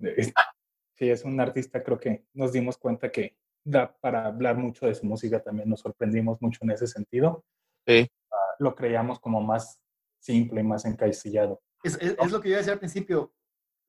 sí 0.94 1.10
es 1.10 1.24
un 1.24 1.38
artista, 1.40 1.82
creo 1.82 1.98
que 1.98 2.24
nos 2.32 2.52
dimos 2.52 2.78
cuenta 2.78 3.10
que 3.10 3.36
da 3.64 3.94
para 4.00 4.26
hablar 4.26 4.56
mucho 4.56 4.86
de 4.86 4.94
su 4.94 5.04
música, 5.04 5.42
también 5.42 5.68
nos 5.68 5.80
sorprendimos 5.80 6.40
mucho 6.40 6.60
en 6.62 6.70
ese 6.70 6.86
sentido. 6.86 7.44
Sí. 7.86 8.08
Ah, 8.30 8.54
lo 8.58 8.74
creíamos 8.74 9.20
como 9.20 9.40
más 9.40 9.80
simple 10.18 10.60
y 10.60 10.64
más 10.64 10.84
encasillado. 10.84 11.60
Es, 11.82 11.98
es, 12.00 12.30
lo 12.30 12.40
que 12.40 12.50
yo 12.50 12.56
decía 12.56 12.72
al 12.72 12.78
principio, 12.78 13.34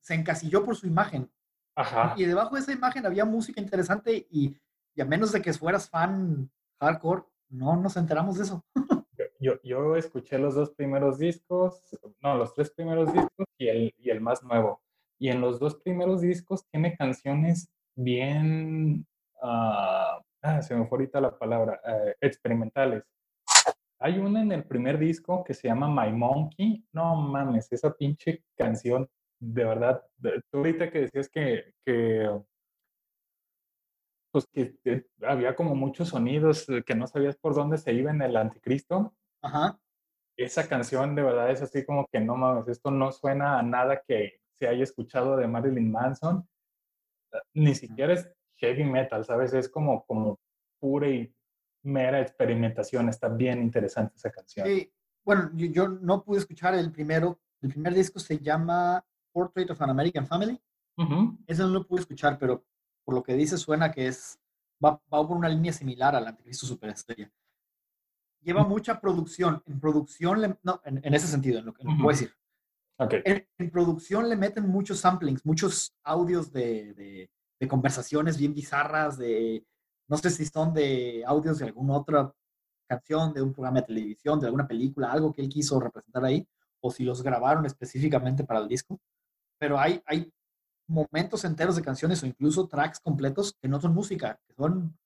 se 0.00 0.14
encasilló 0.14 0.64
por 0.64 0.76
su 0.76 0.86
imagen. 0.86 1.30
Ajá. 1.74 2.14
Y 2.16 2.24
debajo 2.24 2.56
de 2.56 2.60
esa 2.60 2.72
imagen 2.72 3.06
había 3.06 3.24
música 3.24 3.60
interesante 3.60 4.26
y, 4.30 4.56
y 4.94 5.00
a 5.00 5.04
menos 5.04 5.32
de 5.32 5.40
que 5.40 5.52
fueras 5.52 5.88
fan 5.88 6.50
hardcore, 6.80 7.22
no 7.48 7.76
nos 7.76 7.96
enteramos 7.96 8.36
de 8.36 8.44
eso. 8.44 8.64
yo, 9.38 9.60
yo 9.62 9.96
escuché 9.96 10.38
los 10.38 10.54
dos 10.54 10.70
primeros 10.70 11.18
discos, 11.18 11.82
no, 12.22 12.36
los 12.36 12.54
tres 12.54 12.70
primeros 12.70 13.12
discos 13.12 13.46
y 13.58 13.68
el, 13.68 13.94
y 13.98 14.10
el 14.10 14.20
más 14.20 14.42
nuevo. 14.42 14.82
Y 15.18 15.28
en 15.30 15.40
los 15.40 15.58
dos 15.58 15.76
primeros 15.76 16.20
discos 16.20 16.66
tiene 16.70 16.96
canciones 16.96 17.68
bien 17.96 19.06
Ah, 19.42 20.20
ah, 20.42 20.62
se 20.62 20.74
me 20.74 20.86
fue 20.86 20.98
ahorita 20.98 21.20
la 21.20 21.38
palabra, 21.38 21.80
eh, 21.84 22.16
experimentales. 22.20 23.04
Hay 24.00 24.18
una 24.18 24.42
en 24.42 24.52
el 24.52 24.64
primer 24.64 24.98
disco 24.98 25.44
que 25.44 25.54
se 25.54 25.68
llama 25.68 25.88
My 25.88 26.12
Monkey. 26.12 26.84
No 26.92 27.16
mames, 27.16 27.70
esa 27.72 27.92
pinche 27.94 28.44
canción, 28.56 29.08
de 29.40 29.64
verdad. 29.64 30.04
Tú 30.50 30.58
ahorita 30.58 30.90
que 30.90 31.00
decías 31.02 31.28
que, 31.28 31.74
que 31.84 32.28
pues 34.30 34.46
que 34.52 35.06
había 35.22 35.54
como 35.56 35.74
muchos 35.74 36.08
sonidos 36.08 36.68
eh, 36.68 36.82
que 36.84 36.94
no 36.94 37.06
sabías 37.06 37.36
por 37.36 37.54
dónde 37.54 37.78
se 37.78 37.92
iba 37.92 38.10
en 38.10 38.22
el 38.22 38.36
anticristo. 38.36 39.14
Ajá. 39.42 39.78
Esa 40.36 40.68
canción 40.68 41.14
de 41.14 41.22
verdad 41.22 41.50
es 41.50 41.62
así 41.62 41.84
como 41.84 42.06
que 42.06 42.20
no 42.20 42.36
mames, 42.36 42.68
esto 42.68 42.90
no 42.90 43.10
suena 43.12 43.58
a 43.58 43.62
nada 43.62 44.02
que 44.06 44.40
se 44.54 44.68
haya 44.68 44.84
escuchado 44.84 45.36
de 45.36 45.48
Marilyn 45.48 45.90
Manson. 45.90 46.48
Ni 47.54 47.74
siquiera 47.74 48.14
es 48.14 48.30
heavy 48.56 48.84
metal, 48.84 49.24
¿sabes? 49.24 49.52
Es 49.52 49.68
como, 49.68 50.04
como 50.04 50.38
pura 50.80 51.08
y 51.08 51.32
mera 51.82 52.20
experimentación. 52.20 53.08
Está 53.08 53.28
bien 53.28 53.62
interesante 53.62 54.14
esa 54.16 54.30
canción. 54.30 54.66
Sí, 54.66 54.92
bueno, 55.24 55.50
yo, 55.54 55.88
no 55.88 56.24
pude 56.24 56.38
escuchar 56.38 56.74
el 56.74 56.90
primero. 56.90 57.40
El 57.60 57.70
primer 57.70 57.94
disco 57.94 58.18
se 58.18 58.38
llama 58.38 59.04
Portrait 59.32 59.70
of 59.70 59.82
an 59.82 59.90
American 59.90 60.26
Family. 60.26 60.60
Ese 61.46 61.62
no 61.62 61.68
lo 61.68 61.86
pude 61.86 62.00
escuchar, 62.00 62.38
pero 62.38 62.64
por 63.04 63.14
lo 63.14 63.22
que 63.22 63.34
dice 63.34 63.56
suena 63.56 63.92
que 63.92 64.08
es 64.08 64.40
va, 64.84 64.98
por 64.98 65.36
una 65.36 65.48
línea 65.48 65.72
similar 65.72 66.16
al 66.16 66.26
Anticristo 66.26 66.66
Superestrella. 66.66 67.30
Lleva 68.42 68.64
mucha 68.64 69.00
producción. 69.00 69.62
En 69.66 69.80
producción, 69.80 70.58
no, 70.62 70.80
en, 70.84 71.14
ese 71.14 71.26
sentido, 71.26 71.58
en 71.58 71.66
lo 71.66 71.74
que 71.74 71.84
puedo 71.84 72.08
decir. 72.08 72.32
Okay. 72.96 73.22
En, 73.24 73.70
producción 73.70 74.28
le 74.28 74.36
meten 74.36 74.68
muchos 74.68 75.00
samplings, 75.00 75.44
muchos 75.44 75.94
audios 76.02 76.52
de, 76.52 77.28
de 77.60 77.68
conversaciones 77.68 78.38
bien 78.38 78.54
bizarras, 78.54 79.18
de, 79.18 79.64
no 80.08 80.16
sé 80.16 80.30
si 80.30 80.46
son 80.46 80.72
de 80.72 81.22
audios 81.26 81.58
de 81.58 81.66
alguna 81.66 81.96
otra 81.96 82.32
canción, 82.88 83.32
de 83.34 83.42
un 83.42 83.52
programa 83.52 83.80
de 83.80 83.86
televisión, 83.86 84.40
de 84.40 84.46
alguna 84.46 84.66
película, 84.66 85.12
algo 85.12 85.34
que 85.34 85.42
él 85.42 85.48
quiso 85.48 85.78
representar 85.78 86.24
ahí, 86.24 86.46
o 86.80 86.90
si 86.90 87.04
los 87.04 87.22
grabaron 87.22 87.66
específicamente 87.66 88.44
para 88.44 88.60
el 88.60 88.68
disco. 88.68 88.98
Pero 89.58 89.78
hay, 89.78 90.00
hay 90.06 90.32
momentos 90.86 91.44
enteros 91.44 91.76
de 91.76 91.82
canciones 91.82 92.22
o 92.22 92.26
incluso 92.26 92.66
tracks 92.66 93.00
completos 93.00 93.54
que 93.60 93.68
no 93.68 93.80
son 93.80 93.92
música, 93.92 94.40
que 94.46 94.54
son 94.54 94.96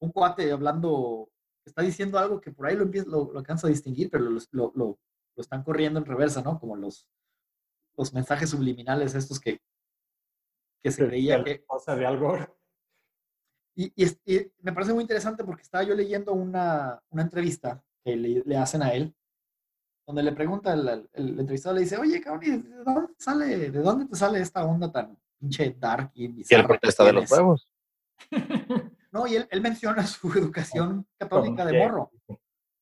un 0.00 0.12
cuate 0.12 0.50
hablando, 0.50 1.28
está 1.70 1.82
diciendo 1.82 2.18
algo 2.18 2.40
que 2.40 2.52
por 2.52 2.66
ahí 2.66 2.76
lo, 2.76 2.84
lo, 2.84 3.32
lo 3.32 3.38
alcanza 3.38 3.66
a 3.66 3.70
distinguir, 3.70 4.10
pero 4.10 4.24
lo, 4.24 4.40
lo, 4.52 4.72
lo 4.74 4.98
lo 5.36 5.42
están 5.42 5.62
corriendo 5.62 5.98
en 5.98 6.04
reversa, 6.04 6.42
¿no? 6.42 6.58
Como 6.58 6.76
los, 6.76 7.08
los 7.96 8.12
mensajes 8.12 8.50
subliminales 8.50 9.14
estos 9.14 9.40
que, 9.40 9.60
que 10.82 10.90
se 10.90 11.06
creía 11.06 11.42
que... 11.42 11.64
Cosa 11.64 11.96
de 11.96 12.06
algo. 12.06 12.36
Y, 13.74 13.92
y, 13.96 14.06
y, 14.26 14.52
me 14.60 14.72
parece 14.72 14.92
muy 14.92 15.02
interesante 15.02 15.44
porque 15.44 15.62
estaba 15.62 15.84
yo 15.84 15.94
leyendo 15.94 16.32
una, 16.32 17.00
una 17.10 17.22
entrevista 17.22 17.82
que 18.04 18.16
le, 18.16 18.42
le, 18.44 18.56
hacen 18.56 18.82
a 18.82 18.92
él, 18.92 19.14
donde 20.06 20.22
le 20.22 20.32
pregunta 20.32 20.72
el, 20.74 20.88
el, 20.88 21.08
el 21.12 21.40
entrevistado, 21.40 21.74
le 21.74 21.82
dice, 21.82 21.96
oye, 21.96 22.20
cabrón, 22.20 22.62
¿de 22.62 22.84
dónde, 22.84 23.14
sale, 23.18 23.70
¿de 23.70 23.80
dónde 23.80 24.06
te 24.06 24.16
sale 24.16 24.40
esta 24.40 24.64
onda 24.64 24.90
tan 24.90 25.16
pinche 25.38 25.74
dark 25.78 26.10
y 26.14 26.28
bizarra? 26.28 26.58
Y 26.58 26.60
el 26.60 26.66
protesta 26.66 27.04
de 27.04 27.12
los 27.12 27.30
huevos. 27.30 27.72
No, 29.12 29.26
y 29.26 29.36
él, 29.36 29.48
él 29.50 29.60
menciona 29.60 30.06
su 30.06 30.32
educación 30.38 31.06
católica 31.18 31.64
de 31.64 31.78
morro. 31.78 32.10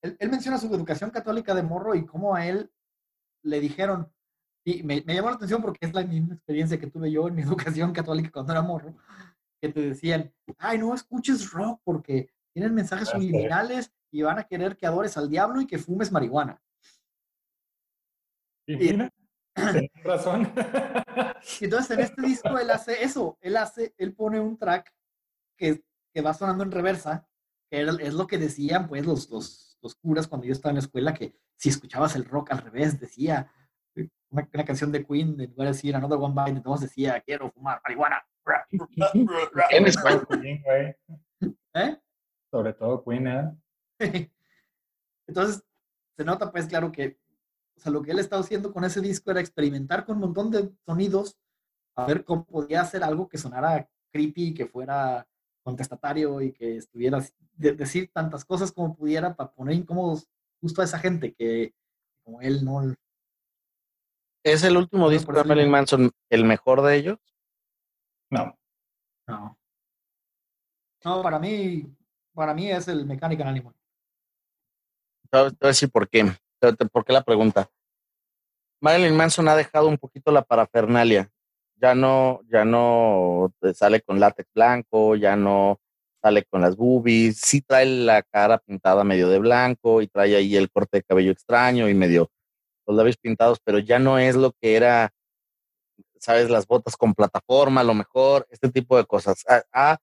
Él, 0.03 0.16
él, 0.18 0.31
menciona 0.31 0.59
su 0.59 0.72
educación 0.74 1.11
católica 1.11 1.55
de 1.55 1.62
morro 1.62 1.95
y 1.95 2.05
cómo 2.05 2.35
a 2.35 2.47
él 2.47 2.70
le 3.43 3.61
dijeron, 3.61 4.12
y 4.64 4.83
me, 4.83 5.03
me, 5.07 5.14
llamó 5.14 5.31
la 5.31 5.37
atención 5.37 5.62
porque 5.62 5.87
es 5.87 5.95
la 5.95 6.05
misma 6.05 6.35
experiencia 6.35 6.79
que 6.79 6.89
tuve 6.89 7.11
yo 7.11 7.29
en 7.29 7.35
mi 7.35 7.43
educación 7.83 7.93
católica 7.93 8.31
cuando 8.31 8.53
era 8.53 8.62
morro, 8.62 8.95
que 9.61 9.70
te 9.70 9.81
decían, 9.81 10.33
ay, 10.59 10.79
no 10.79 10.95
escuches 10.95 11.51
rock 11.51 11.81
porque 11.85 12.31
tienen 12.53 12.74
mensajes 12.74 13.09
subliminales 13.09 13.93
y 14.11 14.22
van 14.22 14.39
a 14.39 14.45
querer 14.45 14.76
que 14.76 14.87
adores 14.87 15.16
al 15.16 15.29
diablo 15.29 15.61
y 15.61 15.66
que 15.66 15.79
fumes 15.79 16.12
marihuana. 16.12 16.61
Y 18.66 18.76
mira, 18.76 19.12
y, 19.81 20.03
razón. 20.03 20.53
entonces 21.61 21.91
en 21.91 22.01
este 22.01 22.22
disco 22.22 22.59
él 22.59 22.70
hace 22.70 23.03
eso, 23.03 23.39
él 23.41 23.57
hace, 23.57 23.95
él 23.97 24.14
pone 24.14 24.41
un 24.41 24.59
track 24.59 24.93
que, 25.57 25.83
que 26.19 26.23
va 26.23 26.35
sonando 26.35 26.64
en 26.64 26.73
reversa, 26.73 27.29
que 27.71 27.79
era, 27.79 27.93
es 28.01 28.12
lo 28.12 28.27
que 28.27 28.39
decían 28.39 28.89
pues 28.89 29.07
los, 29.07 29.31
los, 29.31 29.79
los 29.81 29.95
curas 29.95 30.27
cuando 30.27 30.49
yo 30.49 30.53
estaba 30.53 30.73
en 30.73 30.79
la 30.79 30.81
escuela, 30.81 31.14
que 31.14 31.33
si 31.57 31.69
escuchabas 31.69 32.16
el 32.16 32.25
rock 32.25 32.51
al 32.51 32.59
revés, 32.59 32.99
decía, 32.99 33.53
una, 34.31 34.49
una, 34.53 34.64
canción 34.64 34.91
de 34.91 35.07
Queen, 35.07 35.41
en 35.41 35.51
lugar 35.51 35.69
de 35.69 35.75
decir 35.75 35.95
Another 35.95 36.19
One 36.19 36.35
Bite, 36.35 36.57
entonces 36.57 36.91
decía, 36.91 37.21
quiero 37.21 37.53
fumar 37.53 37.81
marihuana. 37.85 38.21
En 39.71 39.87
español. 39.87 40.27
¿Eh? 41.75 42.01
Sobre 42.51 42.73
todo 42.73 43.05
Queen, 43.05 43.29
¿eh? 43.29 43.57
Entonces, 45.29 45.62
se 46.16 46.25
nota 46.25 46.51
pues 46.51 46.66
claro 46.66 46.91
que, 46.91 47.16
o 47.77 47.81
sea, 47.81 47.93
lo 47.93 48.03
que 48.03 48.11
él 48.11 48.19
estaba 48.19 48.43
haciendo 48.43 48.73
con 48.73 48.83
ese 48.83 49.01
disco 49.01 49.31
era 49.31 49.39
experimentar 49.39 50.05
con 50.05 50.16
un 50.16 50.23
montón 50.23 50.51
de 50.51 50.69
sonidos, 50.85 51.39
a 51.95 52.07
ver 52.07 52.25
cómo 52.25 52.45
podía 52.45 52.81
hacer 52.81 53.05
algo 53.05 53.29
que 53.29 53.39
sonara 53.39 53.89
creepy, 54.11 54.53
que 54.53 54.66
fuera 54.66 55.28
contestatario 55.69 56.41
y 56.41 56.53
que 56.53 56.79
estuviera, 56.79 57.23
de, 57.53 57.73
decir 57.73 58.11
tantas 58.11 58.43
cosas 58.43 58.73
como 58.73 58.97
pudiera 58.97 59.37
para 59.37 59.53
poner 59.53 59.77
incómodos 59.77 60.27
justo 60.62 60.81
a 60.81 60.85
esa 60.87 60.99
gente 60.99 61.35
que 61.35 61.75
como 62.25 62.41
él 62.41 62.64
no, 62.64 62.95
¿Es 64.43 64.64
el 64.64 64.79
último 64.79 65.05
No, 65.05 65.11
disco 65.11 65.31
de 65.31 65.45
Marilyn. 65.45 65.71
Manson 65.71 66.11
el 66.31 66.45
mejor 66.45 66.81
de 66.81 66.97
ellos? 66.97 67.19
No. 68.31 68.57
No. 69.27 69.59
No, 71.05 71.23
para 71.23 71.39
mí, 71.39 71.85
para 72.33 72.55
mí 72.55 72.71
es 72.71 72.89
el 72.89 73.05
Mechanical 73.05 73.49
Animal. 73.49 73.75
Te 75.31 75.39
voy 75.39 75.57
a 75.61 75.66
decir 75.66 75.91
por 75.91 76.09
qué. 76.09 76.33
¿Por 76.91 77.05
qué 77.05 77.12
la 77.12 77.23
pregunta? 77.23 77.69
Marilyn 78.81 79.16
Manson 79.16 79.49
ha 79.49 79.57
dejado 79.57 79.87
un 79.87 79.99
poquito 79.99 80.33
la 80.33 80.43
parafernalia. 80.43 81.31
Ya 81.81 81.95
no, 81.95 82.41
ya 82.51 82.64
no 82.64 83.53
sale 83.74 84.01
con 84.03 84.18
látex 84.18 84.49
blanco, 84.55 85.14
ya 85.16 85.37
no 85.37 85.79
sale 86.20 86.45
con 86.45 86.61
las 86.61 86.76
boobies, 86.76 87.39
sí 87.41 87.61
trae 87.62 87.87
la 87.87 88.22
cara 88.24 88.59
pintada 88.59 89.05
medio 89.05 89.29
de 89.29 89.39
blanco 89.39 90.03
y 90.03 90.09
trae 90.09 90.35
ahí 90.35 90.57
el 90.57 90.70
corte 90.70 90.99
de 90.99 91.03
cabello 91.05 91.31
extraño 91.31 91.89
y 91.89 91.95
medio 91.95 92.31
los 92.87 92.97
labios 92.97 93.16
pintados, 93.18 93.61
pero 93.62 93.79
ya 93.79 93.99
no 93.99 94.18
es 94.18 94.35
lo 94.35 94.53
que 94.61 94.74
era, 94.76 95.11
sabes, 96.18 96.51
las 96.51 96.66
botas 96.66 96.97
con 96.97 97.14
plataforma, 97.14 97.83
a 97.83 97.85
lo 97.85 97.95
mejor, 97.95 98.47
este 98.51 98.70
tipo 98.70 98.97
de 98.97 99.05
cosas. 99.07 99.45
Ha- 99.49 99.62
ha- 99.72 99.99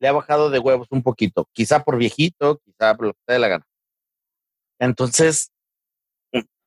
le 0.00 0.08
ha 0.08 0.12
bajado 0.12 0.50
de 0.50 0.58
huevos 0.60 0.88
un 0.90 1.02
poquito, 1.02 1.48
quizá 1.52 1.82
por 1.84 1.98
viejito, 1.98 2.58
quizá 2.64 2.94
por 2.96 3.06
lo 3.08 3.12
que 3.14 3.20
te 3.26 3.32
dé 3.34 3.38
la 3.40 3.48
gana. 3.48 3.66
Entonces, 4.78 5.50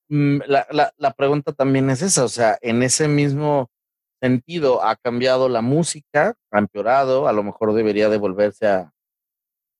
mm, 0.09 0.39
la, 0.47 0.67
la, 0.71 0.93
la 0.97 1.13
pregunta 1.13 1.53
también 1.53 1.89
es 1.89 2.01
esa, 2.01 2.23
o 2.25 2.27
sea, 2.29 2.57
en 2.61 2.83
ese 2.83 3.07
mismo 3.07 3.69
sentido 4.21 4.83
ha 4.83 4.95
cambiado 4.95 5.49
la 5.49 5.61
música, 5.61 6.35
ha 6.51 6.59
empeorado, 6.59 7.27
a 7.27 7.33
lo 7.33 7.43
mejor 7.43 7.73
debería 7.73 8.07
de 8.09 8.17
volverse 8.17 8.67
a, 8.67 8.93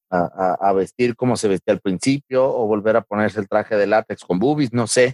a, 0.10 0.74
vestir 0.74 1.16
como 1.16 1.38
se 1.38 1.48
vestía 1.48 1.74
al 1.74 1.80
principio 1.80 2.46
o 2.46 2.66
volver 2.68 2.98
a 2.98 3.02
ponerse 3.02 3.39
el 3.39 3.48
traje 3.48 3.76
de 3.76 3.88
látex 3.88 4.26
con 4.26 4.39
boobies, 4.39 4.74
no 4.74 4.88
sé. 4.88 5.14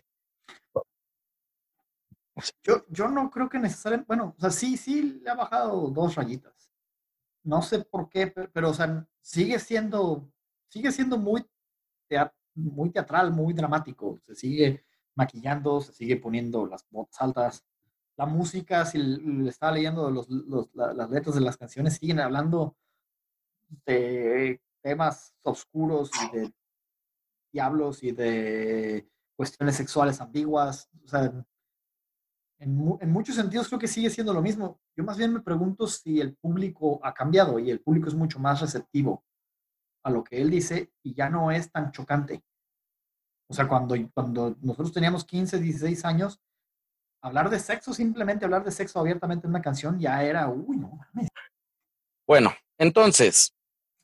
Yo, 2.64 2.86
yo 2.90 3.08
no 3.08 3.30
creo 3.32 3.50
que 3.50 3.60
necesariamente, 3.60 4.08
bueno, 4.08 4.36
o 4.38 4.40
sea, 4.40 4.52
sí, 4.52 4.78
sí 4.78 5.20
le 5.24 5.30
ha 5.30 5.36
bajado 5.36 5.90
dos 5.90 6.16
rayitas. 6.16 6.70
No 7.44 7.62
sé 7.62 7.80
por 7.84 8.10
qué, 8.10 8.28
pe- 8.28 8.48
pero, 8.50 8.70
o 8.70 8.74
sea, 8.74 9.08
sigue 9.22 9.58
siendo, 9.60 10.30
sigue 10.70 10.92
siendo 10.92 11.18
muy, 11.18 11.46
tea- 12.08 12.34
muy 12.54 12.92
teatral, 12.92 13.32
muy 13.32 13.54
dramático. 13.54 14.20
Se 14.24 14.36
sigue 14.36 14.86
maquillando, 15.16 15.82
se 15.82 15.94
sigue 15.94 16.18
poniendo 16.18 16.68
las 16.68 16.86
botas 16.92 17.20
altas. 17.22 17.66
La 18.18 18.26
música, 18.26 18.84
si 18.86 18.98
le 18.98 19.50
estaba 19.50 19.74
leyendo 19.74 20.10
los, 20.10 20.28
los- 20.30 20.74
la- 20.74 20.94
las 20.94 21.10
letras 21.10 21.36
de 21.36 21.42
las 21.42 21.58
canciones, 21.58 21.96
siguen 21.96 22.20
hablando 22.20 22.76
de 23.86 24.62
temas 24.82 25.36
oscuros 25.44 26.10
y 26.24 26.36
de 26.38 26.54
diablos 27.54 28.04
y 28.04 28.12
de 28.12 29.10
cuestiones 29.36 29.76
sexuales 29.76 30.20
ambiguas. 30.22 30.90
O 31.04 31.08
sea, 31.08 31.46
en, 32.60 32.98
en 33.02 33.12
muchos 33.12 33.36
sentidos 33.36 33.68
creo 33.68 33.80
que 33.80 33.88
sigue 33.88 34.10
siendo 34.10 34.34
lo 34.34 34.42
mismo. 34.42 34.80
Yo 34.96 35.04
más 35.04 35.18
bien 35.18 35.34
me 35.34 35.42
pregunto 35.42 35.88
si 35.88 36.20
el 36.20 36.36
público 36.36 37.00
ha 37.04 37.14
cambiado 37.14 37.60
y 37.60 37.70
el 37.70 37.82
público 37.82 38.08
es 38.08 38.16
mucho 38.16 38.40
más 38.40 38.62
receptivo 38.62 39.24
a 40.04 40.10
lo 40.10 40.24
que 40.24 40.42
él 40.42 40.50
dice 40.50 40.92
y 41.04 41.14
ya 41.14 41.30
no 41.30 41.52
es 41.52 41.72
tan 41.72 41.92
chocante. 41.92 42.44
O 43.50 43.54
sea, 43.54 43.68
cuando, 43.68 43.96
cuando 44.14 44.56
nosotros 44.62 44.92
teníamos 44.92 45.24
15, 45.24 45.60
16 45.60 46.04
años, 46.06 46.42
hablar 47.22 47.50
de 47.50 47.60
sexo, 47.60 47.94
simplemente 47.94 48.46
hablar 48.46 48.64
de 48.64 48.72
sexo 48.72 49.00
abiertamente 49.00 49.48
en 49.48 49.52
una 49.52 49.62
canción 49.62 50.00
ya 50.00 50.24
era, 50.24 50.50
uy, 50.50 50.78
no 50.78 50.90
mames. 50.90 51.30
Bueno, 52.28 52.52
entonces, 52.78 53.54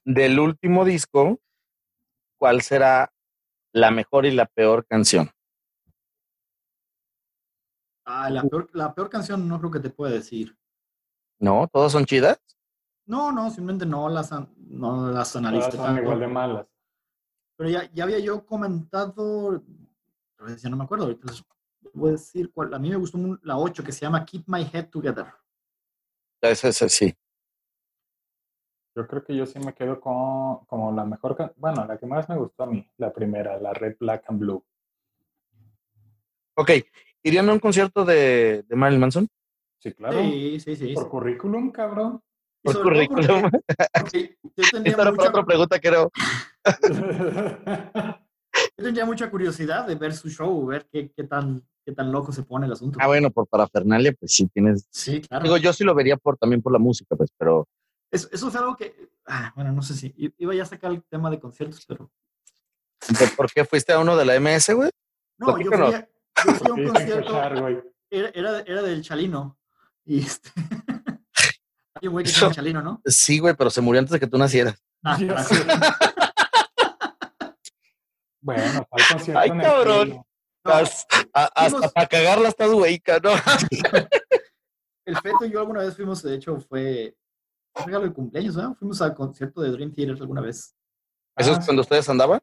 del 0.05 0.39
último 0.39 0.85
disco, 0.85 1.39
¿cuál 2.39 2.61
será 2.61 3.11
la 3.73 3.91
mejor 3.91 4.25
y 4.25 4.31
la 4.31 4.45
peor 4.45 4.85
canción? 4.85 5.29
Ah, 8.05 8.29
la, 8.29 8.43
peor, 8.43 8.69
la 8.73 8.93
peor 8.93 9.09
canción 9.09 9.47
no 9.47 9.59
creo 9.59 9.71
que 9.71 9.79
te 9.79 9.89
pueda 9.89 10.13
decir. 10.13 10.57
¿No? 11.39 11.67
¿Todas 11.71 11.91
son 11.91 12.05
chidas? 12.05 12.39
No, 13.05 13.31
no, 13.31 13.49
simplemente 13.49 13.85
no 13.85 14.07
las, 14.09 14.31
no 14.31 15.09
las 15.11 15.33
Todas 15.33 15.35
analicé 15.35 15.71
son 15.71 15.85
tanto. 15.85 16.01
igual 16.01 16.19
de 16.19 16.27
malas. 16.27 16.67
Pero 17.57 17.69
ya, 17.69 17.91
ya 17.91 18.03
había 18.03 18.19
yo 18.19 18.45
comentado, 18.45 19.61
ya 20.57 20.69
no 20.69 20.77
me 20.77 20.83
acuerdo, 20.85 21.05
ahorita 21.05 21.27
les 21.27 21.43
voy 21.93 22.09
a 22.09 22.11
decir 22.13 22.51
cuál. 22.53 22.73
A 22.73 22.79
mí 22.79 22.89
me 22.89 22.95
gustó 22.97 23.17
la 23.43 23.57
8 23.57 23.83
que 23.83 23.91
se 23.91 24.01
llama 24.01 24.25
Keep 24.25 24.43
My 24.47 24.67
Head 24.71 24.89
Together. 24.89 25.27
Ese, 26.41 26.69
ese 26.69 26.89
sí. 26.89 27.13
Yo 28.95 29.07
creo 29.07 29.23
que 29.23 29.35
yo 29.35 29.45
sí 29.45 29.57
me 29.59 29.73
quedo 29.73 29.99
con 29.99 30.65
como 30.65 30.91
la 30.91 31.03
mejor, 31.05 31.53
bueno, 31.57 31.85
la 31.85 31.97
que 31.97 32.05
más 32.05 32.29
me 32.29 32.37
gustó 32.37 32.63
a 32.63 32.67
mí, 32.67 32.87
la 32.97 33.11
primera, 33.11 33.57
la 33.59 33.73
Red, 33.73 33.95
Black 33.99 34.25
and 34.27 34.39
Blue. 34.39 34.63
Ok, 36.55 36.69
¿irían 37.23 37.49
a 37.49 37.53
un 37.53 37.59
concierto 37.59 38.05
de, 38.05 38.63
de 38.67 38.75
Marilyn 38.75 39.01
Manson? 39.01 39.27
Sí, 39.79 39.93
claro. 39.93 40.19
Sí, 40.19 40.59
sí, 40.59 40.75
sí. 40.75 40.93
Por 40.93 41.09
currículum, 41.09 41.71
cabrón. 41.71 42.21
Por 42.63 42.81
currículum. 42.83 43.49
porque- 43.99 44.37
porque 44.41 44.61
yo 44.61 44.69
tendría 44.71 44.91
Esta 44.91 45.01
era 45.01 45.11
mucha- 45.11 45.29
otra 45.29 45.43
pregunta, 45.45 45.79
creo. 45.79 46.11
yo 48.77 48.83
tendría 48.83 49.05
mucha 49.05 49.29
curiosidad 49.31 49.87
de 49.87 49.95
ver 49.95 50.13
su 50.13 50.29
show, 50.29 50.65
ver 50.67 50.87
qué, 50.91 51.11
qué 51.11 51.23
tan, 51.23 51.63
qué 51.85 51.91
tan 51.91 52.11
loco 52.11 52.31
se 52.31 52.43
pone 52.43 52.65
el 52.65 52.71
asunto. 52.71 52.97
Ah, 53.01 53.07
bueno, 53.07 53.29
por 53.31 53.47
parafernalia, 53.47 54.13
pues 54.13 54.33
sí 54.33 54.47
tienes. 54.47 54.87
Sí, 54.91 55.21
claro. 55.21 55.43
Digo, 55.43 55.57
yo 55.57 55.73
sí 55.73 55.83
lo 55.83 55.93
vería 55.95 56.17
por 56.17 56.37
también 56.37 56.61
por 56.61 56.71
la 56.71 56.79
música, 56.79 57.15
pues, 57.15 57.29
pero 57.37 57.67
Eso, 58.11 58.27
eso 58.31 58.47
es 58.47 58.55
algo 58.55 58.75
que, 58.75 59.11
ah, 59.27 59.51
bueno, 59.55 59.71
no 59.71 59.81
sé 59.81 59.95
si 59.95 60.13
iba 60.37 60.53
ya 60.55 60.63
a 60.63 60.67
sacar 60.67 60.91
el 60.91 61.03
tema 61.03 61.29
de 61.29 61.39
conciertos, 61.39 61.85
pero 61.85 62.11
¿de 63.07 63.27
¿por 63.35 63.51
qué 63.51 63.65
fuiste 63.65 63.93
a 63.93 63.99
uno 63.99 64.15
de 64.15 64.25
la 64.25 64.39
MS, 64.39 64.73
güey? 64.73 64.89
no, 65.37 65.59
yo 65.59 65.71
fui, 65.71 65.93
a, 65.93 66.09
yo 66.45 66.53
fui 66.53 66.69
a 66.69 66.73
un 66.73 66.87
concierto, 66.93 67.83
era, 68.09 68.29
era, 68.29 68.59
era 68.61 68.81
del 68.81 69.01
Chalino, 69.01 69.57
y 70.05 70.19
este, 70.19 70.49
hay 72.01 72.07
un 72.07 72.13
güey 72.13 72.25
que 72.25 72.31
se 72.31 72.39
llama 72.39 72.53
Chalino, 72.53 72.81
¿no? 72.81 73.01
Sí, 73.05 73.39
güey, 73.39 73.55
pero 73.55 73.69
se 73.69 73.81
murió 73.81 73.99
antes 73.99 74.11
de 74.11 74.19
que 74.19 74.27
tú 74.27 74.37
nacieras. 74.37 74.81
Ah, 75.03 75.17
gracias. 75.19 75.65
Bueno, 78.41 78.85
¿cuál 78.89 79.03
concierto 79.09 79.39
Ay, 79.39 79.49
en 79.49 79.59
el 79.59 79.65
cabrón. 79.65 80.07
frío? 80.09 80.27
A- 80.65 80.79
hasta 81.55 81.69
fuimos- 81.69 81.91
para 81.93 82.07
cagarla 82.07 82.49
estás 82.49 82.71
güeyca, 82.71 83.19
¿no? 83.19 83.31
el 85.05 85.17
Feto 85.17 85.45
y 85.45 85.51
yo 85.51 85.59
alguna 85.59 85.81
vez 85.81 85.95
fuimos, 85.95 86.21
de 86.23 86.35
hecho, 86.35 86.57
fue 86.61 87.15
un 87.75 87.85
regalo 87.85 88.05
de 88.05 88.13
cumpleaños, 88.13 88.55
¿no? 88.55 88.73
Fuimos 88.75 89.01
al 89.01 89.13
concierto 89.13 89.61
de 89.61 89.71
Dream 89.71 89.93
Theater 89.93 90.15
alguna 90.21 90.41
vez. 90.41 90.75
¿Eso 91.35 91.51
Ah, 91.53 91.57
es 91.59 91.65
cuando 91.65 91.81
ustedes 91.81 92.07
andaban? 92.09 92.39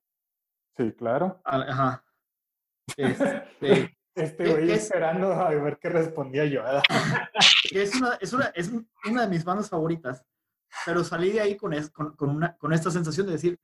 Sí, 0.77 0.93
claro. 0.93 1.41
Ah, 1.45 1.64
Ajá. 1.68 2.05
Este, 2.97 3.97
Este 4.16 4.45
¿Qué- 4.45 4.51
güey 4.51 4.66
qué 4.66 4.75
es? 4.75 4.83
esperando 4.83 5.33
a 5.33 5.49
ver 5.51 5.79
qué 5.79 5.89
respondía 5.89 6.45
yo. 6.45 6.62
es 7.73 7.95
una, 7.95 8.14
es 8.16 8.33
una, 8.33 8.47
es 8.55 8.71
una 9.05 9.23
de 9.23 9.29
mis 9.29 9.45
bandas 9.45 9.71
favoritas, 9.71 10.25
pero 10.85 11.05
salí 11.05 11.31
de 11.31 11.41
ahí 11.41 11.57
con, 11.57 11.73
es- 11.73 11.91
con, 11.91 12.16
con 12.16 12.31
una, 12.31 12.57
con 12.59 12.73
esta 12.73 12.91
sensación 12.91 13.27
de 13.27 13.33
decir, 13.35 13.59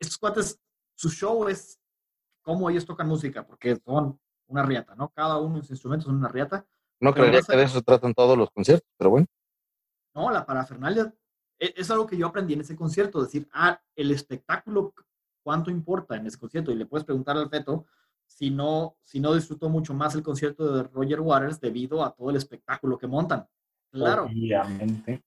estos 0.00 0.16
cuates, 0.18 0.58
su 0.96 1.10
show 1.10 1.46
es 1.48 1.78
cómo 2.46 2.70
ellos 2.70 2.86
tocan 2.86 3.08
música, 3.08 3.44
porque 3.44 3.74
son 3.84 4.20
una 4.46 4.62
riata, 4.62 4.94
¿no? 4.94 5.08
Cada 5.08 5.38
uno 5.38 5.56
de 5.56 5.62
sus 5.62 5.72
instrumentos 5.72 6.06
son 6.06 6.14
una 6.14 6.28
riata. 6.28 6.64
No 7.00 7.12
Pero 7.12 7.24
creería 7.24 7.42
que 7.42 7.56
de 7.56 7.64
eso 7.64 7.78
se 7.78 7.82
tratan 7.82 8.14
todos 8.14 8.38
los 8.38 8.50
conciertos, 8.52 8.88
pero 8.96 9.10
bueno. 9.10 9.26
No, 10.14 10.30
la 10.30 10.46
parafernalia 10.46 11.12
e- 11.58 11.74
es 11.76 11.90
algo 11.90 12.06
que 12.06 12.16
yo 12.16 12.28
aprendí 12.28 12.54
en 12.54 12.60
ese 12.60 12.76
concierto, 12.76 13.20
decir, 13.20 13.48
ah, 13.52 13.80
el 13.96 14.12
espectáculo, 14.12 14.94
cuánto 15.42 15.72
importa 15.72 16.14
en 16.14 16.26
ese 16.26 16.38
concierto. 16.38 16.70
Y 16.70 16.76
le 16.76 16.86
puedes 16.86 17.04
preguntar 17.04 17.36
al 17.36 17.50
feto 17.50 17.86
si 18.24 18.50
no, 18.50 18.96
si 19.02 19.18
no 19.18 19.34
disfrutó 19.34 19.68
mucho 19.68 19.92
más 19.92 20.14
el 20.14 20.22
concierto 20.22 20.72
de 20.72 20.84
Roger 20.84 21.20
Waters 21.20 21.60
debido 21.60 22.04
a 22.04 22.14
todo 22.14 22.30
el 22.30 22.36
espectáculo 22.36 22.96
que 22.96 23.08
montan. 23.08 23.48
Claro. 23.90 24.26
Obviamente. 24.26 25.24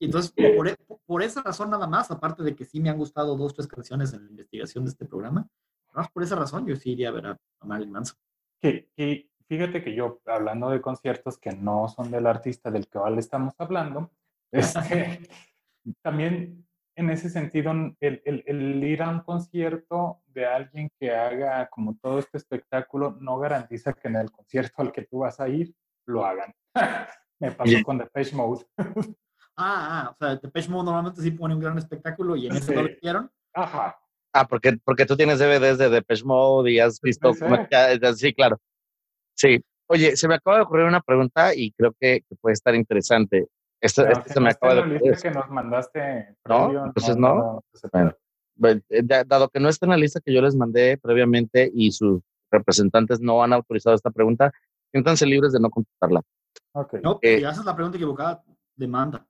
Y 0.00 0.06
entonces, 0.06 0.32
por, 0.32 0.66
e- 0.66 0.76
por 1.06 1.22
esa 1.22 1.42
razón 1.42 1.70
nada 1.70 1.86
más, 1.86 2.10
aparte 2.10 2.42
de 2.42 2.56
que 2.56 2.64
sí 2.64 2.80
me 2.80 2.90
han 2.90 2.98
gustado 2.98 3.36
dos, 3.36 3.54
tres 3.54 3.68
canciones 3.68 4.12
en 4.12 4.24
la 4.24 4.30
investigación 4.30 4.84
de 4.84 4.90
este 4.90 5.06
programa, 5.06 5.48
más 5.94 6.10
por 6.10 6.22
esa 6.22 6.36
razón 6.36 6.66
yo 6.66 6.76
sí 6.76 6.92
iría 6.92 7.08
a 7.08 7.12
ver 7.12 7.26
a, 7.26 7.30
a 7.60 7.66
Marilyn 7.66 7.92
Manson. 7.92 8.16
Que, 8.60 8.88
que 8.96 9.28
fíjate 9.46 9.82
que 9.82 9.94
yo, 9.94 10.20
hablando 10.26 10.70
de 10.70 10.80
conciertos 10.80 11.38
que 11.38 11.52
no 11.52 11.88
son 11.88 12.10
del 12.10 12.26
artista 12.26 12.70
del 12.70 12.86
que 12.88 12.98
le 13.10 13.20
estamos 13.20 13.54
hablando, 13.58 14.10
este, 14.52 15.28
también 16.02 16.66
en 16.96 17.10
ese 17.10 17.30
sentido, 17.30 17.70
el, 18.00 18.22
el- 18.24 18.42
el 18.46 18.82
ir 18.84 19.02
a 19.02 19.08
un 19.10 19.20
concierto 19.20 20.20
de 20.26 20.46
alguien 20.46 20.90
que 20.98 21.14
haga 21.14 21.68
como 21.68 21.96
todo 21.96 22.18
este 22.18 22.38
espectáculo 22.38 23.16
no 23.20 23.38
garantiza 23.38 23.92
que 23.92 24.08
en 24.08 24.16
el 24.16 24.30
concierto 24.32 24.82
al 24.82 24.90
que 24.92 25.02
tú 25.04 25.18
vas 25.20 25.38
a 25.38 25.48
ir 25.48 25.72
lo 26.06 26.24
hagan. 26.24 26.52
Me 27.40 27.52
pasó 27.52 27.70
Oye. 27.70 27.84
con 27.84 27.98
Depeche 27.98 28.34
Mode. 28.36 28.66
Ah, 29.60 30.04
ah, 30.06 30.10
o 30.10 30.16
sea, 30.16 30.36
Depeche 30.36 30.68
Mode 30.70 30.84
normalmente 30.84 31.20
sí 31.20 31.32
pone 31.32 31.52
un 31.52 31.58
gran 31.60 31.76
espectáculo 31.78 32.36
y 32.36 32.46
en 32.46 32.54
ese 32.54 32.72
no 32.76 32.82
lo 32.82 32.86
Sí. 32.88 32.94
hicieron. 32.96 33.28
Ajá. 33.52 33.98
Ah, 34.40 34.46
porque, 34.48 34.78
porque 34.84 35.04
tú 35.04 35.16
tienes 35.16 35.38
DVDs 35.40 35.78
de 35.78 35.88
Depeche 35.90 36.24
Mode 36.24 36.70
y 36.70 36.78
has 36.78 37.00
visto 37.00 37.32
ser. 37.34 37.68
ya- 37.70 38.12
sí, 38.14 38.32
claro. 38.32 38.58
Sí. 39.36 39.60
Oye, 39.88 40.16
se 40.16 40.28
me 40.28 40.34
acaba 40.36 40.58
de 40.58 40.62
ocurrir 40.62 40.86
una 40.86 41.00
pregunta 41.00 41.54
y 41.54 41.72
creo 41.72 41.92
que, 41.98 42.20
que 42.28 42.36
puede 42.36 42.52
estar 42.52 42.74
interesante. 42.74 43.48
Esto, 43.80 44.06
esto 44.06 44.24
se 44.28 44.34
no 44.36 44.42
me 44.42 44.50
acaba 44.50 44.74
de 44.74 44.80
la 44.80 44.86
ocurrir. 44.86 45.10
lista 45.12 45.28
que 45.28 45.34
nos 45.34 45.48
mandaste 45.50 46.36
¿No? 46.46 46.86
Entonces, 46.86 47.16
¿no? 47.16 47.62
se 47.72 47.88
Bueno. 47.92 48.12
Bueno, 48.54 48.80
eh, 48.90 49.02
da- 49.04 49.24
Dado 49.24 49.48
que 49.48 49.60
no 49.60 49.68
está 49.68 49.86
en 49.86 49.90
la 49.90 49.96
lista 49.96 50.20
que 50.24 50.32
yo 50.34 50.42
les 50.42 50.54
mandé 50.56 50.98
previamente 50.98 51.70
y 51.72 51.90
sus 51.92 52.20
representantes 52.50 53.20
no 53.20 53.42
han 53.42 53.52
autorizado 53.52 53.94
esta 53.96 54.10
pregunta, 54.10 54.52
siéntanse 54.92 55.26
libres 55.26 55.52
de 55.52 55.60
no 55.60 55.70
contestarla. 55.70 56.22
Ok. 56.72 56.94
No, 57.02 57.18
Eh. 57.22 57.38
si 57.38 57.44
haces 57.44 57.64
la 57.64 57.74
pregunta 57.74 57.96
equivocada, 57.96 58.42
demanda. 58.76 59.26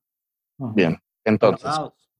Bien, 0.59 0.99
entonces. 1.25 1.65
Enojados. 1.67 2.11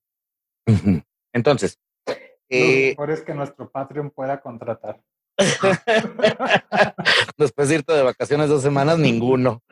Lo 2.51 2.57
eh, 2.57 2.89
mejor 2.91 3.11
es 3.11 3.23
que 3.23 3.35
nuestro 3.35 3.71
Patreon 3.71 4.11
pueda 4.11 4.41
contratar. 4.41 5.01
después 7.37 7.69
de 7.69 7.77
irte 7.77 7.93
de 7.93 8.03
vacaciones 8.03 8.49
dos 8.49 8.63
semanas, 8.63 8.99
ninguno. 8.99 9.63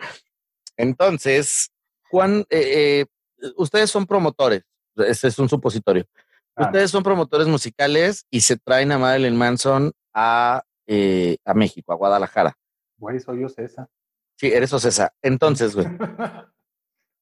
Entonces, 0.76 1.72
Juan, 2.10 2.44
eh, 2.50 3.04
eh, 3.40 3.52
ustedes 3.56 3.90
son 3.90 4.06
promotores, 4.06 4.62
ese 4.96 5.28
es 5.28 5.38
un 5.38 5.48
supositorio. 5.48 6.06
Ah, 6.54 6.66
Ustedes 6.66 6.90
son 6.90 7.02
promotores 7.02 7.46
musicales 7.48 8.26
y 8.30 8.40
se 8.40 8.56
traen 8.56 8.92
a 8.92 8.98
Marilyn 8.98 9.36
Manson 9.36 9.92
a, 10.14 10.62
eh, 10.86 11.36
a 11.44 11.54
México, 11.54 11.92
a 11.92 11.96
Guadalajara. 11.96 12.56
Güey, 12.96 13.20
soy 13.20 13.42
yo 13.42 13.48
César. 13.48 13.88
Sí, 14.36 14.48
eres 14.48 14.72
Ocesa. 14.72 15.12
Entonces, 15.22 15.74
güey, 15.74 15.86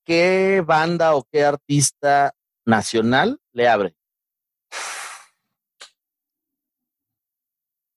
¿qué 0.05 0.63
banda 0.65 1.15
o 1.17 1.25
qué 1.31 1.45
artista 1.45 2.33
nacional 2.65 3.41
le 3.53 3.69
abre? 3.69 3.97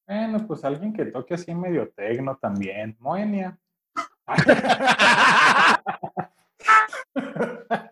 Bueno, 0.08 0.48
pues 0.48 0.64
alguien 0.64 0.94
que 0.94 1.06
toque 1.06 1.34
así 1.34 1.54
medio 1.54 1.90
tecno 1.90 2.38
también. 2.38 2.96
Moenia. 3.00 3.58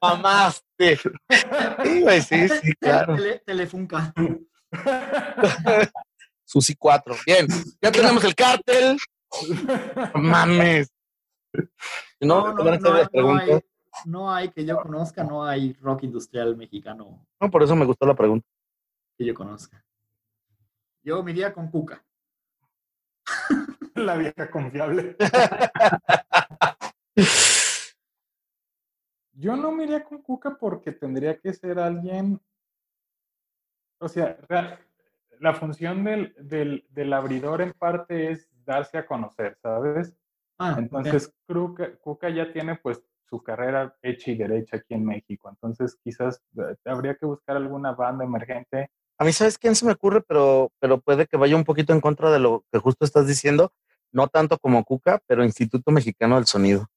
Mamaste. 0.02 0.98
Sí, 1.84 2.02
güey, 2.02 2.22
sí, 2.22 2.48
sí, 2.50 2.74
claro. 2.80 3.16
Tele- 3.16 3.42
Telefunca. 3.46 4.14
Susi 6.46 6.76
4. 6.76 7.16
Bien, 7.26 7.48
ya 7.82 7.92
tenemos 7.92 8.24
el 8.24 8.36
cártel. 8.36 8.98
No 10.14 10.22
Mames. 10.22 10.90
No, 12.22 12.48
No, 12.48 12.54
no, 12.54 12.64
van 12.64 12.74
a 12.74 12.78
hacer 12.78 12.82
no, 12.92 12.94
las 12.98 13.04
no 13.06 13.10
preguntas. 13.12 13.50
hay, 13.50 13.62
no 14.06 14.34
hay 14.34 14.50
que 14.50 14.66
yo 14.66 14.78
conozca, 14.78 15.24
no 15.24 15.44
hay 15.46 15.74
rock 15.82 16.04
industrial 16.04 16.56
mexicano 16.58 17.26
No, 17.42 17.50
por 17.50 17.64
eso 17.64 17.76
me 17.76 17.86
gustó 17.86 18.06
la 18.06 18.14
pregunta. 18.16 18.46
que 19.18 19.26
yo 19.26 19.34
conozca. 19.34 19.84
Yo 21.06 21.24
me 21.24 21.32
iría 21.32 21.54
con 21.54 21.70
Cuca. 21.70 22.04
La 23.94 24.18
vieja 24.18 24.50
confiable. 24.50 25.16
Yo 29.34 29.56
no 29.56 29.72
me 29.72 29.84
iría 29.84 30.04
con 30.04 30.24
Cuca 30.24 30.58
porque 30.58 30.92
tendría 30.94 31.38
que 31.40 31.54
ser 31.54 31.78
alguien. 31.78 32.42
O 34.00 34.10
sea, 34.10 34.36
la 35.40 35.54
función 35.54 36.04
del, 36.04 36.34
del, 36.40 36.88
del 36.90 37.14
abridor 37.14 37.62
en 37.62 37.74
parte 37.74 38.32
es 38.32 38.50
darse 38.66 38.98
a 38.98 39.06
conocer, 39.06 39.58
¿sabes? 39.62 40.18
Ah. 40.58 40.76
Entonces, 40.80 41.32
Cuca, 41.48 41.96
Cuca 41.98 42.30
ya 42.32 42.52
tiene 42.52 42.78
pues 42.78 43.04
su 43.30 43.44
carrera 43.44 43.96
hecha 44.02 44.32
y 44.32 44.38
derecha 44.38 44.78
aquí 44.78 44.96
en 44.96 45.06
México. 45.06 45.50
Entonces, 45.50 46.00
quizás 46.04 46.42
eh, 46.58 46.76
habría 46.86 47.16
que 47.16 47.28
buscar 47.28 47.58
alguna 47.58 47.92
banda 47.92 48.26
emergente. 48.26 48.90
A 49.18 49.24
mí, 49.24 49.32
¿sabes 49.32 49.58
quién 49.58 49.76
se 49.76 49.86
me 49.86 49.94
ocurre? 49.94 50.22
Pero, 50.22 50.72
pero 50.80 51.00
puede 51.00 51.26
que 51.28 51.38
vaya 51.38 51.56
un 51.56 51.64
poquito 51.64 51.94
en 51.94 52.02
contra 52.02 52.32
de 52.32 52.40
lo 52.40 52.66
que 52.72 52.80
justo 52.80 53.06
estás 53.06 53.28
diciendo. 53.28 53.72
No 54.12 54.28
tanto 54.28 54.58
como 54.58 54.84
Cuca, 54.84 55.22
pero 55.28 55.44
Instituto 55.44 55.92
Mexicano 55.92 56.36
del 56.36 56.46
Sonido. 56.46 56.88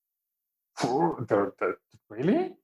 Uh, 0.84 1.24
¿te- 1.24 1.34
te- 1.56 1.78
¿Really? 2.08 2.56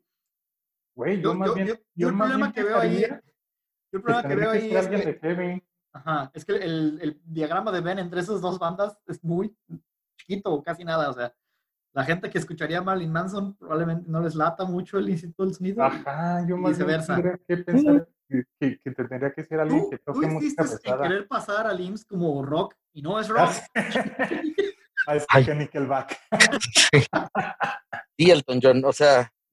Güey, 0.96 1.16
yo, 1.20 1.32
Yo- 1.32 1.34
más 1.34 1.48
yo- 1.48 1.54
bien. 1.54 1.66
yo- 1.68 1.74
yo 1.94 2.08
el 2.08 2.14
más 2.14 2.28
problema 2.28 2.46
bien 2.46 2.52
que 2.54 2.62
veo 2.62 2.78
ahí- 2.78 3.00
Yo 3.02 3.98
el 3.98 4.02
problema 4.02 4.28
que 4.28 4.34
veo 4.36 4.50
ahí 4.50 4.70
es 4.70 4.76
alguien 4.86 5.02
que, 5.20 5.62
ajá, 5.92 6.30
es 6.34 6.44
que 6.44 6.52
el, 6.52 6.98
el 7.02 7.20
diagrama 7.24 7.72
de 7.72 7.80
Ben 7.80 7.98
entre 7.98 8.20
esas 8.20 8.40
dos 8.40 8.58
bandas 8.58 8.96
es 9.06 9.22
muy 9.24 9.56
chiquito 10.18 10.52
o 10.52 10.62
casi 10.62 10.84
nada. 10.84 11.10
O 11.10 11.12
sea, 11.12 11.34
la 11.92 12.04
gente 12.04 12.30
que 12.30 12.38
escucharía 12.38 12.78
a 12.78 12.82
Marilyn 12.82 13.10
Manson 13.12 13.54
probablemente 13.54 14.08
no 14.08 14.20
les 14.20 14.34
lata 14.36 14.64
mucho 14.64 14.98
el 14.98 15.08
Instituto 15.08 15.44
del 15.44 15.54
Sonido. 15.54 15.82
Ajá, 15.82 16.44
yo 16.46 16.56
más 16.56 16.76
bien 16.78 16.86
viceversa. 16.88 17.38
que 17.46 17.56
pensar 17.58 18.08
que, 18.28 18.44
que- 18.60 18.78
que 18.82 18.90
tendría 18.92 19.32
que 19.32 19.44
ser 19.44 19.60
alguien 19.60 19.82
Tú, 19.82 19.90
que 19.90 19.98
tú 19.98 20.12
toque 20.12 20.26
música 20.26 20.62
insistes 20.62 20.72
en 20.72 20.78
pesada. 20.82 21.08
querer 21.08 21.26
pasar 21.28 21.66
al 21.66 21.80
IMSS 21.80 22.04
como 22.06 22.42
rock 22.44 22.74
y 22.92 23.02
no 23.02 23.18
es 23.20 23.28
rock. 23.28 23.50
Ah, 25.06 25.16
es 25.16 25.26
que 25.46 25.54
Nickelback. 25.54 26.18
Y 28.16 28.30
Elton 28.30 28.60
John, 28.62 28.82
o 28.84 28.92
sea, 28.92 29.30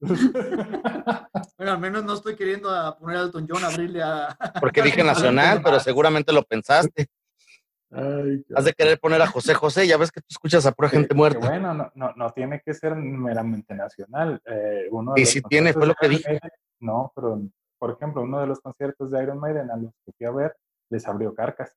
Bueno, 1.58 1.72
al 1.72 1.78
menos 1.78 2.04
no 2.04 2.14
estoy 2.14 2.34
queriendo 2.36 2.70
a 2.70 2.98
poner 2.98 3.18
a 3.18 3.20
Elton 3.22 3.46
John 3.48 3.62
a 3.64 3.68
abrirle 3.68 4.02
a. 4.02 4.36
porque 4.60 4.82
dije 4.82 5.04
nacional, 5.04 5.60
pero 5.62 5.78
seguramente 5.80 6.32
lo 6.32 6.42
pensaste. 6.42 7.06
Ay, 7.90 8.42
Has 8.56 8.64
de 8.64 8.72
querer 8.72 8.98
poner 8.98 9.20
a 9.20 9.26
José 9.26 9.52
José, 9.54 9.86
ya 9.86 9.96
ves 9.98 10.10
que 10.10 10.20
tú 10.20 10.26
escuchas 10.30 10.64
a 10.66 10.72
pura 10.72 10.88
que- 10.88 10.96
gente 10.96 11.08
que 11.10 11.14
muerta. 11.14 11.46
bueno, 11.46 11.74
no, 11.74 11.92
no, 11.94 12.12
no 12.16 12.30
tiene 12.30 12.62
que 12.64 12.72
ser 12.74 12.94
meramente 12.96 13.74
nacional. 13.74 14.40
Eh, 14.46 14.86
uno 14.90 15.12
de 15.14 15.20
Y 15.20 15.26
sí 15.26 15.42
tiene, 15.42 15.72
fue 15.72 15.86
lo 15.86 15.94
que 15.94 16.08
Maiden- 16.08 16.40
No, 16.80 17.12
pero 17.14 17.40
por 17.82 17.90
ejemplo, 17.90 18.22
uno 18.22 18.38
de 18.38 18.46
los 18.46 18.60
conciertos 18.60 19.10
de 19.10 19.20
Iron 19.24 19.40
Maiden 19.40 19.68
a 19.68 19.76
los 19.76 19.92
que 20.06 20.12
fui 20.12 20.24
a 20.24 20.30
ver 20.30 20.56
les 20.88 21.04
abrió 21.08 21.34
Carcas. 21.34 21.76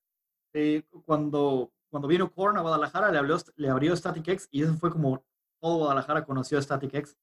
Eh, 0.52 0.84
cuando, 1.04 1.72
cuando 1.90 2.06
vino 2.06 2.32
Korn 2.32 2.56
a 2.58 2.60
Guadalajara, 2.60 3.10
le, 3.10 3.18
habló, 3.18 3.36
le 3.56 3.68
abrió 3.68 3.96
Static 3.96 4.28
X 4.28 4.48
y 4.52 4.62
eso 4.62 4.74
fue 4.74 4.92
como 4.92 5.24
todo 5.60 5.78
Guadalajara 5.78 6.24
conoció 6.24 6.58
a 6.58 6.62
Static 6.62 6.94
X. 6.94 7.18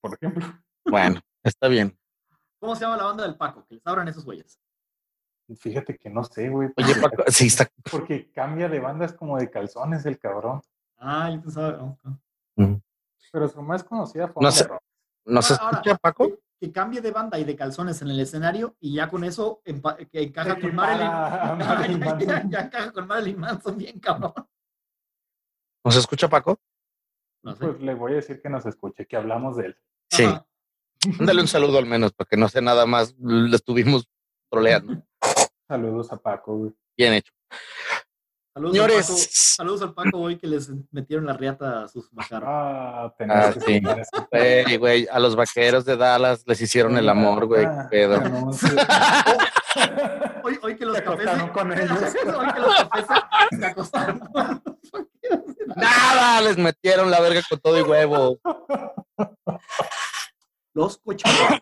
Por 0.00 0.14
ejemplo. 0.14 0.44
Bueno, 0.84 1.20
está 1.44 1.68
bien. 1.68 1.96
¿Cómo 2.58 2.74
se 2.74 2.80
llama 2.80 2.96
la 2.96 3.04
banda 3.04 3.22
del 3.22 3.36
Paco? 3.36 3.64
Que 3.68 3.76
les 3.76 3.86
abran 3.86 4.08
esos 4.08 4.24
güeyes. 4.24 4.60
Fíjate 5.60 5.96
que 5.96 6.10
no 6.10 6.24
sé, 6.24 6.48
güey. 6.48 6.70
Oye, 6.76 6.94
porque- 7.00 7.16
Paco, 7.18 7.30
sí, 7.30 7.46
está. 7.46 7.70
Porque 7.92 8.32
cambia 8.32 8.68
de 8.68 8.80
bandas 8.80 9.12
como 9.12 9.38
de 9.38 9.48
calzones 9.48 10.04
el 10.06 10.18
cabrón. 10.18 10.60
Ah, 10.98 11.30
yo 11.32 11.40
pensaba. 11.40 11.84
oh, 11.84 11.96
oh. 12.56 12.80
Pero 13.30 13.46
su 13.46 13.62
más 13.62 13.84
conocida 13.84 14.26
fue 14.26 14.42
No 14.42 14.50
sé. 14.50 14.64
Rock. 14.64 14.82
¿Nos 15.26 15.50
Ahora, 15.52 15.62
ahora, 15.62 15.76
escucha, 15.78 15.96
Paco? 15.98 16.28
Que, 16.60 16.70
cambie 16.72 17.00
de 17.00 17.10
banda 17.10 17.38
y 17.38 17.44
de 17.44 17.56
calzones 17.56 18.02
en 18.02 18.08
el 18.08 18.20
escenario 18.20 18.76
y 18.80 18.94
ya 18.94 19.08
con 19.08 19.24
eso 19.24 19.62
empa- 19.64 19.96
que 20.10 20.22
encaja 20.22 20.60
con 20.60 20.74
Marilyn. 20.74 21.08
Marilyn 21.58 22.00
ya, 22.00 22.06
ya- 22.18 22.26
Manson. 22.26 22.50
ya 22.50 22.60
encaja 22.60 22.92
con 22.92 23.06
Marilyn 23.06 23.40
Manson 23.40 23.78
bien, 23.78 23.98
cabrón. 23.98 24.34
¿Nos 25.84 25.96
escucha, 25.96 26.28
Paco? 26.28 26.60
No 27.42 27.54
sé. 27.56 27.64
Pues 27.66 27.80
le 27.80 27.94
voy 27.94 28.12
a 28.12 28.16
decir 28.16 28.42
que 28.42 28.50
nos 28.50 28.66
escuche, 28.66 29.06
que 29.06 29.16
hablamos 29.16 29.56
de 29.56 29.66
él. 29.66 29.78
Sí. 30.10 30.24
Ajá. 30.24 30.46
Mándale 31.18 31.40
un 31.40 31.48
saludo 31.48 31.78
al 31.78 31.86
menos, 31.86 32.12
para 32.12 32.28
que 32.28 32.36
no 32.36 32.46
sea 32.50 32.60
nada 32.60 32.84
más. 32.84 33.14
Le 33.18 33.56
estuvimos 33.56 34.06
troleando. 34.50 35.02
Saludos 35.66 36.12
a 36.12 36.18
Paco, 36.18 36.58
güey. 36.58 36.72
Bien 36.98 37.14
hecho. 37.14 37.32
Saludos, 38.52 38.72
Señores. 38.74 39.08
Al 39.10 39.14
Paco, 39.16 39.28
saludos 39.32 39.82
al 39.82 39.94
Paco 39.94 40.18
hoy 40.18 40.36
que 40.36 40.46
les 40.48 40.68
metieron 40.90 41.24
la 41.26 41.34
riata 41.34 41.84
a 41.84 41.88
sus 41.88 42.12
macaros. 42.12 42.48
Ah, 42.50 43.14
tenés 43.16 43.36
Ah, 43.36 43.54
sí. 43.64 43.80
a 45.10 45.18
los 45.20 45.36
vaqueros 45.36 45.84
de 45.84 45.96
Dallas 45.96 46.42
les 46.46 46.60
hicieron 46.60 46.96
el 46.98 47.08
amor, 47.08 47.46
güey. 47.46 47.64
Ah, 47.64 47.86
pedo. 47.90 48.20
Hoy, 50.42 50.58
hoy 50.62 50.76
que 50.76 50.84
los 50.84 50.96
Se 50.96 51.04
cafés. 51.04 51.28
con 51.52 51.72
ellos. 51.72 51.90
hoy 52.36 52.52
que 52.52 52.60
los 52.60 52.74
cafés 52.74 53.06
se, 53.50 53.56
se 53.56 53.66
acostaron 53.66 54.18
con 54.18 54.32
vaqueros. 54.32 54.60
Nada, 55.76 56.40
les 56.40 56.56
metieron 56.58 57.08
la 57.10 57.20
verga 57.20 57.40
con 57.48 57.60
todo 57.60 57.78
y 57.78 57.82
huevo. 57.82 58.40
Los 60.74 60.98
cochados. 60.98 61.60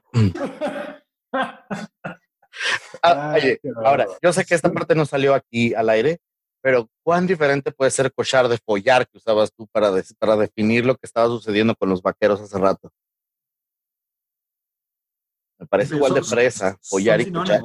Ah, 3.03 3.34
oye, 3.36 3.61
ahora, 3.84 4.07
yo 4.22 4.32
sé 4.32 4.45
que 4.47 4.55
esta 4.55 4.72
parte 4.72 4.95
no 4.95 5.05
salió 5.05 5.34
aquí 5.34 5.74
al 5.74 5.91
aire, 5.91 6.18
pero 6.61 6.89
¿cuán 7.05 7.27
diferente 7.27 7.73
puede 7.73 7.91
ser 7.91 8.13
cochar 8.13 8.49
de 8.49 8.59
follar 8.59 9.07
que 9.09 9.19
usabas 9.19 9.53
tú 9.53 9.67
para, 9.69 9.91
para 10.19 10.37
definir 10.37 10.85
lo 10.85 10.95
que 10.97 11.07
estaba 11.07 11.27
sucediendo 11.29 11.75
con 11.75 11.89
los 11.89 12.03
vaqueros 12.03 12.41
hace 12.41 12.59
rato? 12.59 12.91
Me 15.59 15.67
parece 15.67 15.97
igual 15.97 16.15
de 16.15 16.23
Son- 16.23 16.39
son 16.53 16.79
follar 16.83 17.21
y 17.21 17.33
cochar. 17.33 17.63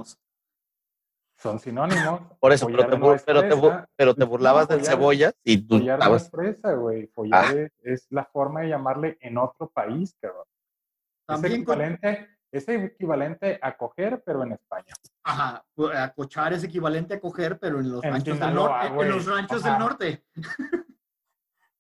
Son 1.38 1.60
sinónimos. 1.60 2.22
Por 2.39 2.54
eso, 2.54 2.68
pero 2.68 2.88
te, 2.89 2.98
no 2.98 3.14
es 3.14 3.24
pero 3.24 3.41
te, 3.41 3.88
pero 3.98 4.14
burlabas 4.26 4.70
No, 4.70 4.76
del 4.78 4.86
cebollas 4.86 5.34
y 5.44 5.58
tú 5.58 5.78
Follar 5.78 6.00
no 6.00 6.16
es 6.16 6.30
fresa, 6.32 6.74
güey. 6.74 7.08
Follar 7.08 7.46
Ah. 7.46 7.54
es, 7.54 7.72
es 7.84 8.08
la 8.12 8.24
forma 8.26 8.62
de 8.62 8.70
llamarle 8.70 9.18
en 9.20 9.38
otro 9.38 9.70
país, 9.70 10.16
cabrón. 10.22 10.46
Es 10.46 11.26
También 11.28 11.66
con- 11.66 11.82
equivalente, 11.82 12.30
es 12.54 12.68
equivalente 12.70 13.60
a 13.62 13.76
coger, 13.76 14.22
pero 14.26 14.43
en 14.43 14.54
España. 14.54 14.93
Ajá, 15.24 15.66
pues, 15.74 15.95
a 15.97 16.14
cochar 16.14 16.54
es 16.54 16.64
equivalente 16.64 17.16
a 17.16 17.20
coger, 17.20 17.58
pero 17.60 17.80
en 17.80 17.91
los 17.91 18.04
En 18.04 18.12
ranchos, 18.12 18.39
del, 18.39 18.54
norte, 18.54 18.88
en 18.88 18.95
güey. 18.95 19.10
los 19.10 19.26
ranchos 19.26 19.62
Ajá. 19.66 19.70
del 19.72 19.80
norte. 19.80 20.24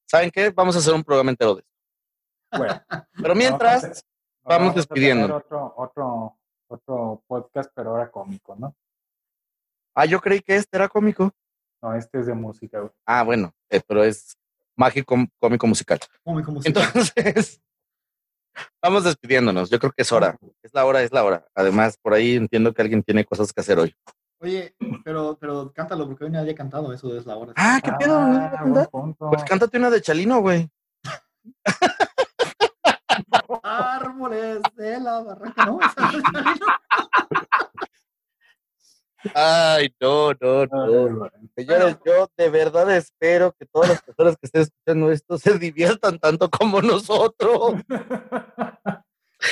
¿Saben 0.07 0.31
qué? 0.31 0.49
Vamos 0.49 0.75
a 0.75 0.79
hacer 0.79 0.93
un 0.93 1.03
programa 1.03 1.31
entero 1.31 1.55
de 1.55 1.61
esto. 1.61 1.73
Bueno, 2.57 2.81
Pero 3.21 3.35
mientras, 3.35 3.81
vamos, 3.81 4.03
a- 4.45 4.57
vamos 4.57 4.75
despidiendo. 4.75 5.35
Otro, 5.35 5.73
otro, 5.77 6.37
otro 6.67 7.23
podcast, 7.27 7.71
pero 7.75 7.91
ahora 7.91 8.11
cómico, 8.11 8.55
¿no? 8.55 8.75
ah, 9.95 10.05
yo 10.05 10.19
creí 10.19 10.39
que 10.41 10.55
este 10.55 10.77
era 10.77 10.87
cómico. 10.89 11.31
No, 11.81 11.93
este 11.95 12.19
es 12.19 12.27
de 12.27 12.33
música, 12.33 12.79
güey. 12.79 12.91
Ah, 13.05 13.23
bueno, 13.23 13.53
eh, 13.69 13.81
pero 13.85 14.03
es 14.03 14.37
mágico, 14.75 15.15
cómico 15.39 15.67
musical. 15.67 15.99
Cómico 16.23 16.51
musical. 16.51 16.83
Entonces, 16.95 17.61
vamos 18.81 19.03
despidiéndonos. 19.03 19.69
Yo 19.69 19.79
creo 19.79 19.91
que 19.91 20.01
es 20.01 20.11
hora. 20.11 20.37
Es 20.61 20.73
la 20.73 20.85
hora, 20.85 21.01
es 21.01 21.11
la 21.11 21.23
hora. 21.23 21.45
Además, 21.55 21.97
por 22.01 22.13
ahí 22.13 22.35
entiendo 22.35 22.73
que 22.73 22.81
alguien 22.81 23.03
tiene 23.03 23.25
cosas 23.25 23.51
que 23.53 23.61
hacer 23.61 23.79
hoy. 23.79 23.95
Oye, 24.39 24.75
pero, 25.05 25.37
pero 25.39 25.71
cántalo, 25.73 26.05
porque 26.05 26.25
hoy 26.25 26.29
nadie 26.31 26.51
ha 26.51 26.55
cantado, 26.55 26.91
eso 26.91 27.15
es 27.17 27.25
la 27.25 27.37
hora. 27.37 27.53
Ah, 27.55 27.79
¿qué 27.81 27.93
pedo? 27.93 28.19
¿No 28.19 28.39
vas 28.39 28.53
a 28.53 28.89
Ah. 28.93 29.29
Pues 29.31 29.43
cántate 29.45 29.77
una 29.77 29.89
de 29.89 30.01
Chalino, 30.01 30.41
güey. 30.41 30.69
Árboles 33.63 34.59
de 34.75 34.99
la 34.99 35.21
barranca, 35.21 35.65
¿no? 35.65 35.79
Ay, 39.35 39.93
no, 40.01 40.31
no, 40.33 40.65
no. 40.65 41.29
Señores, 41.55 41.97
yo 42.05 42.29
de 42.37 42.49
verdad 42.49 42.95
espero 42.95 43.53
que 43.53 43.65
todas 43.65 43.89
las 43.89 44.01
personas 44.01 44.35
que 44.37 44.45
estén 44.47 44.61
escuchando 44.63 45.11
esto 45.11 45.37
se 45.37 45.57
diviertan 45.57 46.19
tanto 46.19 46.49
como 46.49 46.81
nosotros. 46.81 47.75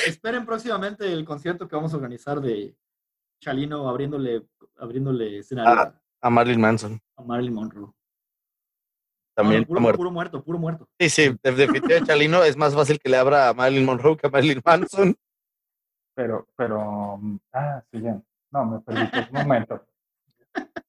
Esperen 0.06 0.46
próximamente 0.46 1.10
el 1.12 1.24
concierto 1.24 1.68
que 1.68 1.76
vamos 1.76 1.92
a 1.92 1.96
organizar 1.96 2.40
de 2.40 2.74
Chalino 3.40 3.88
abriéndole, 3.88 4.46
abriéndole 4.78 5.38
escenario 5.38 5.72
Ah. 5.80 5.98
A 6.24 6.30
Marilyn 6.30 6.60
Manson. 6.60 7.00
a 7.16 7.22
Marilyn 7.24 7.54
Monroe. 7.54 7.90
También 9.34 9.62
No, 9.62 9.66
puro, 9.68 9.80
muerto. 9.80 9.96
puro 9.98 10.10
muerto, 10.12 10.44
puro 10.44 10.58
muerto. 10.58 10.88
Sí, 11.00 11.10
sí, 11.10 11.22
de- 11.42 11.52
definitivamente 11.52 12.06
Chalino 12.06 12.44
es 12.44 12.56
más 12.56 12.74
fácil 12.74 13.00
que 13.00 13.08
le 13.08 13.16
abra 13.16 13.48
a 13.48 13.54
Marilyn 13.54 13.84
Monroe 13.86 14.16
que 14.16 14.26
a 14.26 14.30
Marilyn 14.30 14.60
Manson. 14.64 15.16
Pero, 16.14 16.46
pero, 16.56 17.16
mm, 17.16 17.38
ah, 17.54 17.82
sí, 17.90 18.00
ya. 18.02 18.20
No, 18.52 18.64
me 18.66 18.80
perdí. 18.80 19.08
Un 19.30 19.32
momento. 19.32 19.84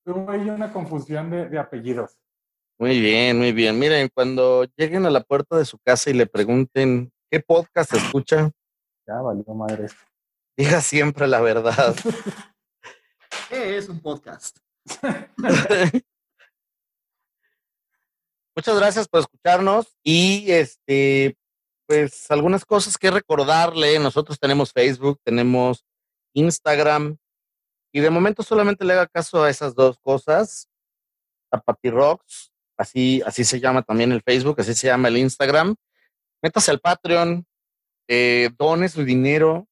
Hubo 0.05 0.29
ahí 0.29 0.49
una 0.49 0.71
confusión 0.71 1.29
de, 1.31 1.47
de 1.47 1.57
apellidos. 1.57 2.19
Muy 2.77 2.99
bien, 2.99 3.37
muy 3.37 3.53
bien. 3.53 3.79
Miren, 3.79 4.09
cuando 4.13 4.65
lleguen 4.75 5.05
a 5.05 5.09
la 5.09 5.21
puerta 5.21 5.57
de 5.57 5.63
su 5.63 5.79
casa 5.79 6.09
y 6.09 6.13
le 6.13 6.27
pregunten 6.27 7.11
qué 7.31 7.39
podcast 7.39 7.93
escucha, 7.93 8.51
Ya 9.07 9.21
valió 9.21 9.45
madre 9.53 9.87
diga 10.57 10.81
siempre 10.81 11.27
la 11.27 11.39
verdad. 11.41 11.95
¿Qué 13.49 13.77
es 13.77 13.89
un 13.89 13.99
podcast? 13.99 14.57
Muchas 18.55 18.77
gracias 18.77 19.07
por 19.07 19.21
escucharnos 19.21 19.97
y 20.03 20.51
este, 20.51 21.35
pues 21.87 22.29
algunas 22.29 22.65
cosas 22.65 22.97
que 22.97 23.09
recordarle. 23.09 23.97
Nosotros 23.99 24.37
tenemos 24.39 24.71
Facebook, 24.71 25.19
tenemos 25.23 25.83
Instagram 26.33 27.17
y 27.93 28.01
de 28.01 28.09
momento 28.09 28.43
solamente 28.43 28.83
le 28.83 28.93
haga 28.93 29.07
caso 29.07 29.43
a 29.43 29.49
esas 29.49 29.75
dos 29.75 29.97
cosas. 29.99 30.67
Tapati 31.51 31.89
Rocks, 31.91 32.51
así, 32.77 33.21
así 33.25 33.43
se 33.45 33.59
llama 33.59 33.83
también 33.83 34.11
el 34.11 34.21
Facebook, 34.23 34.59
así 34.59 34.73
se 34.73 34.87
llama 34.87 35.07
el 35.09 35.17
Instagram. 35.17 35.75
Métase 36.41 36.71
al 36.71 36.79
Patreon, 36.79 37.45
eh, 38.09 38.49
done 38.57 38.89
su 38.89 39.03
dinero, 39.05 39.67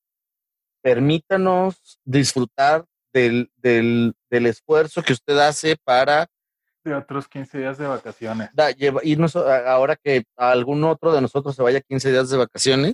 permítanos 0.81 1.99
disfrutar 2.05 2.85
del, 3.13 3.51
del, 3.57 4.13
del 4.29 4.45
esfuerzo 4.45 5.01
que 5.03 5.13
usted 5.13 5.37
hace 5.39 5.75
para 5.83 6.27
De 6.83 6.93
otros 6.93 7.27
15 7.27 7.57
días 7.59 7.77
de 7.77 7.87
vacaciones. 7.87 8.49
da- 8.53 8.71
lleva- 8.71 9.01
irnos 9.03 9.35
a- 9.35 9.71
ahora 9.71 9.95
que 9.95 10.23
algún 10.37 10.83
otro 10.83 11.11
de 11.13 11.21
nosotros 11.21 11.55
se 11.55 11.61
vaya 11.63 11.81
15 11.81 12.11
días 12.11 12.29
de 12.29 12.37
vacaciones. 12.37 12.93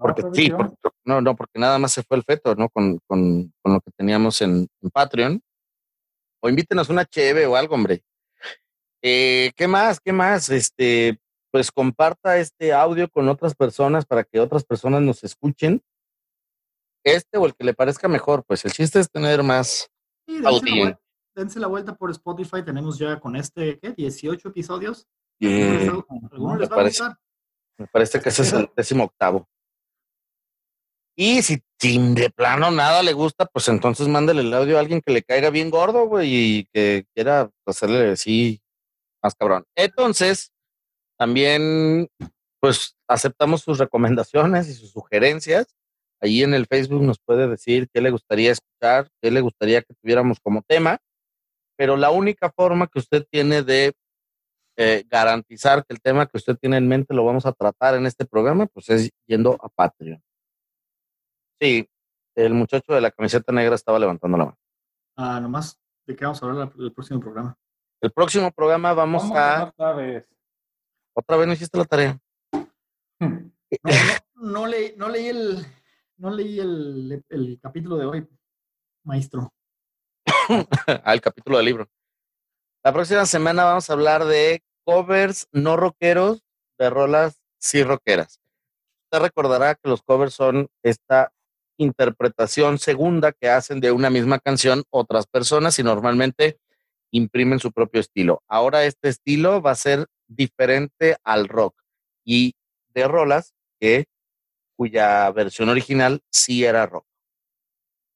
¿No, 0.00 0.06
Porque 0.06 0.22
sí, 0.32 0.50
porque- 0.50 0.74
no, 1.04 1.20
no, 1.20 1.36
porque 1.36 1.58
nada 1.58 1.78
más 1.78 1.92
se 1.92 2.02
fue 2.02 2.16
el 2.16 2.24
feto, 2.24 2.54
¿no? 2.54 2.68
Con, 2.70 2.98
con, 3.06 3.52
con 3.62 3.74
lo 3.74 3.80
que 3.80 3.90
teníamos 3.96 4.40
en, 4.40 4.66
en 4.80 4.90
Patreon. 4.90 5.42
O 6.42 6.48
invítenos 6.48 6.88
una 6.88 7.04
cheve 7.04 7.46
o 7.46 7.54
algo, 7.54 7.74
hombre. 7.74 8.02
Eh, 9.02 9.52
¿Qué 9.56 9.68
más? 9.68 10.00
¿Qué 10.00 10.12
más? 10.12 10.48
Este, 10.48 11.18
pues 11.52 11.70
comparta 11.70 12.38
este 12.38 12.72
audio 12.72 13.10
con 13.10 13.28
otras 13.28 13.54
personas 13.54 14.06
para 14.06 14.24
que 14.24 14.40
otras 14.40 14.64
personas 14.64 15.02
nos 15.02 15.22
escuchen. 15.22 15.82
Este 17.04 17.36
o 17.38 17.44
el 17.46 17.54
que 17.54 17.64
le 17.64 17.74
parezca 17.74 18.08
mejor, 18.08 18.42
pues 18.46 18.64
el 18.64 18.72
chiste 18.72 19.00
es 19.00 19.10
tener 19.10 19.42
más. 19.42 19.90
Y 20.26 20.40
dense, 20.40 20.44
la 20.44 20.50
vuelta, 20.82 21.00
dense 21.34 21.60
la 21.60 21.66
vuelta 21.66 21.94
por 21.94 22.10
Spotify. 22.10 22.62
Tenemos 22.62 22.98
ya 22.98 23.20
con 23.20 23.36
este, 23.36 23.78
¿qué? 23.78 23.92
18 23.92 24.48
episodios. 24.48 25.06
Eh, 25.40 25.90
¿Alguno 26.32 26.56
les 26.56 26.70
va 26.70 26.80
a 26.80 26.84
gustar? 26.84 27.18
Me 27.78 27.86
parece 27.86 28.20
que 28.20 28.28
ese 28.28 28.42
es 28.42 28.52
el 28.52 28.70
décimo 28.76 29.04
octavo. 29.04 29.46
Y 31.22 31.42
si, 31.42 31.62
si 31.78 31.98
de 32.14 32.30
plano 32.30 32.70
nada 32.70 33.02
le 33.02 33.12
gusta, 33.12 33.44
pues 33.44 33.68
entonces 33.68 34.08
mándale 34.08 34.40
el 34.40 34.54
audio 34.54 34.78
a 34.78 34.80
alguien 34.80 35.02
que 35.02 35.12
le 35.12 35.22
caiga 35.22 35.50
bien 35.50 35.68
gordo, 35.68 36.06
güey, 36.06 36.34
y 36.34 36.64
que 36.72 37.04
quiera 37.14 37.50
hacerle 37.66 38.12
así 38.12 38.62
más 39.22 39.34
cabrón. 39.34 39.66
Entonces, 39.74 40.50
también, 41.18 42.08
pues 42.58 42.96
aceptamos 43.06 43.60
sus 43.60 43.76
recomendaciones 43.78 44.70
y 44.70 44.72
sus 44.72 44.92
sugerencias. 44.92 45.66
Ahí 46.22 46.42
en 46.42 46.54
el 46.54 46.64
Facebook 46.64 47.02
nos 47.02 47.18
puede 47.18 47.48
decir 47.48 47.90
qué 47.92 48.00
le 48.00 48.08
gustaría 48.08 48.52
escuchar, 48.52 49.10
qué 49.20 49.30
le 49.30 49.42
gustaría 49.42 49.82
que 49.82 49.92
tuviéramos 50.00 50.40
como 50.40 50.62
tema. 50.62 51.00
Pero 51.76 51.98
la 51.98 52.10
única 52.10 52.50
forma 52.50 52.86
que 52.86 52.98
usted 52.98 53.26
tiene 53.30 53.62
de 53.62 53.92
eh, 54.78 55.04
garantizar 55.06 55.84
que 55.84 55.92
el 55.92 56.00
tema 56.00 56.24
que 56.24 56.38
usted 56.38 56.56
tiene 56.56 56.78
en 56.78 56.88
mente 56.88 57.12
lo 57.12 57.26
vamos 57.26 57.44
a 57.44 57.52
tratar 57.52 57.94
en 57.96 58.06
este 58.06 58.24
programa, 58.24 58.64
pues 58.68 58.88
es 58.88 59.10
yendo 59.26 59.58
a 59.62 59.68
Patreon. 59.68 60.22
Sí, 61.60 61.88
el 62.34 62.54
muchacho 62.54 62.94
de 62.94 63.00
la 63.00 63.10
camiseta 63.10 63.52
negra 63.52 63.74
estaba 63.74 63.98
levantando 63.98 64.38
la 64.38 64.44
mano. 64.46 64.58
Ah, 65.16 65.40
nomás, 65.40 65.78
¿de 66.06 66.16
qué 66.16 66.24
vamos 66.24 66.42
a 66.42 66.46
hablar 66.46 66.72
el 66.78 66.92
próximo 66.92 67.20
programa? 67.20 67.56
El 68.00 68.10
próximo 68.12 68.50
programa 68.50 68.94
vamos 68.94 69.22
¿Cómo 69.24 69.36
a... 69.36 69.58
no 69.66 69.74
sabes? 69.76 70.24
Otra 71.14 71.36
vez 71.36 71.46
no 71.46 71.52
hiciste 71.52 71.78
la 71.78 71.84
tarea. 71.84 72.18
Hmm. 73.20 73.50
No, 74.42 74.50
no, 74.52 74.60
no 74.62 74.66
leí, 74.66 74.94
no 74.96 75.08
leí 75.10 75.28
el, 75.28 75.66
no 76.16 76.30
leí 76.30 76.58
el, 76.58 77.24
el 77.28 77.60
capítulo 77.62 77.96
de 77.98 78.06
hoy, 78.06 78.28
maestro. 79.04 79.52
al 81.04 81.20
capítulo 81.20 81.58
del 81.58 81.66
libro. 81.66 81.88
La 82.82 82.92
próxima 82.92 83.26
semana 83.26 83.64
vamos 83.64 83.88
a 83.88 83.92
hablar 83.92 84.24
de 84.24 84.64
covers 84.84 85.46
no 85.52 85.76
rockeros 85.76 86.42
de 86.78 86.88
rolas 86.88 87.42
sí 87.58 87.84
rockeras. 87.84 88.40
Usted 89.04 89.22
recordará 89.22 89.74
que 89.74 89.88
los 89.88 90.02
covers 90.02 90.34
son 90.34 90.68
esta 90.82 91.30
interpretación 91.80 92.78
segunda 92.78 93.32
que 93.32 93.48
hacen 93.48 93.80
de 93.80 93.90
una 93.90 94.10
misma 94.10 94.38
canción 94.38 94.84
otras 94.90 95.26
personas 95.26 95.78
y 95.78 95.82
normalmente 95.82 96.58
imprimen 97.10 97.58
su 97.58 97.72
propio 97.72 98.00
estilo. 98.00 98.42
Ahora 98.48 98.84
este 98.84 99.08
estilo 99.08 99.62
va 99.62 99.72
a 99.72 99.76
ser 99.76 100.06
diferente 100.28 101.16
al 101.24 101.48
rock 101.48 101.74
y 102.24 102.54
de 102.94 103.08
rolas 103.08 103.54
que 103.80 104.04
cuya 104.76 105.30
versión 105.30 105.68
original 105.68 106.20
sí 106.30 106.64
era 106.64 106.86
rock. 106.86 107.06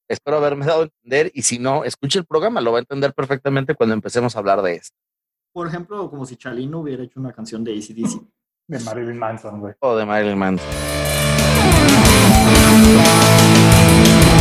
Espero 0.08 0.36
haberme 0.36 0.66
dado 0.66 0.82
a 0.82 0.84
entender 0.84 1.30
y 1.34 1.42
si 1.42 1.58
no, 1.58 1.84
escuche 1.84 2.18
el 2.18 2.26
programa, 2.26 2.60
lo 2.60 2.72
va 2.72 2.78
a 2.78 2.80
entender 2.80 3.14
perfectamente 3.14 3.74
cuando 3.74 3.94
empecemos 3.94 4.36
a 4.36 4.38
hablar 4.38 4.60
de 4.62 4.74
esto. 4.74 4.96
Por 5.52 5.66
ejemplo, 5.66 6.10
como 6.10 6.26
si 6.26 6.36
Chalino 6.36 6.80
hubiera 6.80 7.02
hecho 7.02 7.18
una 7.18 7.32
canción 7.32 7.64
de 7.64 7.72
ACDC. 7.72 8.22
De 8.66 8.80
Marilyn 8.80 9.18
Manson, 9.18 9.60
güey. 9.60 9.74
O 9.80 9.96
de 9.96 10.04
Marilyn 10.04 10.38
Manson. 10.38 11.13
Thank 12.47 14.28
you. 14.28 14.34